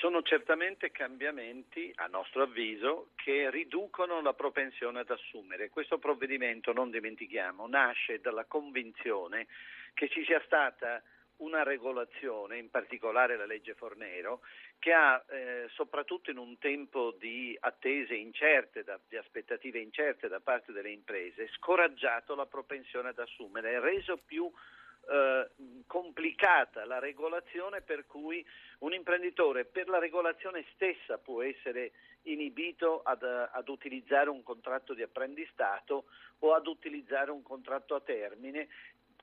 Sono 0.00 0.22
certamente 0.22 0.92
cambiamenti, 0.92 1.92
a 1.96 2.06
nostro 2.06 2.44
avviso, 2.44 3.08
che 3.16 3.50
riducono 3.50 4.22
la 4.22 4.32
propensione 4.32 5.00
ad 5.00 5.10
assumere. 5.10 5.68
Questo 5.68 5.98
provvedimento, 5.98 6.72
non 6.72 6.90
dimentichiamo, 6.90 7.66
nasce 7.66 8.18
dalla 8.20 8.46
convinzione 8.46 9.46
che 9.96 10.10
ci 10.10 10.22
sia 10.24 10.42
stata 10.44 11.02
una 11.38 11.62
regolazione, 11.62 12.58
in 12.58 12.70
particolare 12.70 13.36
la 13.36 13.46
legge 13.46 13.74
Fornero, 13.74 14.40
che 14.78 14.92
ha, 14.92 15.22
eh, 15.28 15.66
soprattutto 15.72 16.30
in 16.30 16.36
un 16.36 16.58
tempo 16.58 17.14
di 17.18 17.56
attese 17.58 18.14
incerte, 18.14 18.84
da, 18.84 19.00
di 19.08 19.16
aspettative 19.16 19.78
incerte 19.78 20.28
da 20.28 20.40
parte 20.40 20.72
delle 20.72 20.90
imprese, 20.90 21.48
scoraggiato 21.56 22.34
la 22.34 22.46
propensione 22.46 23.08
ad 23.08 23.18
assumere, 23.18 23.80
reso 23.80 24.18
più 24.18 24.50
eh, 25.08 25.48
complicata 25.86 26.84
la 26.84 26.98
regolazione 26.98 27.80
per 27.80 28.06
cui 28.06 28.44
un 28.80 28.92
imprenditore 28.92 29.64
per 29.64 29.88
la 29.88 29.98
regolazione 29.98 30.64
stessa 30.74 31.16
può 31.18 31.42
essere 31.42 31.92
inibito 32.22 33.02
ad, 33.04 33.22
ad, 33.22 33.68
utilizzare 33.68 34.30
un 34.30 34.42
contratto 34.42 34.94
di 34.94 35.02
apprendistato 35.02 36.06
o 36.40 36.54
ad 36.54 36.66
utilizzare 36.66 37.30
un 37.30 37.42
contratto 37.42 37.94
a 37.94 38.00
termine 38.00 38.66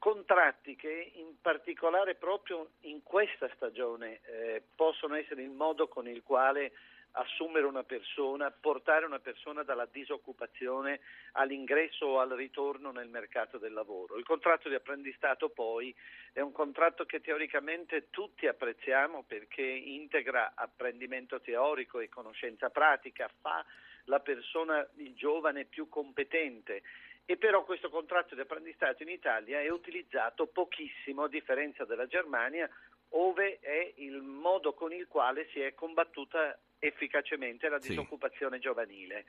contratti 0.04 0.76
che 0.76 1.14
in 1.16 1.40
particolare 1.40 2.16
proprio 2.16 2.72
in 2.82 3.04
questa 3.04 3.50
stagione 3.56 4.20
eh, 4.26 4.62
possono 4.76 5.16
essere 5.16 5.44
il 5.44 5.50
modo 5.50 5.88
con 5.88 6.10
il 6.10 6.24
quale 6.24 6.74
assumere 7.12 7.66
una 7.66 7.84
persona, 7.84 8.52
portare 8.52 9.06
una 9.06 9.20
persona 9.20 9.64
dalla 9.64 9.88
disoccupazione 9.90 11.00
all'ingresso 11.34 12.06
o 12.06 12.20
al 12.20 12.32
ritorno 12.32 12.92
nel 12.92 13.08
mercato 13.08 13.58
del 13.58 13.72
lavoro. 13.72 14.18
Il 14.18 14.26
contratto 14.26 14.68
di 14.68 14.76
apprendistato 14.76 15.48
poi 15.48 15.96
è 16.34 16.42
un 16.42 16.52
contratto 16.52 17.06
che 17.06 17.22
teoricamente 17.22 18.10
tutti 18.10 18.46
apprezziamo 18.46 19.24
perché 19.26 19.62
integra 19.62 20.52
apprendimento 20.54 21.40
teorico 21.40 22.02
e 22.02 22.10
conoscenza 22.10 22.70
pratica, 22.70 23.30
fa 23.40 23.64
la 24.08 24.20
persona, 24.20 24.86
il 24.98 25.14
giovane 25.16 25.64
più 25.64 25.88
competente 25.88 26.82
e 27.26 27.38
però 27.38 27.64
questo 27.64 27.90
contratto 27.90 28.36
di 28.36 28.42
apprendistato 28.42 29.04
in 29.04 29.10
Italia 29.10 29.62
è 29.62 29.70
utilizzato 29.70 30.48
pochissimo 30.48 31.24
a 31.24 31.30
differenza 31.30 31.86
della 31.86 32.08
Germania 32.08 32.70
ove 33.16 33.60
è 33.60 33.94
il 33.96 34.22
modo 34.22 34.74
con 34.74 34.92
il 34.92 35.08
quale 35.08 35.48
si 35.52 35.60
è 35.60 35.74
combattuta 35.74 36.58
efficacemente 36.80 37.70
la 37.70 37.78
disoccupazione 37.78 38.58
sì. 38.58 38.64
giovanile. 38.64 39.26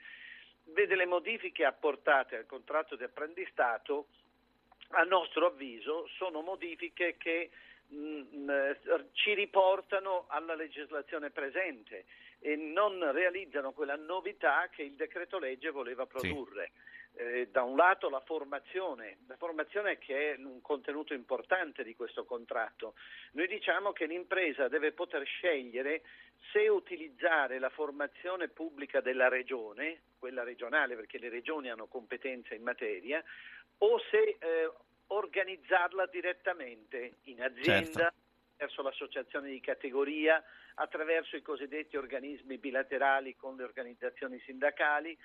Vede 0.65 0.95
le 0.95 1.05
modifiche 1.05 1.63
apportate 1.63 2.35
al 2.35 2.45
contratto 2.45 2.95
di 2.95 3.03
apprendistato, 3.03 4.07
a 4.89 5.03
nostro 5.03 5.47
avviso, 5.47 6.07
sono 6.17 6.41
modifiche 6.41 7.15
che 7.17 7.49
mh, 7.87 7.97
mm, 7.97 8.49
ci 9.13 9.33
riportano 9.35 10.25
alla 10.27 10.55
legislazione 10.55 11.29
presente 11.29 12.05
e 12.39 12.55
non 12.55 13.11
realizzano 13.11 13.71
quella 13.71 13.95
novità 13.95 14.67
che 14.71 14.81
il 14.81 14.93
decreto 14.93 15.37
legge 15.37 15.69
voleva 15.69 16.05
produrre. 16.05 16.71
Sì. 16.73 16.93
Eh, 17.17 17.47
da 17.49 17.63
un 17.63 17.77
lato 17.77 18.09
la 18.09 18.19
formazione, 18.19 19.19
la 19.27 19.37
formazione 19.37 19.97
che 19.97 20.33
è 20.33 20.37
un 20.37 20.61
contenuto 20.61 21.13
importante 21.13 21.81
di 21.83 21.95
questo 21.95 22.25
contratto. 22.25 22.95
Noi 23.31 23.47
diciamo 23.47 23.93
che 23.93 24.05
l'impresa 24.05 24.67
deve 24.67 24.91
poter 24.91 25.23
scegliere 25.25 26.01
se 26.51 26.67
utilizzare 26.67 27.57
la 27.57 27.69
formazione 27.69 28.49
pubblica 28.49 28.99
della 28.99 29.29
regione, 29.29 30.01
quella 30.19 30.43
regionale 30.43 30.95
perché 30.95 31.17
le 31.17 31.29
regioni 31.29 31.69
hanno 31.69 31.87
competenza 31.87 32.53
in 32.53 32.63
materia, 32.63 33.23
o 33.77 33.97
se 34.11 34.35
eh, 34.37 34.71
organizzarla 35.07 36.07
direttamente 36.07 37.15
in 37.23 37.41
azienda. 37.41 37.99
Certo 37.99 38.23
attraverso 38.55 38.83
l'associazione 38.83 39.49
di 39.49 39.59
categoria, 39.59 40.41
attraverso 40.75 41.35
i 41.35 41.41
cosiddetti 41.41 41.97
organismi 41.97 42.57
bilaterali 42.57 43.35
con 43.35 43.57
le 43.57 43.63
organizzazioni 43.63 44.39
sindacali 44.45 45.17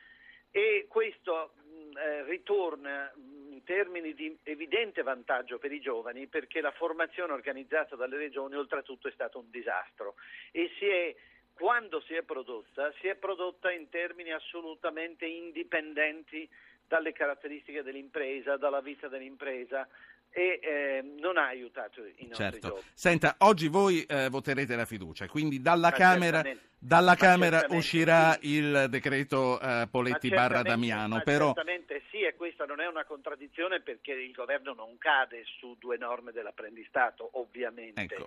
e 0.51 0.87
questo 0.89 1.53
mh, 1.55 1.97
eh, 1.97 2.25
ritorna 2.25 3.13
mh, 3.15 3.53
in 3.53 3.65
termini 3.65 4.15
di 4.15 4.37
evidente 4.45 5.03
vantaggio 5.03 5.59
per 5.59 5.73
i 5.73 5.81
giovani 5.81 6.27
perché 6.27 6.61
la 6.61 6.73
formazione 6.73 7.33
organizzata 7.33 7.97
dalle 7.97 8.17
regioni 8.17 8.55
oltretutto 8.55 9.09
è 9.09 9.13
stato 9.13 9.39
un 9.39 9.51
disastro. 9.51 10.15
E 10.51 10.71
si 10.79 10.87
è 10.87 11.15
quando 11.53 12.01
si 12.01 12.15
è 12.15 12.23
prodotta, 12.23 12.91
si 13.01 13.07
è 13.07 13.17
prodotta 13.17 13.71
in 13.71 13.91
termini 13.91 14.33
assolutamente 14.33 15.27
indipendenti 15.27 16.49
dalle 16.89 17.13
caratteristiche 17.13 17.83
dell'impresa, 17.83 18.57
dalla 18.57 18.81
vita 18.81 19.09
dell'impresa, 19.09 19.87
e 20.33 20.61
eh, 20.63 21.03
non 21.19 21.37
ha 21.37 21.47
aiutato 21.47 22.05
i 22.05 22.27
nostri 22.29 22.35
certo. 22.35 22.69
giovani. 22.69 22.87
Senta, 22.95 23.37
oggi 23.39 23.69
voi 23.69 24.03
eh, 24.05 24.29
voterete 24.29 24.77
la 24.77 24.85
fiducia, 24.85 25.27
quindi 25.27 25.61
dalla 25.61 25.91
ma 25.91 25.97
Camera, 25.97 26.45
dalla 26.79 27.15
Camera 27.17 27.67
uscirà 27.71 28.33
sì. 28.41 28.55
il 28.55 28.87
decreto 28.89 29.61
eh, 29.61 29.89
Poletti 29.91 30.29
barra 30.29 30.63
Damiano. 30.63 31.21
però... 31.25 31.53
Certamente 31.55 32.03
sì, 32.11 32.23
e 32.23 32.35
questa 32.35 32.65
non 32.65 32.81
è 32.81 32.87
una 32.87 33.05
contraddizione 33.05 33.81
perché 33.81 34.13
il 34.13 34.33
governo 34.33 34.73
non 34.73 34.97
cade 34.99 35.43
su 35.59 35.77
due 35.79 35.97
norme 35.97 36.33
dell'apprendistato, 36.33 37.31
ovviamente. 37.35 38.01
Ecco. 38.01 38.27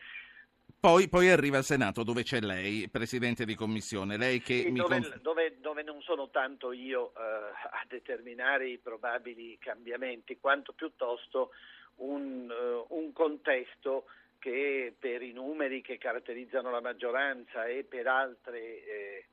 Poi, 0.83 1.07
poi, 1.07 1.29
arriva 1.29 1.55
al 1.55 1.63
Senato 1.63 2.03
dove 2.03 2.23
c'è 2.23 2.41
lei, 2.41 2.89
Presidente 2.89 3.45
di 3.45 3.55
Commissione, 3.55 4.17
lei 4.17 4.41
che 4.41 4.63
sì, 4.63 4.71
dove, 4.73 4.95
conf... 4.95 5.17
dove, 5.21 5.55
dove, 5.61 5.81
non 5.81 6.01
sono 6.01 6.29
tanto 6.29 6.73
io 6.73 7.13
eh, 7.15 7.21
a 7.71 7.85
determinare 7.87 8.67
i 8.67 8.77
probabili 8.79 9.57
cambiamenti, 9.59 10.37
quanto 10.41 10.73
piuttosto 10.73 11.51
un, 11.97 12.49
uh, 12.49 12.95
un 12.95 13.13
contesto 13.13 14.05
che 14.39 14.93
per 14.97 15.21
i 15.21 15.31
numeri 15.31 15.81
che 15.81 15.97
caratterizzano 15.97 16.69
la 16.69 16.81
maggioranza 16.81 17.65
e 17.65 17.83
per 17.83 18.07
altre 18.07 18.59
eh, 18.59 19.25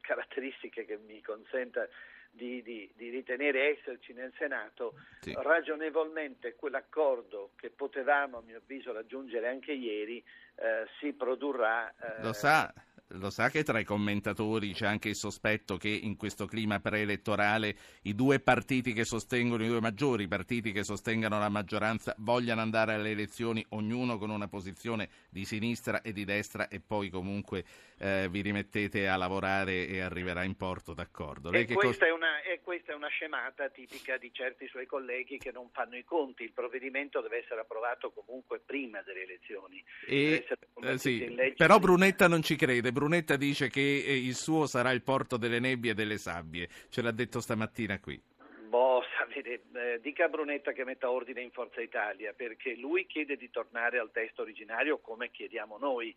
caratteristiche 0.00 0.86
che 0.86 0.96
mi 0.96 1.20
consenta 1.20 1.86
di, 2.30 2.62
di, 2.62 2.90
di, 2.96 3.10
ritenere 3.10 3.76
esserci 3.76 4.12
nel 4.12 4.32
Senato, 4.38 4.94
sì. 5.20 5.34
ragionevolmente 5.36 6.54
quell'accordo 6.54 7.50
che 7.56 7.68
potevamo, 7.68 8.38
a 8.38 8.42
mio 8.42 8.58
avviso, 8.58 8.92
raggiungere 8.92 9.48
anche 9.48 9.72
ieri, 9.72 10.24
eh, 10.54 10.86
si 10.98 11.12
produrrà. 11.12 11.90
Eh, 11.90 12.22
Lo 12.22 12.32
sa, 12.32 12.72
lo 13.12 13.30
sa 13.30 13.48
che 13.48 13.62
tra 13.62 13.78
i 13.78 13.84
commentatori 13.84 14.72
c'è 14.72 14.86
anche 14.86 15.08
il 15.08 15.14
sospetto 15.14 15.76
che 15.76 15.88
in 15.88 16.16
questo 16.16 16.46
clima 16.46 16.78
preelettorale 16.78 17.74
i 18.02 18.14
due 18.14 18.38
partiti 18.38 18.92
che 18.92 19.04
sostengono, 19.04 19.64
i 19.64 19.68
due 19.68 19.80
maggiori 19.80 20.28
partiti 20.28 20.72
che 20.72 20.84
sostengano 20.84 21.38
la 21.38 21.48
maggioranza 21.48 22.14
vogliano 22.18 22.60
andare 22.60 22.94
alle 22.94 23.10
elezioni 23.10 23.64
ognuno 23.70 24.18
con 24.18 24.30
una 24.30 24.48
posizione 24.48 25.08
di 25.30 25.44
sinistra 25.44 26.02
e 26.02 26.12
di 26.12 26.24
destra 26.24 26.68
e 26.68 26.80
poi 26.80 27.08
comunque 27.08 27.64
eh, 27.98 28.28
vi 28.30 28.42
rimettete 28.42 29.08
a 29.08 29.16
lavorare 29.16 29.86
e 29.86 30.00
arriverà 30.00 30.44
in 30.44 30.56
porto, 30.56 30.94
d'accordo? 30.94 31.50
E 31.50 31.64
questa, 31.64 31.86
cos- 31.86 31.98
è 31.98 32.10
una, 32.10 32.42
e, 32.42 32.60
questa 32.60 32.92
è 32.92 32.94
una, 32.94 33.08
scemata 33.08 33.68
tipica 33.70 34.16
di 34.18 34.30
certi 34.32 34.68
suoi 34.68 34.86
colleghi 34.86 35.38
che 35.38 35.50
non 35.50 35.70
fanno 35.72 35.96
i 35.96 36.04
conti, 36.04 36.44
il 36.44 36.52
provvedimento 36.52 37.20
deve 37.20 37.38
essere 37.38 37.60
approvato 37.60 38.10
comunque 38.12 38.60
prima 38.60 39.02
delle 39.02 39.22
elezioni. 39.22 39.82
E, 40.06 40.46
eh, 40.82 40.98
sì, 40.98 41.34
però 41.56 41.78
Brunetta 41.78 42.28
non 42.28 42.42
ci 42.42 42.54
crede, 42.54 42.92
Brunetta 42.98 43.36
dice 43.36 43.68
che 43.68 44.02
eh, 44.04 44.16
il 44.16 44.34
suo 44.34 44.66
sarà 44.66 44.90
il 44.90 45.02
porto 45.02 45.36
delle 45.36 45.60
nebbie 45.60 45.92
e 45.92 45.94
delle 45.94 46.18
sabbie, 46.18 46.68
ce 46.88 47.00
l'ha 47.00 47.12
detto 47.12 47.38
stamattina 47.38 48.00
qui. 48.00 48.20
Boh, 48.68 49.04
sapete, 49.16 49.62
eh, 49.72 50.00
dica 50.00 50.24
a 50.24 50.28
Brunetta 50.28 50.72
che 50.72 50.82
metta 50.82 51.08
ordine 51.08 51.40
in 51.40 51.52
Forza 51.52 51.80
Italia, 51.80 52.32
perché 52.32 52.74
lui 52.74 53.06
chiede 53.06 53.36
di 53.36 53.50
tornare 53.50 54.00
al 54.00 54.10
testo 54.10 54.42
originario 54.42 54.98
come 54.98 55.30
chiediamo 55.30 55.78
noi. 55.78 56.12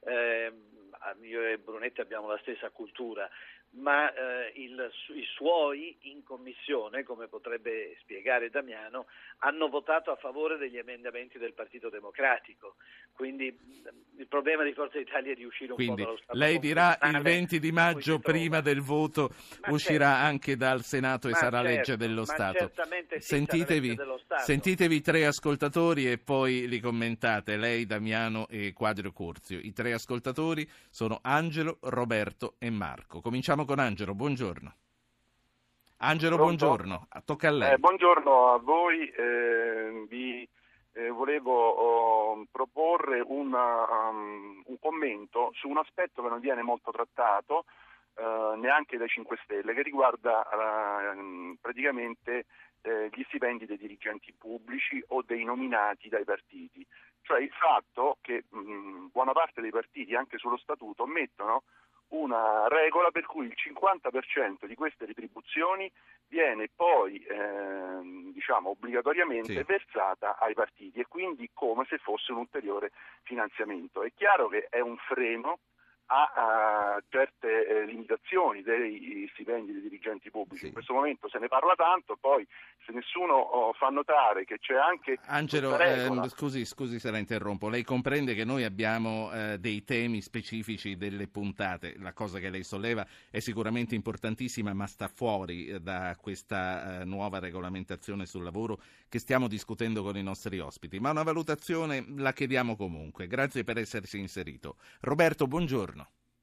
Eh, 0.00 0.52
io 1.22 1.42
e 1.42 1.56
Brunetta 1.56 2.02
abbiamo 2.02 2.28
la 2.28 2.38
stessa 2.42 2.68
cultura, 2.68 3.26
ma 3.78 4.12
eh, 4.12 4.52
il, 4.56 4.90
i 5.14 5.24
suoi 5.34 5.96
in 6.02 6.22
commissione, 6.22 7.02
come 7.02 7.28
potrebbe 7.28 7.96
spiegare 8.00 8.48
Damiano, 8.48 9.06
hanno 9.38 9.68
votato 9.68 10.10
a 10.10 10.16
favore 10.16 10.56
degli 10.56 10.78
emendamenti 10.78 11.38
del 11.38 11.52
Partito 11.52 11.90
Democratico. 11.90 12.76
Quindi 13.12 13.52
mm, 13.52 14.18
il 14.18 14.26
problema 14.28 14.62
di 14.64 14.72
Forza 14.72 14.98
Italia 14.98 15.32
è 15.32 15.34
di 15.34 15.44
uscire 15.44 15.70
un 15.70 15.76
Quindi, 15.76 16.02
po' 16.02 16.08
dallo 16.08 16.20
Stato. 16.22 16.38
Lei 16.38 16.58
dirà 16.58 16.98
il 17.02 17.20
20 17.20 17.58
di 17.58 17.72
maggio, 17.72 18.18
prima 18.18 18.60
del 18.60 18.80
voto, 18.80 19.30
ma 19.66 19.72
uscirà 19.72 20.10
certo. 20.12 20.26
anche 20.26 20.56
dal 20.56 20.82
Senato 20.82 21.28
e 21.28 21.32
ma 21.32 21.36
sarà 21.36 21.62
certo, 21.62 21.76
legge 21.76 21.96
dello 21.96 22.24
Stato. 22.24 22.70
Sì, 23.08 23.20
sentitevi, 23.20 23.94
dello 23.94 24.18
Stato. 24.18 24.42
sentitevi 24.42 25.00
tre 25.02 25.26
ascoltatori 25.26 26.10
e 26.10 26.18
poi 26.18 26.66
li 26.66 26.80
commentate, 26.80 27.56
lei, 27.56 27.84
Damiano 27.84 28.48
e 28.48 28.72
Quadrio 28.72 29.12
Curzio. 29.12 29.58
I 29.58 29.72
tre 29.72 29.92
ascoltatori 29.92 30.66
sono 30.88 31.18
Angelo, 31.22 31.78
Roberto 31.82 32.54
e 32.58 32.70
Marco. 32.70 33.20
Cominciamo 33.20 33.55
con 33.64 33.78
Angelo, 33.78 34.14
buongiorno. 34.14 34.74
Angelo, 35.98 36.36
Pronto? 36.36 36.66
buongiorno, 36.66 37.08
tocca 37.24 37.48
a 37.48 37.50
lei. 37.52 37.72
Eh, 37.72 37.78
buongiorno 37.78 38.52
a 38.52 38.58
voi, 38.58 39.08
eh, 39.08 40.04
vi 40.08 40.46
eh, 40.92 41.08
volevo 41.08 41.68
oh, 41.68 42.46
proporre 42.50 43.22
una, 43.24 44.08
um, 44.10 44.62
un 44.64 44.78
commento 44.78 45.50
su 45.54 45.68
un 45.68 45.78
aspetto 45.78 46.22
che 46.22 46.28
non 46.28 46.40
viene 46.40 46.62
molto 46.62 46.90
trattato 46.90 47.64
eh, 48.16 48.56
neanche 48.56 48.96
dai 48.96 49.08
5 49.08 49.38
Stelle, 49.44 49.74
che 49.74 49.82
riguarda 49.82 50.40
uh, 50.40 51.56
praticamente 51.60 52.46
eh, 52.82 53.10
gli 53.12 53.22
stipendi 53.24 53.66
dei 53.66 53.76
dirigenti 53.76 54.32
pubblici 54.32 55.02
o 55.08 55.22
dei 55.22 55.44
nominati 55.44 56.08
dai 56.08 56.24
partiti, 56.24 56.86
cioè 57.22 57.40
il 57.40 57.50
fatto 57.50 58.18
che 58.20 58.44
mh, 58.48 59.08
buona 59.12 59.32
parte 59.32 59.60
dei 59.60 59.70
partiti 59.70 60.14
anche 60.14 60.38
sullo 60.38 60.56
statuto 60.56 61.04
mettono 61.06 61.64
una 62.08 62.68
regola 62.68 63.10
per 63.10 63.26
cui 63.26 63.46
il 63.46 63.54
50% 63.56 64.66
di 64.66 64.74
queste 64.74 65.06
retribuzioni 65.06 65.90
viene 66.28 66.68
poi 66.74 67.18
eh, 67.18 68.30
diciamo, 68.32 68.70
obbligatoriamente 68.70 69.54
sì. 69.54 69.62
versata 69.62 70.38
ai 70.38 70.54
partiti 70.54 71.00
e 71.00 71.06
quindi 71.06 71.50
come 71.52 71.84
se 71.88 71.98
fosse 71.98 72.32
un 72.32 72.38
ulteriore 72.38 72.92
finanziamento. 73.22 74.02
È 74.02 74.12
chiaro 74.14 74.48
che 74.48 74.66
è 74.68 74.80
un 74.80 74.96
freno 74.96 75.58
a, 76.06 76.32
a 76.34 77.02
certe 77.08 77.66
eh, 77.66 77.84
limitazioni 77.86 78.62
dei 78.62 79.28
stipendi 79.32 79.72
dei 79.72 79.82
dirigenti 79.82 80.30
pubblici. 80.30 80.60
Sì. 80.62 80.66
In 80.66 80.72
questo 80.72 80.92
momento 80.92 81.28
se 81.28 81.38
ne 81.38 81.48
parla 81.48 81.74
tanto, 81.74 82.16
poi 82.16 82.46
se 82.84 82.92
nessuno 82.92 83.34
oh, 83.34 83.72
fa 83.72 83.88
notare 83.88 84.44
che 84.44 84.58
c'è 84.58 84.74
anche... 84.74 85.18
Angelo, 85.26 85.78
eh, 85.78 86.28
scusi, 86.28 86.64
scusi 86.64 86.98
se 86.98 87.10
la 87.10 87.18
interrompo, 87.18 87.68
lei 87.68 87.82
comprende 87.82 88.34
che 88.34 88.44
noi 88.44 88.64
abbiamo 88.64 89.32
eh, 89.32 89.58
dei 89.58 89.84
temi 89.84 90.20
specifici 90.20 90.96
delle 90.96 91.26
puntate, 91.26 91.96
la 91.98 92.12
cosa 92.12 92.38
che 92.38 92.50
lei 92.50 92.62
solleva 92.62 93.06
è 93.30 93.40
sicuramente 93.40 93.94
importantissima 93.94 94.72
ma 94.72 94.86
sta 94.86 95.08
fuori 95.08 95.66
eh, 95.66 95.80
da 95.80 96.16
questa 96.20 97.00
eh, 97.00 97.04
nuova 97.04 97.38
regolamentazione 97.38 98.26
sul 98.26 98.44
lavoro 98.44 98.78
che 99.08 99.18
stiamo 99.18 99.48
discutendo 99.48 100.02
con 100.02 100.16
i 100.16 100.22
nostri 100.22 100.58
ospiti, 100.58 101.00
ma 101.00 101.10
una 101.10 101.22
valutazione 101.22 102.04
la 102.16 102.32
chiediamo 102.32 102.76
comunque. 102.76 103.26
Grazie 103.26 103.64
per 103.64 103.78
essersi 103.78 104.18
inserito. 104.18 104.76
Roberto, 105.00 105.46
buongiorno. 105.46 105.95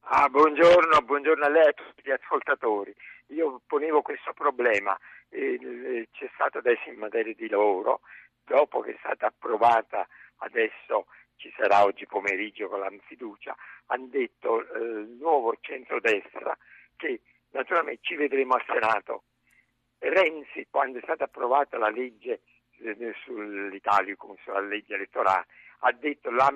Ah, 0.06 0.28
buongiorno, 0.28 1.00
buongiorno 1.00 1.46
a 1.46 1.48
lei 1.48 1.64
e 1.64 1.68
a 1.68 1.72
tutti 1.72 2.02
gli 2.04 2.10
ascoltatori. 2.10 2.94
Io 3.28 3.62
ponevo 3.66 4.02
questo 4.02 4.34
problema, 4.34 4.94
eh, 5.30 6.08
c'è 6.12 6.28
stato 6.34 6.58
adesso 6.58 6.90
in 6.90 6.98
materia 6.98 7.32
di 7.34 7.48
lavoro, 7.48 8.00
dopo 8.44 8.80
che 8.80 8.92
è 8.92 8.96
stata 8.98 9.28
approvata, 9.28 10.06
adesso 10.38 11.06
ci 11.36 11.50
sarà 11.56 11.84
oggi 11.84 12.04
pomeriggio 12.04 12.68
con 12.68 12.80
la 12.80 12.92
fiducia, 13.06 13.56
hanno 13.86 14.08
detto 14.08 14.60
eh, 14.74 14.78
il 14.78 15.16
nuovo 15.18 15.56
centrodestra 15.58 16.54
che 16.96 17.22
naturalmente 17.52 18.02
ci 18.02 18.16
vedremo 18.16 18.56
al 18.56 18.64
Senato. 18.66 19.22
Renzi, 20.00 20.66
quando 20.68 20.98
è 20.98 21.02
stata 21.02 21.24
approvata 21.24 21.78
la 21.78 21.88
legge 21.88 22.42
eh, 22.82 23.14
sull'Italicum, 23.24 24.36
sulla 24.42 24.60
legge 24.60 24.96
elettorale, 24.96 25.46
ha 25.86 25.92
detto 25.92 26.30
la, 26.30 26.50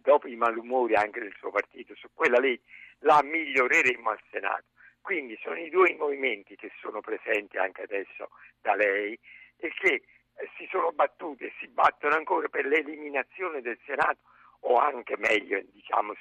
dopo 0.00 0.28
i 0.28 0.36
malumori 0.36 0.94
anche 0.94 1.20
del 1.20 1.34
suo 1.38 1.50
partito 1.50 1.94
su 1.94 2.08
quella 2.12 2.38
legge 2.38 2.62
la 3.00 3.22
miglioreremo 3.22 4.10
al 4.10 4.20
Senato. 4.30 4.64
Quindi 5.00 5.38
sono 5.42 5.56
i 5.56 5.70
due 5.70 5.94
movimenti 5.96 6.56
che 6.56 6.70
sono 6.78 7.00
presenti 7.00 7.56
anche 7.56 7.82
adesso 7.82 8.28
da 8.60 8.74
lei 8.74 9.18
e 9.56 9.72
che 9.72 10.02
eh, 10.34 10.50
si 10.58 10.66
sono 10.70 10.92
battuti 10.92 11.44
e 11.44 11.52
si 11.58 11.68
battono 11.68 12.16
ancora 12.16 12.48
per 12.48 12.66
l'eliminazione 12.66 13.62
del 13.62 13.78
Senato 13.86 14.20
o 14.60 14.76
anche 14.76 15.16
meglio 15.16 15.58
diciamo 15.72 16.12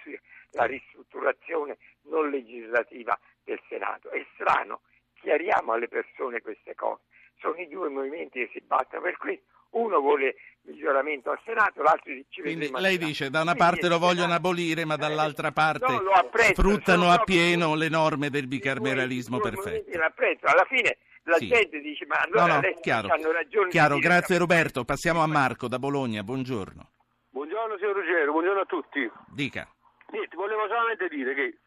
la 0.52 0.64
ristrutturazione 0.64 1.78
non 2.04 2.30
legislativa 2.30 3.20
del 3.44 3.62
Senato. 3.68 4.12
È 4.12 4.26
strano, 4.36 4.84
chiariamo 5.16 5.74
alle 5.74 5.90
persone 5.90 6.40
queste 6.40 6.74
cose. 6.74 7.04
Sono 7.40 7.58
i 7.58 7.68
due 7.68 7.90
movimenti 7.90 8.40
che 8.40 8.50
si 8.54 8.62
battono 8.62 9.02
per 9.02 9.18
cui 9.18 9.42
uno 9.72 10.00
vuole 10.00 10.36
miglioramento 10.64 11.32
al 11.32 11.40
Senato, 11.46 11.82
l'altro 11.82 12.12
ci 12.30 12.42
Quindi 12.42 12.70
lei 12.76 12.98
dice 12.98 13.30
da 13.30 13.42
una 13.42 13.56
parte 13.56 13.88
lo 13.88 13.98
vogliono 13.98 14.34
abolire, 14.34 14.86
ma 14.86 14.96
dall'altra 14.96 15.52
parte 15.52 15.92
no, 15.92 16.12
apprezzo, 16.12 16.54
sfruttano 16.62 17.10
appieno 17.12 17.76
le 17.76 17.90
norme 17.90 18.30
del 18.30 18.48
bicameralismo 18.48 19.40
perfetto. 19.40 19.98
L'apprezzo. 19.98 20.46
Alla 20.46 20.66
fine 20.68 20.98
la 21.24 21.36
Sì. 21.38 21.48
gente 21.48 21.80
dice 21.80 22.06
ma 22.06 22.20
allora 22.22 22.46
no, 22.60 22.62
no, 22.62 22.74
chiaro, 22.82 23.08
hanno 23.14 23.32
ragione. 23.32 23.66
di 23.66 23.72
chiaro. 23.72 23.96
dire- 23.96 24.08
grazie 24.08 24.38
Roberto. 24.38 24.84
Passiamo 24.86 25.22
a 25.22 25.28
Marco 25.28 25.68
da 25.68 25.80
Bologna, 25.80 26.24
buongiorno. 26.24 26.90
Buongiorno 27.30 27.78
signor 27.78 27.96
Ruggero, 27.96 28.32
buongiorno 28.32 28.62
a 28.62 28.66
tutti. 28.66 29.12
Dica. 29.28 29.68
Niente, 30.12 30.36
volevo 30.36 30.68
solamente 30.68 31.08
dire 31.08 31.34
che 31.36 31.58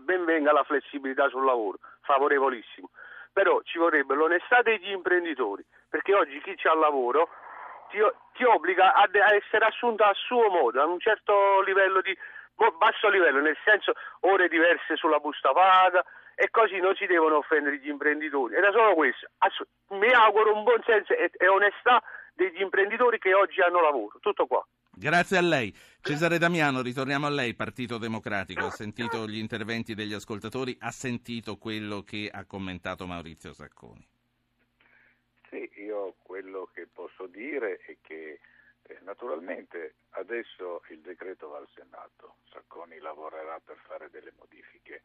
ben 0.00 0.24
venga 0.24 0.52
la 0.52 0.64
flessibilità 0.64 1.28
sul 1.28 1.44
lavoro, 1.44 1.78
favorevolissimo, 2.02 2.90
però 3.32 3.60
ci 3.62 3.78
vorrebbe 3.78 4.14
l'onestà 4.14 4.60
degli 4.62 4.90
imprenditori, 4.90 5.64
perché 5.88 6.12
oggi 6.14 6.40
chi 6.42 6.54
c'ha 6.56 6.74
lavoro 6.74 7.28
ti, 7.92 7.98
ti 8.32 8.44
obbliga 8.44 8.94
a, 8.94 9.02
a 9.02 9.34
essere 9.34 9.66
assunto 9.66 10.02
a 10.02 10.12
suo 10.14 10.48
modo, 10.48 10.80
a 10.80 10.86
un 10.86 10.98
certo 10.98 11.60
livello 11.62 12.00
di 12.00 12.16
basso 12.78 13.08
livello, 13.08 13.40
nel 13.40 13.56
senso 13.64 13.92
ore 14.20 14.48
diverse 14.48 14.96
sulla 14.96 15.18
busta 15.18 15.52
paga 15.52 16.04
e 16.34 16.48
così 16.50 16.78
non 16.78 16.94
si 16.94 17.06
devono 17.06 17.36
offendere 17.36 17.78
gli 17.78 17.88
imprenditori. 17.88 18.54
Era 18.54 18.70
solo 18.72 18.94
questo. 18.94 19.28
Ass- 19.38 19.66
mi 19.90 20.10
auguro 20.12 20.54
un 20.54 20.62
buon 20.62 20.82
senso 20.84 21.12
e, 21.12 21.30
e 21.36 21.48
onestà 21.48 22.02
degli 22.34 22.60
imprenditori 22.60 23.18
che 23.18 23.34
oggi 23.34 23.60
hanno 23.60 23.80
lavoro. 23.80 24.18
Tutto 24.20 24.46
qua. 24.46 24.66
Grazie 24.94 25.38
a 25.38 25.42
lei. 25.42 25.74
Cesare 26.00 26.38
Damiano, 26.38 26.82
ritorniamo 26.82 27.26
a 27.26 27.30
lei, 27.30 27.54
Partito 27.54 27.98
Democratico. 27.98 28.66
Ha 28.66 28.70
sentito 28.70 29.26
gli 29.26 29.38
interventi 29.38 29.94
degli 29.94 30.12
ascoltatori, 30.12 30.76
ha 30.80 30.90
sentito 30.90 31.56
quello 31.56 32.02
che 32.02 32.30
ha 32.32 32.44
commentato 32.46 33.06
Maurizio 33.06 33.52
Sacconi. 33.52 34.06
Sì, 35.48 35.68
io 35.76 36.14
quello 36.52 36.68
che 36.74 36.86
posso 36.86 37.26
dire 37.28 37.78
è 37.78 37.96
che 38.02 38.38
eh, 38.82 38.98
naturalmente 39.00 39.94
adesso 40.10 40.82
il 40.88 41.00
decreto 41.00 41.48
va 41.48 41.56
al 41.56 41.68
Senato, 41.74 42.36
Sacconi 42.50 42.98
lavorerà 42.98 43.58
per 43.60 43.78
fare 43.78 44.10
delle 44.10 44.32
modifiche, 44.36 45.02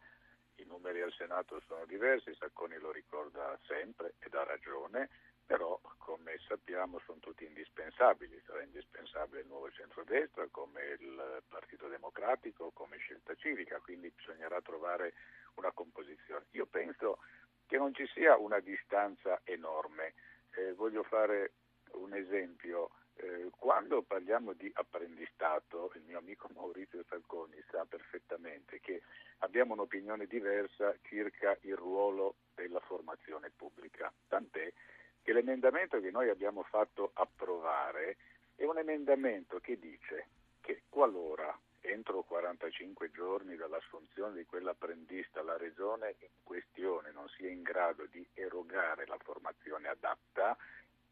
i 0.55 0.65
numeri 0.65 1.01
al 1.01 1.13
Senato 1.13 1.61
sono 1.65 1.85
diversi, 1.85 2.35
Sacconi 2.35 2.75
lo 2.79 2.91
ricorda 2.91 3.57
sempre 3.65 4.15
ed 4.19 4.33
ha 4.33 4.43
ragione, 4.43 5.09
però 5.45 5.79
come 5.99 6.37
sappiamo 6.45 6.99
sono 7.05 7.19
tutti 7.19 7.45
indispensabili, 7.45 8.41
sarà 8.45 8.61
indispensabile 8.63 9.41
il 9.41 9.47
nuovo 9.47 9.71
centrodestra 9.71 10.45
come 10.51 10.97
il 10.99 11.43
Partito 11.47 11.87
Democratico, 11.87 12.71
come 12.71 12.97
scelta 12.97 13.33
civica, 13.35 13.79
quindi 13.79 14.11
bisognerà 14.13 14.59
trovare 14.59 15.13
una 15.53 15.71
composizione. 15.71 16.47
Io 16.51 16.65
penso 16.65 17.19
che 17.67 17.77
non 17.77 17.93
ci 17.93 18.05
sia 18.07 18.35
una 18.35 18.59
distanza 18.59 19.39
enorme. 19.45 20.13
Eh, 20.57 20.73
voglio 20.73 21.03
fare 21.03 21.53
un 21.93 22.13
esempio. 22.15 22.89
Eh, 23.13 23.49
quando 23.57 24.01
parliamo 24.01 24.53
di 24.53 24.69
apprendistato, 24.73 25.91
il 25.93 26.01
mio 26.01 26.17
amico 26.17 26.49
Maurizio 26.53 27.03
Sacconi 27.07 27.63
sa 27.69 27.85
perfettamente 27.85 28.79
che 28.79 29.03
abbiamo 29.39 29.73
un'opinione 29.73 30.25
diversa 30.25 30.95
circa 31.03 31.55
il 31.61 31.75
ruolo 31.75 32.37
della 32.55 32.79
formazione 32.79 33.51
pubblica. 33.55 34.11
Tant'è 34.27 34.73
che 35.21 35.33
l'emendamento 35.33 35.99
che 35.99 36.09
noi 36.09 36.29
abbiamo 36.29 36.63
fatto 36.63 37.11
approvare 37.13 38.17
è 38.55 38.63
un 38.63 38.79
emendamento 38.79 39.59
che 39.59 39.77
dice 39.77 40.27
che 40.61 40.83
qualora 40.89 41.55
entro 41.87 42.23
45 42.23 43.11
giorni 43.11 43.55
dall'assunzione 43.55 44.35
di 44.35 44.45
quell'apprendista 44.45 45.41
la 45.41 45.57
regione 45.57 46.15
in 46.19 46.27
questione 46.43 47.11
non 47.11 47.27
sia 47.29 47.49
in 47.49 47.61
grado 47.61 48.05
di 48.11 48.25
erogare 48.33 49.05
la 49.07 49.17
formazione 49.23 49.87
adatta, 49.87 50.57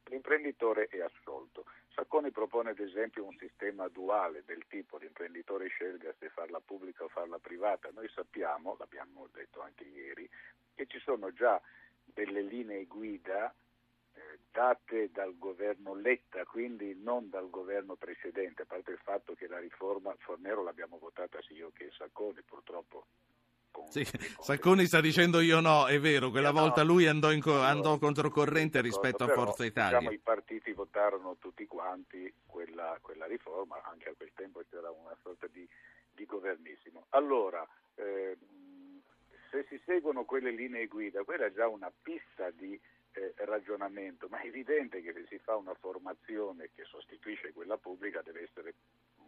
l'imprenditore 0.06 0.88
è 0.88 1.02
assolto. 1.02 1.66
Sacconi 1.94 2.32
propone 2.32 2.72
ad 2.72 2.80
esempio 2.80 3.26
un 3.26 3.36
sistema 3.38 3.88
duale 3.88 4.44
del 4.46 4.66
tipo 4.68 4.98
l'imprenditore 4.98 5.68
scelga 5.68 6.14
se 6.20 6.30
farla 6.30 6.60
pubblica 6.60 7.06
o 7.06 7.08
farla 7.08 7.40
privata. 7.40 7.90
Noi 7.94 8.10
sappiamo, 8.10 8.76
l'abbiamo 8.78 9.30
detto 9.32 9.62
anche 9.62 9.86
ieri, 9.86 10.30
che 10.76 10.88
ci 10.88 11.00
sono 11.00 11.32
già 11.32 11.60
delle 12.04 12.42
linee 12.42 12.86
guida 12.86 13.54
date 14.52 15.10
dal 15.12 15.38
governo 15.38 15.94
Letta, 15.94 16.46
quindi 16.46 16.96
non 17.02 17.30
dal 17.30 17.50
governo 17.50 17.96
precedente, 17.96 18.64
a 18.64 18.66
parte 18.66 18.92
il 18.92 19.00
fatto 19.04 19.34
che 19.34 19.48
la 19.48 19.60
riforma 19.60 20.16
Fornero 20.20 20.64
l'abbiamo 20.64 20.98
votata 20.98 21.40
sia 21.42 21.56
io 21.56 21.72
che 21.74 21.90
Sacconi, 21.98 22.42
purtroppo 22.44 23.06
con 23.72 23.92
Sì, 23.92 24.06
Sacconi 24.40 24.86
sta 24.86 25.02
dicendo 25.02 25.42
io 25.42 25.60
no, 25.60 25.88
è 25.88 26.00
vero, 26.00 26.30
quella 26.30 26.50
Io 26.50 26.54
no. 26.54 26.62
volta 26.62 26.84
lui 26.84 27.08
andò, 27.08 27.32
in 27.32 27.42
andò 27.46 27.98
controcorrente 27.98 28.80
rispetto 28.82 29.24
a 29.24 29.28
Però, 29.28 29.46
Forza 29.46 29.64
Diciamo, 29.64 29.88
Italia. 29.90 30.12
I 30.12 30.20
partiti 30.20 30.72
votarono 30.72 31.36
tutti 31.40 31.66
quanti 31.66 32.34
quella, 32.46 32.98
quella 33.02 33.26
riforma, 33.26 33.82
anche 33.84 34.10
a 34.10 34.14
quel 34.16 34.32
tempo 34.34 34.64
c'era 34.70 34.90
una 34.90 35.16
sorta 35.22 35.48
di, 35.48 35.68
di 36.14 36.26
governissimo. 36.26 37.08
Allora, 37.10 37.68
eh, 37.96 38.38
se 39.52 39.66
si 39.70 39.82
seguono 39.86 40.24
quelle 40.24 40.52
linee 40.52 40.88
guida, 40.88 41.24
quella 41.24 41.46
è 41.46 41.54
già 41.54 41.68
una 41.68 41.92
pista 42.02 42.50
di 42.52 42.80
eh, 43.16 43.34
ragionamento, 43.46 44.28
ma 44.30 44.40
è 44.40 44.48
evidente 44.48 45.02
che 45.02 45.14
se 45.14 45.26
si 45.28 45.40
fa 45.40 45.56
una 45.56 45.74
formazione 45.74 46.70
che 46.76 46.84
sostituisce 46.84 47.54
quella 47.54 47.78
pubblica 47.78 48.22
deve 48.22 48.44
essere 48.44 48.74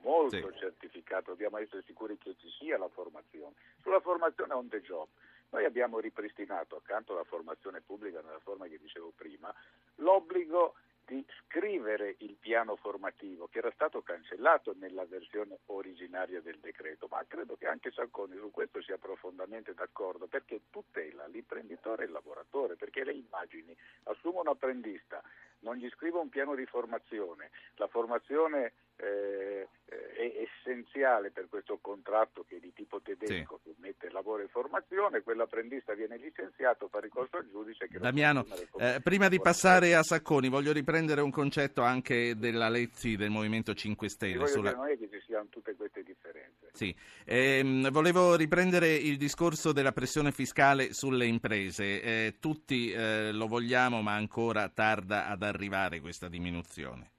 molto 0.01 0.53
certificato, 0.53 1.31
dobbiamo 1.31 1.57
essere 1.57 1.83
sicuri 1.85 2.17
che 2.17 2.35
ci 2.37 2.49
sia 2.59 2.77
la 2.77 2.89
formazione. 2.89 3.55
Sulla 3.81 3.99
formazione 3.99 4.53
on 4.53 4.67
the 4.67 4.81
job, 4.81 5.07
noi 5.49 5.65
abbiamo 5.65 5.99
ripristinato 5.99 6.75
accanto 6.75 7.13
alla 7.13 7.23
formazione 7.23 7.81
pubblica 7.81 8.21
nella 8.21 8.39
forma 8.39 8.67
che 8.67 8.77
dicevo 8.77 9.13
prima, 9.15 9.53
l'obbligo 9.95 10.75
di 11.07 11.25
scrivere 11.45 12.15
il 12.19 12.35
piano 12.35 12.75
formativo 12.75 13.47
che 13.47 13.59
era 13.59 13.71
stato 13.71 14.01
cancellato 14.01 14.75
nella 14.77 15.05
versione 15.05 15.59
originaria 15.67 16.41
del 16.41 16.59
decreto, 16.59 17.07
ma 17.09 17.23
credo 17.25 17.55
che 17.55 17.65
anche 17.65 17.91
Sacconi 17.91 18.35
su 18.35 18.51
questo 18.51 18.81
sia 18.81 18.97
profondamente 18.97 19.73
d'accordo 19.73 20.27
perché 20.27 20.63
tutela 20.69 21.25
l'imprenditore 21.27 22.03
e 22.03 22.05
il 22.07 22.11
lavoratore, 22.11 22.75
perché 22.75 23.05
le 23.05 23.13
immagini, 23.13 23.75
assumo 24.03 24.41
un 24.41 24.49
apprendista, 24.49 25.23
non 25.59 25.77
gli 25.77 25.89
scrivo 25.89 26.19
un 26.19 26.29
piano 26.29 26.55
di 26.55 26.65
formazione, 26.65 27.51
la 27.75 27.87
formazione 27.87 28.73
eh, 28.97 29.67
eh, 29.85 30.13
è 30.15 30.47
essenziale 30.67 31.31
per 31.31 31.47
questo 31.49 31.77
contratto 31.79 32.43
che 32.47 32.57
è 32.57 32.59
di 32.59 32.73
tipo 32.73 32.99
tedesco 33.01 33.59
che 33.63 33.73
mette 33.77 34.09
lavoro 34.09 34.43
e 34.43 34.47
formazione, 34.47 35.21
quell'apprendista 35.21 35.93
viene 35.93 36.17
licenziato, 36.17 36.87
fa 36.87 36.99
ricorso 36.99 37.37
al 37.37 37.47
giudice 37.49 37.87
Damiano, 37.89 38.45
eh, 38.77 38.99
prima 39.01 39.27
di 39.29 39.39
passare 39.39 39.95
a 39.95 40.03
Sacconi, 40.03 40.49
voglio 40.49 40.71
riprendere 40.71 41.21
un 41.21 41.31
concetto 41.31 41.81
anche 41.81 42.35
della 42.37 42.69
Lezzi 42.69 43.15
del 43.15 43.29
Movimento 43.29 43.73
5 43.73 44.07
Ti 44.07 44.13
Stelle. 44.13 44.47
sulla- 44.47 44.73
non 44.73 44.87
è 44.87 44.97
che 44.97 45.09
ci 45.09 45.21
siano 45.25 45.47
tutte 45.49 45.75
queste 45.75 46.03
differenze. 46.03 46.69
Sì, 46.73 46.95
ehm, 47.25 47.89
volevo 47.91 48.35
riprendere 48.35 48.93
il 48.93 49.17
discorso 49.17 49.71
della 49.71 49.91
pressione 49.93 50.31
fiscale 50.31 50.93
sulle 50.93 51.25
imprese. 51.25 52.01
Eh, 52.01 52.35
tutti 52.39 52.91
eh, 52.91 53.31
lo 53.31 53.47
vogliamo, 53.47 54.01
ma 54.01 54.13
ancora 54.15 54.69
tarda 54.69 55.27
ad 55.27 55.43
arrivare 55.43 55.99
questa 55.99 56.27
diminuzione. 56.27 57.11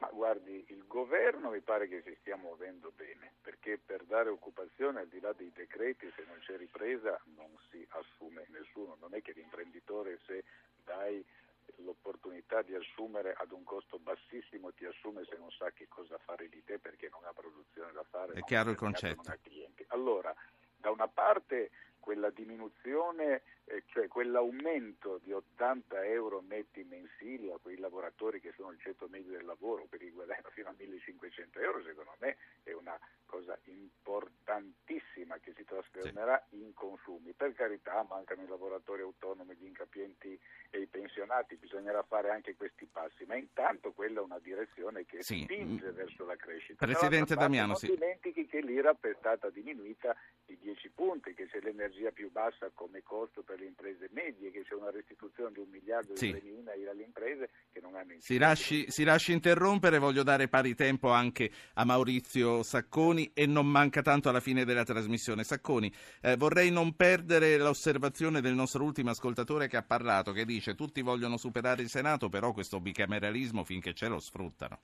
Ma 0.00 0.08
guardi, 0.12 0.49
governo 0.90 1.50
mi 1.50 1.60
pare 1.60 1.86
che 1.86 2.02
si 2.02 2.16
stia 2.18 2.36
muovendo 2.36 2.90
bene, 2.96 3.34
perché 3.42 3.78
per 3.78 4.02
dare 4.02 4.28
occupazione 4.28 4.98
al 4.98 5.06
di 5.06 5.20
là 5.20 5.32
dei 5.32 5.52
decreti, 5.54 6.10
se 6.16 6.24
non 6.26 6.36
c'è 6.40 6.56
ripresa, 6.56 7.18
non 7.36 7.56
si 7.70 7.86
assume 7.90 8.44
nessuno. 8.48 8.96
Non 9.00 9.14
è 9.14 9.22
che 9.22 9.30
l'imprenditore 9.32 10.18
se 10.26 10.42
dai 10.84 11.24
l'opportunità 11.76 12.62
di 12.62 12.74
assumere 12.74 13.32
ad 13.34 13.52
un 13.52 13.62
costo 13.62 14.00
bassissimo 14.00 14.72
ti 14.72 14.84
assume 14.84 15.24
se 15.24 15.36
non 15.38 15.50
sa 15.52 15.70
che 15.70 15.86
cosa 15.86 16.18
fare 16.18 16.48
di 16.48 16.62
te 16.64 16.80
perché 16.80 17.08
non 17.08 17.24
ha 17.24 17.32
produzione 17.32 17.92
da 17.92 18.02
fare. 18.02 18.32
È 18.32 18.42
chiaro 18.42 18.70
il 18.70 18.76
concetto. 18.76 19.22
non 19.22 19.32
ha 19.32 19.38
clienti. 19.40 19.84
Allora, 19.90 20.34
da 20.76 20.90
una 20.90 21.06
parte 21.06 21.70
quella 22.00 22.30
diminuzione, 22.30 23.42
eh, 23.70 23.84
cioè 23.86 24.08
quell'aumento 24.08 25.20
di 25.22 25.32
80 25.32 26.04
euro 26.06 26.42
netti 26.46 26.82
mensili 26.82 27.50
a 27.52 27.58
quei 27.58 27.78
lavoratori 27.78 28.40
che 28.40 28.52
sono 28.56 28.70
il 28.72 28.80
ceto 28.80 29.06
medio 29.08 29.30
del 29.30 29.44
lavoro, 29.44 29.86
per 29.88 30.02
i 30.02 30.10
guadagni 30.10 30.42
fino 30.52 30.68
a 30.68 30.74
1500 30.76 31.58
euro, 31.60 31.82
secondo 31.84 32.14
me 32.18 32.36
è 32.64 32.72
una 32.72 32.98
cosa 33.26 33.56
importantissima 33.64 35.38
che 35.38 35.52
si 35.54 35.64
trasformerà 35.64 36.44
in 36.50 36.74
consumi. 36.74 37.32
Per 37.32 37.52
carità, 37.54 38.04
mancano 38.08 38.42
i 38.42 38.48
lavoratori 38.48 39.02
autonomi, 39.02 39.54
gli 39.54 39.66
incapienti 39.66 40.38
e 40.70 40.80
i 40.80 40.86
pensionati 40.86 41.56
bisognerà 41.56 42.02
fare 42.02 42.30
anche 42.30 42.56
questi 42.56 42.86
passi, 42.86 43.24
ma 43.26 43.36
intanto 43.36 43.92
quella 43.92 44.20
è 44.20 44.22
una 44.24 44.40
direzione 44.40 45.04
che 45.04 45.22
Sì. 45.22 45.42
spinge 45.42 45.90
Mm. 45.92 45.94
verso 45.94 46.24
la 46.24 46.34
crescita. 46.36 46.84
Presidente 46.84 47.36
Damiano, 47.36 47.68
non 47.68 47.76
sì. 47.76 47.86
dimentichi 47.86 48.46
che 48.46 48.60
l'IRAP 48.60 49.06
è 49.06 49.14
stata 49.18 49.48
diminuita 49.50 50.16
di 50.44 50.58
10 50.58 50.90
punti, 50.90 51.32
che 51.34 51.46
c'è 51.46 51.60
l'energia 51.60 52.10
più 52.10 52.30
bassa 52.32 52.70
come 52.74 53.02
costo 53.02 53.42
per 53.42 53.59
le 53.60 53.66
imprese 53.66 54.08
medie, 54.12 54.50
che 54.50 54.64
c'è 54.64 54.74
una 54.74 54.90
restituzione 54.90 55.52
di 55.52 55.60
un 55.60 55.68
miliardo 55.70 56.16
Sì. 56.16 56.26
di 56.26 56.32
premi 56.32 56.58
INAIL 56.58 56.88
alle 56.88 57.02
imprese 57.04 57.50
che 57.72 57.80
non 57.80 57.94
hanno 57.94 58.14
Si 58.18 58.38
lasci, 58.38 58.90
si 58.90 59.04
lasci 59.04 59.32
interrompere, 59.32 59.98
voglio 59.98 60.22
dare 60.22 60.48
pari 60.48 60.74
tempo 60.74 61.10
anche 61.10 61.50
a 61.74 61.84
Maurizio 61.84 62.62
Sacconi 62.62 63.30
e 63.34 63.46
non 63.46 63.66
manca 63.66 64.02
tanto 64.02 64.28
alla 64.28 64.40
fine 64.40 64.64
della 64.64 64.84
trasmissione. 64.84 65.44
Sacconi, 65.44 65.92
eh, 66.22 66.36
vorrei 66.36 66.70
non 66.70 66.96
perdere 66.96 67.56
l'osservazione 67.58 68.40
del 68.40 68.54
nostro 68.54 68.82
ultimo 68.82 69.10
ascoltatore 69.10 69.68
che 69.68 69.76
ha 69.76 69.82
parlato, 69.82 70.32
che 70.32 70.44
dice 70.44 70.74
tutti 70.74 71.02
vogliono 71.02 71.36
superare 71.36 71.82
il 71.82 71.88
Senato, 71.88 72.28
però 72.28 72.52
questo 72.52 72.80
bicameralismo 72.80 73.62
finché 73.64 73.92
c'è 73.92 74.08
lo 74.08 74.18
sfruttano. 74.18 74.80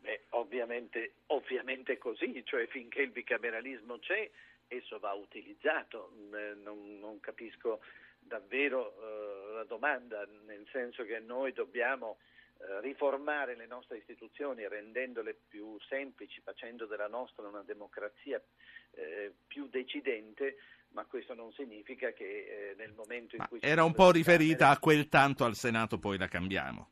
Beh, 0.00 0.24
ovviamente, 0.30 1.14
ovviamente 1.26 1.98
così, 1.98 2.42
cioè 2.44 2.66
finché 2.66 3.02
il 3.02 3.10
bicameralismo 3.10 3.98
c'è, 3.98 4.30
esso 4.68 4.98
va 4.98 5.12
utilizzato. 5.12 6.12
Non, 6.62 6.98
non 6.98 7.20
capisco 7.20 7.80
davvero 8.18 8.94
eh, 8.96 9.52
la 9.54 9.64
domanda, 9.64 10.26
nel 10.46 10.66
senso 10.70 11.04
che 11.04 11.18
noi 11.18 11.52
dobbiamo 11.52 12.18
eh, 12.58 12.80
riformare 12.80 13.56
le 13.56 13.66
nostre 13.66 13.98
istituzioni 13.98 14.66
rendendole 14.66 15.36
più 15.48 15.78
semplici, 15.88 16.40
facendo 16.40 16.86
della 16.86 17.08
nostra 17.08 17.46
una 17.46 17.62
democrazia 17.62 18.40
eh, 18.92 19.32
più 19.46 19.68
decidente, 19.68 20.56
ma 20.90 21.04
questo 21.04 21.34
non 21.34 21.52
significa 21.52 22.12
che 22.12 22.24
eh, 22.70 22.74
nel 22.76 22.92
momento 22.92 23.36
in 23.36 23.44
cui... 23.48 23.58
si 23.58 23.66
Era 23.66 23.84
un 23.84 23.92
po' 23.92 24.10
riferita 24.10 24.56
Camere- 24.56 24.76
a 24.76 24.80
quel 24.80 25.08
tanto 25.08 25.44
al 25.44 25.54
Senato, 25.54 25.98
poi 25.98 26.16
la 26.16 26.28
cambiamo. 26.28 26.88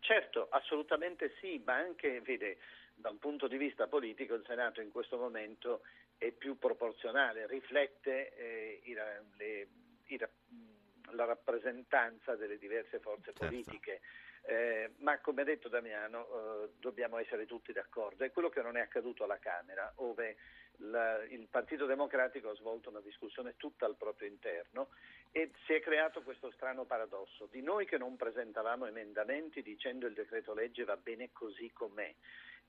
Certo, 0.00 0.48
assolutamente 0.50 1.34
sì, 1.40 1.60
ma 1.66 1.74
anche, 1.74 2.20
vede, 2.22 2.58
da 2.94 3.10
un 3.10 3.18
punto 3.18 3.46
di 3.46 3.58
vista 3.58 3.88
politico 3.88 4.34
il 4.34 4.44
Senato 4.46 4.80
in 4.80 4.90
questo 4.90 5.18
momento 5.18 5.82
è 6.18 6.32
più 6.32 6.58
proporzionale, 6.58 7.46
riflette 7.46 8.34
eh, 8.36 8.80
i 8.84 8.94
le- 8.94 9.68
i 10.06 10.18
mh, 10.18 11.14
la 11.14 11.24
rappresentanza 11.24 12.34
delle 12.36 12.58
diverse 12.58 12.98
forze 12.98 13.32
Certo. 13.32 13.44
politiche. 13.46 14.00
Eh, 14.42 14.92
ma 14.98 15.18
come 15.20 15.42
ha 15.42 15.44
detto 15.44 15.68
Damiano, 15.68 16.26
eh, 16.64 16.70
dobbiamo 16.78 17.18
essere 17.18 17.44
tutti 17.46 17.72
d'accordo. 17.72 18.24
È 18.24 18.30
quello 18.32 18.48
che 18.48 18.62
non 18.62 18.76
è 18.76 18.80
accaduto 18.80 19.24
alla 19.24 19.38
Camera, 19.38 19.92
dove 19.96 20.36
la- 20.82 21.22
il 21.24 21.46
Partito 21.48 21.86
Democratico 21.86 22.50
ha 22.50 22.54
svolto 22.54 22.88
una 22.88 23.00
discussione 23.00 23.56
tutta 23.56 23.84
al 23.84 23.96
proprio 23.96 24.28
interno 24.28 24.88
e 25.32 25.50
si 25.66 25.74
è 25.74 25.80
creato 25.80 26.22
questo 26.22 26.50
strano 26.52 26.84
paradosso 26.84 27.46
di 27.50 27.60
noi 27.62 27.84
che 27.84 27.98
non 27.98 28.16
presentavamo 28.16 28.86
emendamenti 28.86 29.60
dicendo 29.62 30.06
il 30.06 30.14
decreto 30.14 30.54
legge 30.54 30.84
va 30.84 30.96
bene 30.96 31.30
così 31.32 31.70
com'è 31.72 32.14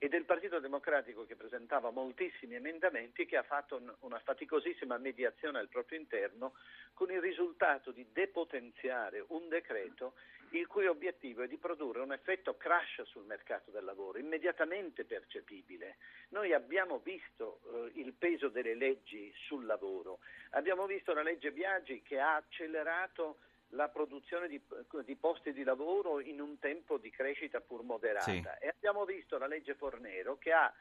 e 0.02 0.08
del 0.08 0.24
Partito 0.24 0.60
Democratico 0.60 1.26
che 1.26 1.36
presentava 1.36 1.90
moltissimi 1.90 2.54
emendamenti 2.54 3.26
che 3.26 3.36
ha 3.36 3.42
fatto 3.42 3.76
un- 3.76 3.94
una 4.00 4.18
faticosissima 4.18 4.96
mediazione 4.96 5.58
al 5.58 5.68
proprio 5.68 5.98
interno 5.98 6.54
con 6.94 7.10
il 7.10 7.20
risultato 7.20 7.90
di 7.90 8.06
depotenziare 8.10 9.22
un 9.28 9.50
decreto 9.50 10.14
il 10.52 10.66
cui 10.66 10.86
obiettivo 10.86 11.42
è 11.42 11.48
di 11.48 11.58
produrre 11.58 12.00
un 12.00 12.12
effetto 12.12 12.56
crash 12.56 13.02
sul 13.02 13.24
mercato 13.24 13.70
del 13.70 13.84
lavoro 13.84 14.18
immediatamente 14.18 15.04
percepibile. 15.04 15.98
Noi 16.30 16.54
abbiamo 16.54 16.98
visto 17.00 17.60
eh, 17.66 18.00
il 18.00 18.14
peso 18.14 18.48
delle 18.48 18.74
leggi 18.74 19.30
sul 19.46 19.66
lavoro, 19.66 20.20
abbiamo 20.52 20.86
visto 20.86 21.12
la 21.12 21.22
legge 21.22 21.52
Biagi 21.52 22.00
che 22.00 22.18
ha 22.18 22.36
accelerato 22.36 23.40
la 23.70 23.88
produzione 23.88 24.48
di, 24.48 24.60
di 25.04 25.16
posti 25.16 25.52
di 25.52 25.62
lavoro 25.62 26.20
in 26.20 26.40
un 26.40 26.58
tempo 26.58 26.98
di 26.98 27.10
crescita 27.10 27.60
pur 27.60 27.82
moderata 27.82 28.30
Sì. 28.30 28.42
e 28.60 28.68
abbiamo 28.68 29.04
visto 29.04 29.38
la 29.38 29.46
legge 29.46 29.74
Fornero 29.74 30.38
che 30.38 30.52
ha 30.52 30.72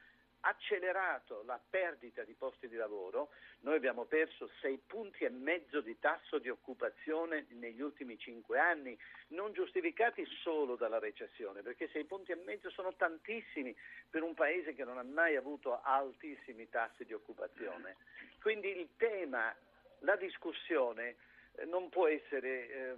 accelerato 0.42 1.44
la 1.46 1.60
perdita 1.70 2.24
di 2.24 2.34
posti 2.34 2.70
di 2.70 2.78
lavoro, 2.78 3.30
noi 3.60 3.76
abbiamo 3.76 4.06
perso 4.06 4.50
sei 4.62 4.78
punti 4.78 5.26
e 5.26 5.30
mezzo 5.30 5.82
di 5.82 6.00
tasso 6.00 6.40
di 6.40 6.48
occupazione 6.48 7.46
negli 7.50 7.82
ultimi 7.82 8.18
cinque 8.18 8.58
anni, 8.58 8.98
non 9.30 9.52
giustificati 9.52 10.26
solo 10.42 10.78
dalla 10.78 10.98
recessione, 10.98 11.62
perché 11.62 11.90
sei 11.90 12.06
punti 12.06 12.32
e 12.32 12.36
mezzo 12.36 12.70
sono 12.70 12.96
tantissimi 12.96 13.76
per 14.10 14.24
un 14.24 14.34
paese 14.34 14.74
che 14.74 14.86
non 14.86 14.98
ha 14.98 15.04
mai 15.04 15.36
avuto 15.36 15.82
altissimi 15.82 16.70
tassi 16.70 17.04
di 17.04 17.12
occupazione. 17.14 17.98
Quindi 18.42 18.80
il 18.80 18.96
tema, 18.96 19.54
la 20.00 20.16
discussione 20.16 21.18
non 21.66 21.90
può 21.90 22.08
essere 22.08 22.70
eh, 22.70 22.96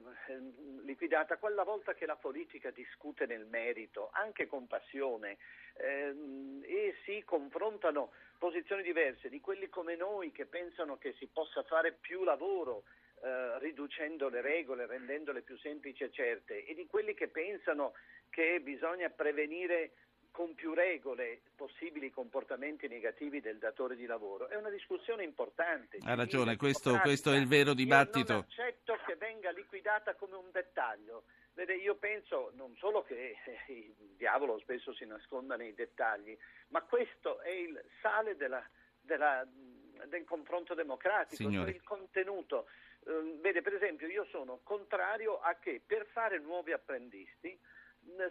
liquidata 0.84 1.38
quella 1.38 1.64
volta 1.64 1.94
che 1.94 2.06
la 2.06 2.16
politica 2.16 2.72
discute 2.72 3.26
nel 3.26 3.46
merito, 3.46 4.10
anche 4.14 4.48
con 4.48 4.68
passione, 4.68 5.38
ehm, 5.78 6.62
e 6.64 6.96
si 7.04 7.24
confrontano 7.24 8.12
posizioni 8.38 8.84
diverse 8.84 9.30
di 9.30 9.40
quelli 9.40 9.70
come 9.70 9.96
noi 9.96 10.32
che 10.32 10.46
pensano 10.46 10.98
che 10.98 11.14
si 11.14 11.28
possa 11.28 11.64
fare 11.64 11.92
più 11.94 12.24
lavoro 12.24 12.84
eh, 13.22 13.60
riducendo 13.60 14.30
le 14.30 14.42
regole, 14.42 14.88
rendendole 14.88 15.42
più 15.42 15.58
semplici 15.58 16.04
e 16.04 16.12
certe, 16.12 16.66
e 16.66 16.74
di 16.74 16.88
quelli 16.88 17.14
che 17.14 17.28
pensano 17.28 17.94
che 18.30 18.60
bisogna 18.62 19.10
prevenire 19.10 19.92
con 20.32 20.56
più 20.56 20.74
regole 20.74 21.42
possibili 21.56 22.10
comportamenti 22.10 22.88
negativi 22.88 23.42
del 23.42 23.58
datore 23.58 23.96
di 23.96 24.06
lavoro. 24.06 24.48
È 24.48 24.56
una 24.56 24.70
discussione 24.70 25.24
importante. 25.24 25.98
Ha 26.02 26.16
ragione, 26.16 26.56
questo, 26.56 26.98
questo 27.00 27.32
è 27.34 27.38
il 27.38 27.48
vero 27.48 27.70
Io 27.70 27.76
dibattito. 27.76 28.34
non 28.34 28.42
accetto 28.48 28.98
che 29.06 29.16
venga 29.16 29.52
liquidata 29.52 30.16
come 30.16 30.36
un 30.36 30.50
dettaglio. 30.52 31.24
Vede, 31.54 31.76
io 31.76 31.96
penso 31.96 32.52
non 32.56 32.74
solo 32.78 33.04
che 33.04 33.36
il 33.68 33.94
diavolo 34.18 34.58
spesso 34.60 34.94
si 34.94 35.06
nasconda 35.06 35.58
nei 35.58 35.74
dettagli, 35.74 36.36
ma 36.70 36.82
questo 36.82 37.42
è 37.42 37.50
il 37.50 37.80
sale 38.02 38.36
della- 38.38 38.66
della- 39.02 39.46
del 40.06 40.24
confronto 40.24 40.74
democratico, 40.74 41.52
cioè 41.52 41.70
il 41.70 41.84
contenuto. 41.84 42.68
Eh, 43.06 43.38
vede, 43.42 43.62
per 43.62 43.74
esempio, 43.74 44.08
io 44.08 44.26
sono 44.32 44.62
contrario 44.64 45.40
a 45.40 45.56
che 45.56 45.82
per 45.86 46.06
fare 46.08 46.40
nuovi 46.40 46.72
apprendisti 46.72 47.60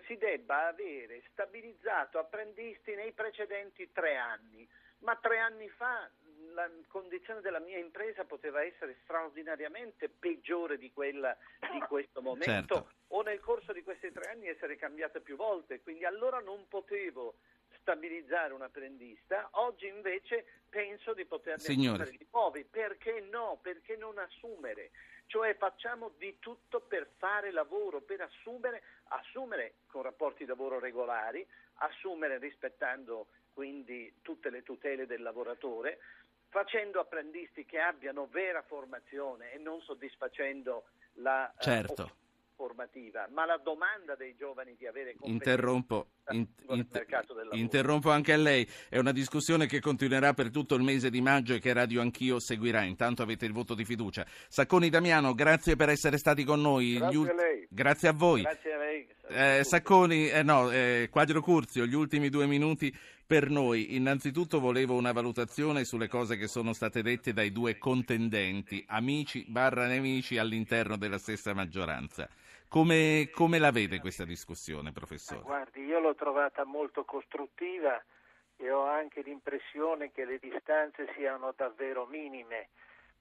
si 0.06 0.16
debba 0.16 0.68
avere 0.68 1.22
stabilizzato 1.32 2.18
apprendisti 2.18 2.94
nei 2.94 3.12
precedenti 3.12 3.90
tre 3.92 4.16
anni, 4.16 4.68
ma 4.98 5.16
tre 5.16 5.38
anni 5.38 5.68
fa 5.68 6.08
la 6.52 6.68
condizione 6.88 7.40
della 7.40 7.60
mia 7.60 7.78
impresa 7.78 8.24
poteva 8.24 8.62
essere 8.62 8.98
straordinariamente 9.02 10.08
peggiore 10.08 10.78
di 10.78 10.92
quella 10.92 11.36
di 11.72 11.78
questo 11.88 12.20
momento 12.20 12.44
Certo. 12.44 12.90
o 13.08 13.22
nel 13.22 13.40
corso 13.40 13.72
di 13.72 13.82
questi 13.82 14.10
tre 14.12 14.30
anni 14.30 14.48
essere 14.48 14.76
cambiata 14.76 15.20
più 15.20 15.36
volte, 15.36 15.80
quindi 15.80 16.04
allora 16.04 16.40
non 16.40 16.66
potevo 16.68 17.36
stabilizzare 17.80 18.52
un 18.52 18.62
apprendista, 18.62 19.48
oggi 19.52 19.86
invece 19.86 20.44
penso 20.68 21.14
di 21.14 21.24
poterne 21.24 21.62
assumere 21.62 22.10
di 22.10 22.26
nuovi, 22.30 22.64
perché 22.64 23.20
no? 23.20 23.58
Perché 23.62 23.96
non 23.96 24.18
assumere? 24.18 24.90
Cioè 25.30 25.54
facciamo 25.54 26.10
di 26.18 26.40
tutto 26.40 26.80
per 26.80 27.08
fare 27.18 27.52
lavoro, 27.52 28.00
per 28.00 28.20
assumere, 28.20 28.82
assumere 29.10 29.74
con 29.86 30.02
rapporti 30.02 30.42
di 30.42 30.48
lavoro 30.48 30.80
regolari, 30.80 31.46
assumere 31.74 32.38
rispettando 32.38 33.28
quindi 33.52 34.12
tutte 34.22 34.50
le 34.50 34.64
tutele 34.64 35.06
del 35.06 35.22
lavoratore, 35.22 36.00
facendo 36.48 36.98
apprendisti 36.98 37.64
che 37.64 37.78
abbiano 37.78 38.26
vera 38.26 38.62
formazione 38.62 39.52
e 39.52 39.58
non 39.58 39.80
soddisfacendo 39.82 40.86
la 41.14 41.48
eh, 41.48 41.62
Certo. 41.62 42.10
Formativa, 42.60 43.26
ma 43.32 43.46
la 43.46 43.56
domanda 43.56 44.14
dei 44.16 44.34
giovani 44.36 44.76
di 44.76 44.86
avere 44.86 45.14
competenze 45.14 45.50
Interrompo, 45.50 46.08
in- 46.32 46.46
nel 46.68 46.78
in- 46.80 46.86
mercato 46.92 47.32
del 47.32 47.44
lavoro. 47.44 47.56
interrompo 47.58 48.10
anche 48.10 48.34
a 48.34 48.36
lei. 48.36 48.68
È 48.90 48.98
una 48.98 49.12
discussione 49.12 49.64
che 49.66 49.80
continuerà 49.80 50.34
per 50.34 50.50
tutto 50.50 50.74
il 50.74 50.82
mese 50.82 51.08
di 51.08 51.22
maggio 51.22 51.54
e 51.54 51.58
che 51.58 51.72
Radio 51.72 52.02
Anch'io 52.02 52.38
seguirà. 52.38 52.82
Intanto 52.82 53.22
avete 53.22 53.46
il 53.46 53.52
voto 53.52 53.74
di 53.74 53.86
fiducia. 53.86 54.26
Sacconi 54.48 54.90
Damiano, 54.90 55.32
grazie 55.32 55.74
per 55.74 55.88
essere 55.88 56.18
stati 56.18 56.44
con 56.44 56.60
noi. 56.60 56.98
Grazie 56.98 57.18
Gli 57.18 57.28
a 57.28 57.34
lei. 57.34 57.66
Grazie 57.70 58.08
a 58.08 58.12
voi. 58.12 58.42
Grazie 58.42 58.72
a 58.74 58.78
lei. 58.78 59.08
Eh, 59.32 59.62
Sacconi, 59.62 60.28
eh, 60.28 60.42
no, 60.42 60.72
eh, 60.72 61.08
Quadro 61.08 61.40
Curzio, 61.40 61.86
gli 61.86 61.94
ultimi 61.94 62.30
due 62.30 62.46
minuti 62.46 62.92
per 63.24 63.48
noi. 63.48 63.94
Innanzitutto 63.94 64.58
volevo 64.58 64.96
una 64.96 65.12
valutazione 65.12 65.84
sulle 65.84 66.08
cose 66.08 66.36
che 66.36 66.48
sono 66.48 66.72
state 66.72 67.00
dette 67.00 67.32
dai 67.32 67.52
due 67.52 67.78
contendenti, 67.78 68.84
amici 68.88 69.44
barra 69.46 69.86
nemici 69.86 70.36
all'interno 70.36 70.96
della 70.96 71.18
stessa 71.18 71.54
maggioranza. 71.54 72.28
Come, 72.66 73.30
come 73.32 73.58
la 73.60 73.70
vede 73.70 74.00
questa 74.00 74.24
discussione, 74.24 74.90
professore? 74.90 75.42
Guardi, 75.42 75.84
io 75.84 76.00
l'ho 76.00 76.16
trovata 76.16 76.64
molto 76.64 77.04
costruttiva 77.04 78.02
e 78.56 78.70
ho 78.72 78.84
anche 78.84 79.22
l'impressione 79.22 80.10
che 80.10 80.24
le 80.24 80.40
distanze 80.40 81.06
siano 81.16 81.54
davvero 81.56 82.04
minime 82.06 82.70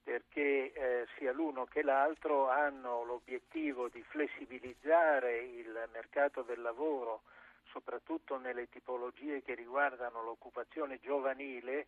perché 0.02 0.72
eh, 0.72 1.06
sia 1.16 1.32
l'uno 1.32 1.64
che 1.66 1.82
l'altro 1.82 2.48
hanno 2.48 3.04
l'obiettivo 3.04 3.88
di 3.88 4.02
flessibilizzare 4.02 5.38
il 5.38 5.88
mercato 5.92 6.42
del 6.42 6.60
lavoro, 6.60 7.22
soprattutto 7.70 8.38
nelle 8.38 8.68
tipologie 8.68 9.42
che 9.42 9.54
riguardano 9.54 10.22
l'occupazione 10.22 10.98
giovanile, 11.00 11.86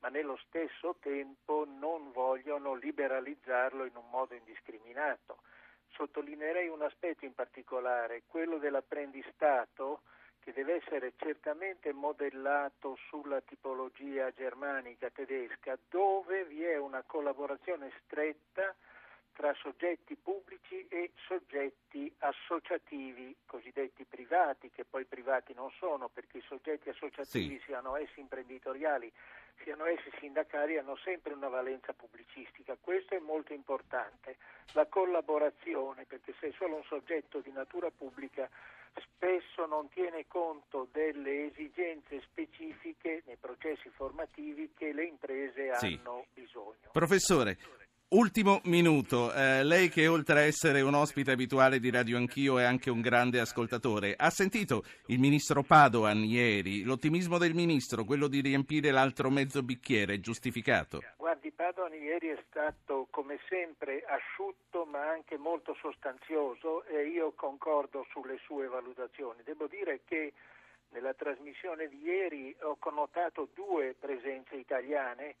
ma 0.00 0.08
nello 0.08 0.36
stesso 0.46 0.96
tempo 1.00 1.64
non 1.66 2.12
vogliono 2.12 2.74
liberalizzarlo 2.74 3.84
in 3.84 3.96
un 3.96 4.08
modo 4.10 4.34
indiscriminato. 4.34 5.38
sottolineerei 5.94 6.68
un 6.68 6.82
aspetto 6.82 7.24
in 7.24 7.34
particolare, 7.34 8.24
quello 8.26 8.58
dell'apprendistato 8.58 10.02
che 10.44 10.52
deve 10.52 10.74
essere 10.74 11.14
certamente 11.16 11.94
modellato 11.94 12.98
sulla 13.08 13.40
tipologia 13.40 14.30
germanica 14.30 15.08
tedesca, 15.08 15.78
dove 15.88 16.44
vi 16.44 16.62
è 16.62 16.76
una 16.76 17.02
collaborazione 17.02 17.90
stretta 18.04 18.74
tra 19.32 19.54
soggetti 19.54 20.14
pubblici 20.16 20.86
e 20.88 21.12
soggetti 21.26 22.12
associativi, 22.18 23.34
cosiddetti 23.46 24.04
privati, 24.04 24.70
che 24.70 24.84
poi 24.84 25.06
privati 25.06 25.54
non 25.54 25.70
sono, 25.78 26.08
perché 26.08 26.38
i 26.38 26.44
soggetti 26.46 26.90
associativi, 26.90 27.56
sì. 27.56 27.64
siano 27.64 27.96
essi 27.96 28.20
imprenditoriali, 28.20 29.10
siano 29.62 29.84
essi 29.86 30.10
sindacali, 30.18 30.78
hanno 30.78 30.96
sempre 30.96 31.32
una 31.32 31.48
valenza 31.48 31.92
pubblicistica. 31.92 32.76
Questo 32.80 33.14
è 33.14 33.18
molto 33.18 33.52
importante. 33.52 34.36
La 34.72 34.86
collaborazione, 34.86 36.04
perché 36.04 36.34
se 36.40 36.48
è 36.48 36.52
solo 36.56 36.76
un 36.76 36.84
soggetto 36.84 37.40
di 37.40 37.52
natura 37.52 37.90
pubblica, 37.90 38.48
spesso 39.00 39.66
non 39.66 39.88
tiene 39.88 40.26
conto 40.26 40.88
delle 40.92 41.46
esigenze 41.46 42.20
specifiche 42.22 43.22
nei 43.26 43.36
processi 43.36 43.88
formativi 43.90 44.72
che 44.76 44.92
le 44.92 45.04
imprese 45.04 45.70
hanno 45.70 46.26
sì. 46.32 46.40
bisogno. 46.40 46.90
Professore, 46.92 47.56
Ultimo 48.10 48.60
minuto, 48.64 49.32
eh, 49.32 49.64
lei 49.64 49.88
che 49.88 50.06
oltre 50.06 50.40
a 50.40 50.42
essere 50.44 50.82
un 50.82 50.94
ospite 50.94 51.32
abituale 51.32 51.80
di 51.80 51.90
Radio 51.90 52.16
Anch'io 52.16 52.58
è 52.58 52.62
anche 52.62 52.88
un 52.88 53.00
grande 53.00 53.40
ascoltatore, 53.40 54.14
ha 54.16 54.30
sentito 54.30 54.84
il 55.06 55.18
ministro 55.18 55.62
Padoan 55.62 56.18
ieri, 56.18 56.84
l'ottimismo 56.84 57.38
del 57.38 57.54
ministro, 57.54 58.04
quello 58.04 58.28
di 58.28 58.40
riempire 58.40 58.92
l'altro 58.92 59.30
mezzo 59.30 59.62
bicchiere, 59.62 60.20
giustificato? 60.20 61.00
Guardi, 61.16 61.50
Padoan 61.50 61.94
ieri 61.94 62.28
è 62.28 62.38
stato 62.48 63.08
come 63.10 63.40
sempre 63.48 64.04
asciutto 64.06 64.84
ma 64.84 65.10
anche 65.10 65.36
molto 65.36 65.74
sostanzioso 65.80 66.84
e 66.84 67.08
io 67.08 67.32
concordo 67.32 68.06
sulle 68.10 68.38
sue 68.44 68.68
valutazioni. 68.68 69.40
Devo 69.42 69.66
dire 69.66 70.02
che 70.04 70.34
nella 70.90 71.14
trasmissione 71.14 71.88
di 71.88 72.00
ieri 72.02 72.54
ho 72.60 72.76
connotato 72.78 73.48
due 73.54 73.96
presenze 73.98 74.54
italiane 74.54 75.34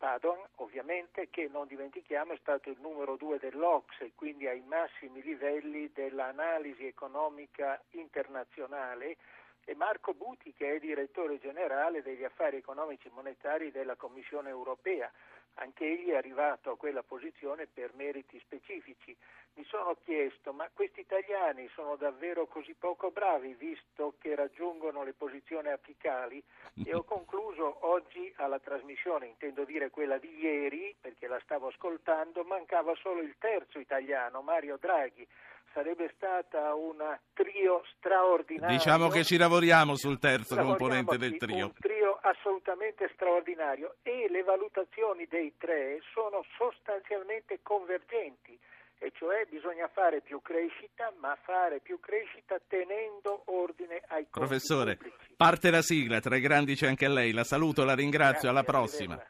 Padoan, 0.00 0.40
ovviamente, 0.56 1.28
che 1.28 1.50
non 1.52 1.66
dimentichiamo 1.66 2.32
è 2.32 2.38
stato 2.40 2.70
il 2.70 2.78
numero 2.80 3.16
due 3.16 3.38
dell'Ox 3.38 3.84
quindi 4.14 4.46
ai 4.46 4.62
massimi 4.62 5.20
livelli 5.20 5.92
dell'analisi 5.92 6.86
economica 6.86 7.78
internazionale, 7.90 9.18
e 9.66 9.74
Marco 9.74 10.14
Buti, 10.14 10.54
che 10.54 10.76
è 10.76 10.78
direttore 10.78 11.38
generale 11.38 12.00
degli 12.00 12.24
affari 12.24 12.56
economici 12.56 13.08
e 13.08 13.10
monetari 13.12 13.70
della 13.70 13.94
Commissione 13.94 14.48
europea. 14.48 15.12
Anche 15.54 15.84
egli 15.84 16.08
è 16.08 16.16
arrivato 16.16 16.70
a 16.70 16.76
quella 16.76 17.02
posizione 17.02 17.66
per 17.66 17.92
meriti 17.94 18.38
specifici. 18.40 19.16
Mi 19.54 19.64
sono 19.64 19.96
chiesto, 20.04 20.52
ma 20.52 20.70
questi 20.72 21.00
italiani 21.00 21.68
sono 21.74 21.96
davvero 21.96 22.46
così 22.46 22.74
poco 22.74 23.10
bravi 23.10 23.54
visto 23.54 24.14
che 24.18 24.34
raggiungono 24.34 25.02
le 25.02 25.12
posizioni 25.12 25.68
apicali? 25.68 26.42
E 26.84 26.94
ho 26.94 27.02
concluso 27.04 27.78
oggi 27.86 28.32
alla 28.36 28.58
trasmissione, 28.58 29.26
intendo 29.26 29.64
dire 29.64 29.90
quella 29.90 30.18
di 30.18 30.34
ieri, 30.38 30.94
perché 30.98 31.26
la 31.26 31.40
stavo 31.40 31.66
ascoltando, 31.66 32.44
mancava 32.44 32.94
solo 32.94 33.20
il 33.20 33.34
terzo 33.38 33.78
italiano, 33.78 34.40
Mario 34.40 34.78
Draghi 34.78 35.26
sarebbe 35.72 36.12
stata 36.14 36.74
una 36.74 37.18
trio 37.32 37.82
straordinario. 37.96 38.76
Diciamo 38.76 39.08
che 39.08 39.24
ci 39.24 39.36
lavoriamo 39.36 39.96
sul 39.96 40.18
terzo 40.18 40.56
componente 40.56 41.16
del 41.16 41.36
trio. 41.36 41.66
Un 41.66 41.72
trio 41.78 42.18
assolutamente 42.22 43.10
straordinario 43.14 43.96
e 44.02 44.26
le 44.28 44.42
valutazioni 44.42 45.26
dei 45.28 45.54
tre 45.56 45.98
sono 46.12 46.44
sostanzialmente 46.56 47.60
convergenti 47.62 48.58
e 49.02 49.12
cioè 49.14 49.46
bisogna 49.48 49.88
fare 49.88 50.20
più 50.20 50.42
crescita, 50.42 51.10
ma 51.20 51.36
fare 51.42 51.80
più 51.80 51.98
crescita 52.00 52.60
tenendo 52.68 53.44
ordine 53.46 54.02
ai 54.08 54.26
costi 54.28 54.46
Professore, 54.46 54.96
pubblici. 54.96 55.34
parte 55.36 55.70
la 55.70 55.80
sigla, 55.80 56.20
tra 56.20 56.36
i 56.36 56.40
grandi 56.40 56.74
c'è 56.74 56.86
anche 56.86 57.08
lei, 57.08 57.32
la 57.32 57.44
saluto, 57.44 57.82
la 57.84 57.94
ringrazio, 57.94 58.28
Grazie, 58.30 58.48
alla 58.50 58.62
prossima. 58.62 59.24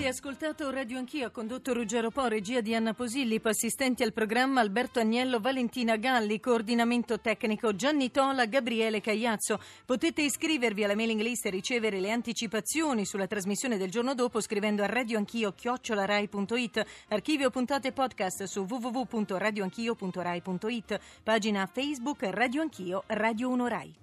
Avete 0.00 0.16
ascoltato 0.16 0.70
Radio 0.70 0.96
Anch'io, 0.96 1.30
condotto 1.30 1.74
Ruggero 1.74 2.10
Po, 2.10 2.26
regia 2.26 2.62
di 2.62 2.74
Anna 2.74 2.94
Posillipo, 2.94 3.50
assistenti 3.50 4.02
al 4.02 4.14
programma 4.14 4.62
Alberto 4.62 4.98
Agnello, 4.98 5.40
Valentina 5.40 5.96
Galli, 5.96 6.40
coordinamento 6.40 7.20
tecnico 7.20 7.76
Gianni 7.76 8.10
Tola, 8.10 8.46
Gabriele 8.46 9.02
Cagliazzo. 9.02 9.60
Potete 9.84 10.22
iscrivervi 10.22 10.84
alla 10.84 10.94
mailing 10.94 11.20
list 11.20 11.44
e 11.44 11.50
ricevere 11.50 12.00
le 12.00 12.12
anticipazioni 12.12 13.04
sulla 13.04 13.26
trasmissione 13.26 13.76
del 13.76 13.90
giorno 13.90 14.14
dopo 14.14 14.40
scrivendo 14.40 14.82
a 14.82 14.86
radioanchio 14.86 15.52
chiocciolarai.it, 15.52 16.86
archivio 17.08 17.50
puntate 17.50 17.92
podcast 17.92 18.44
su 18.44 18.66
www.radioanchio.rai.it, 18.66 20.98
pagina 21.22 21.68
Facebook 21.70 22.22
Radio 22.22 22.62
Anch'io, 22.62 23.02
Radio 23.06 23.50
1 23.50 23.68
Rai. 23.68 23.94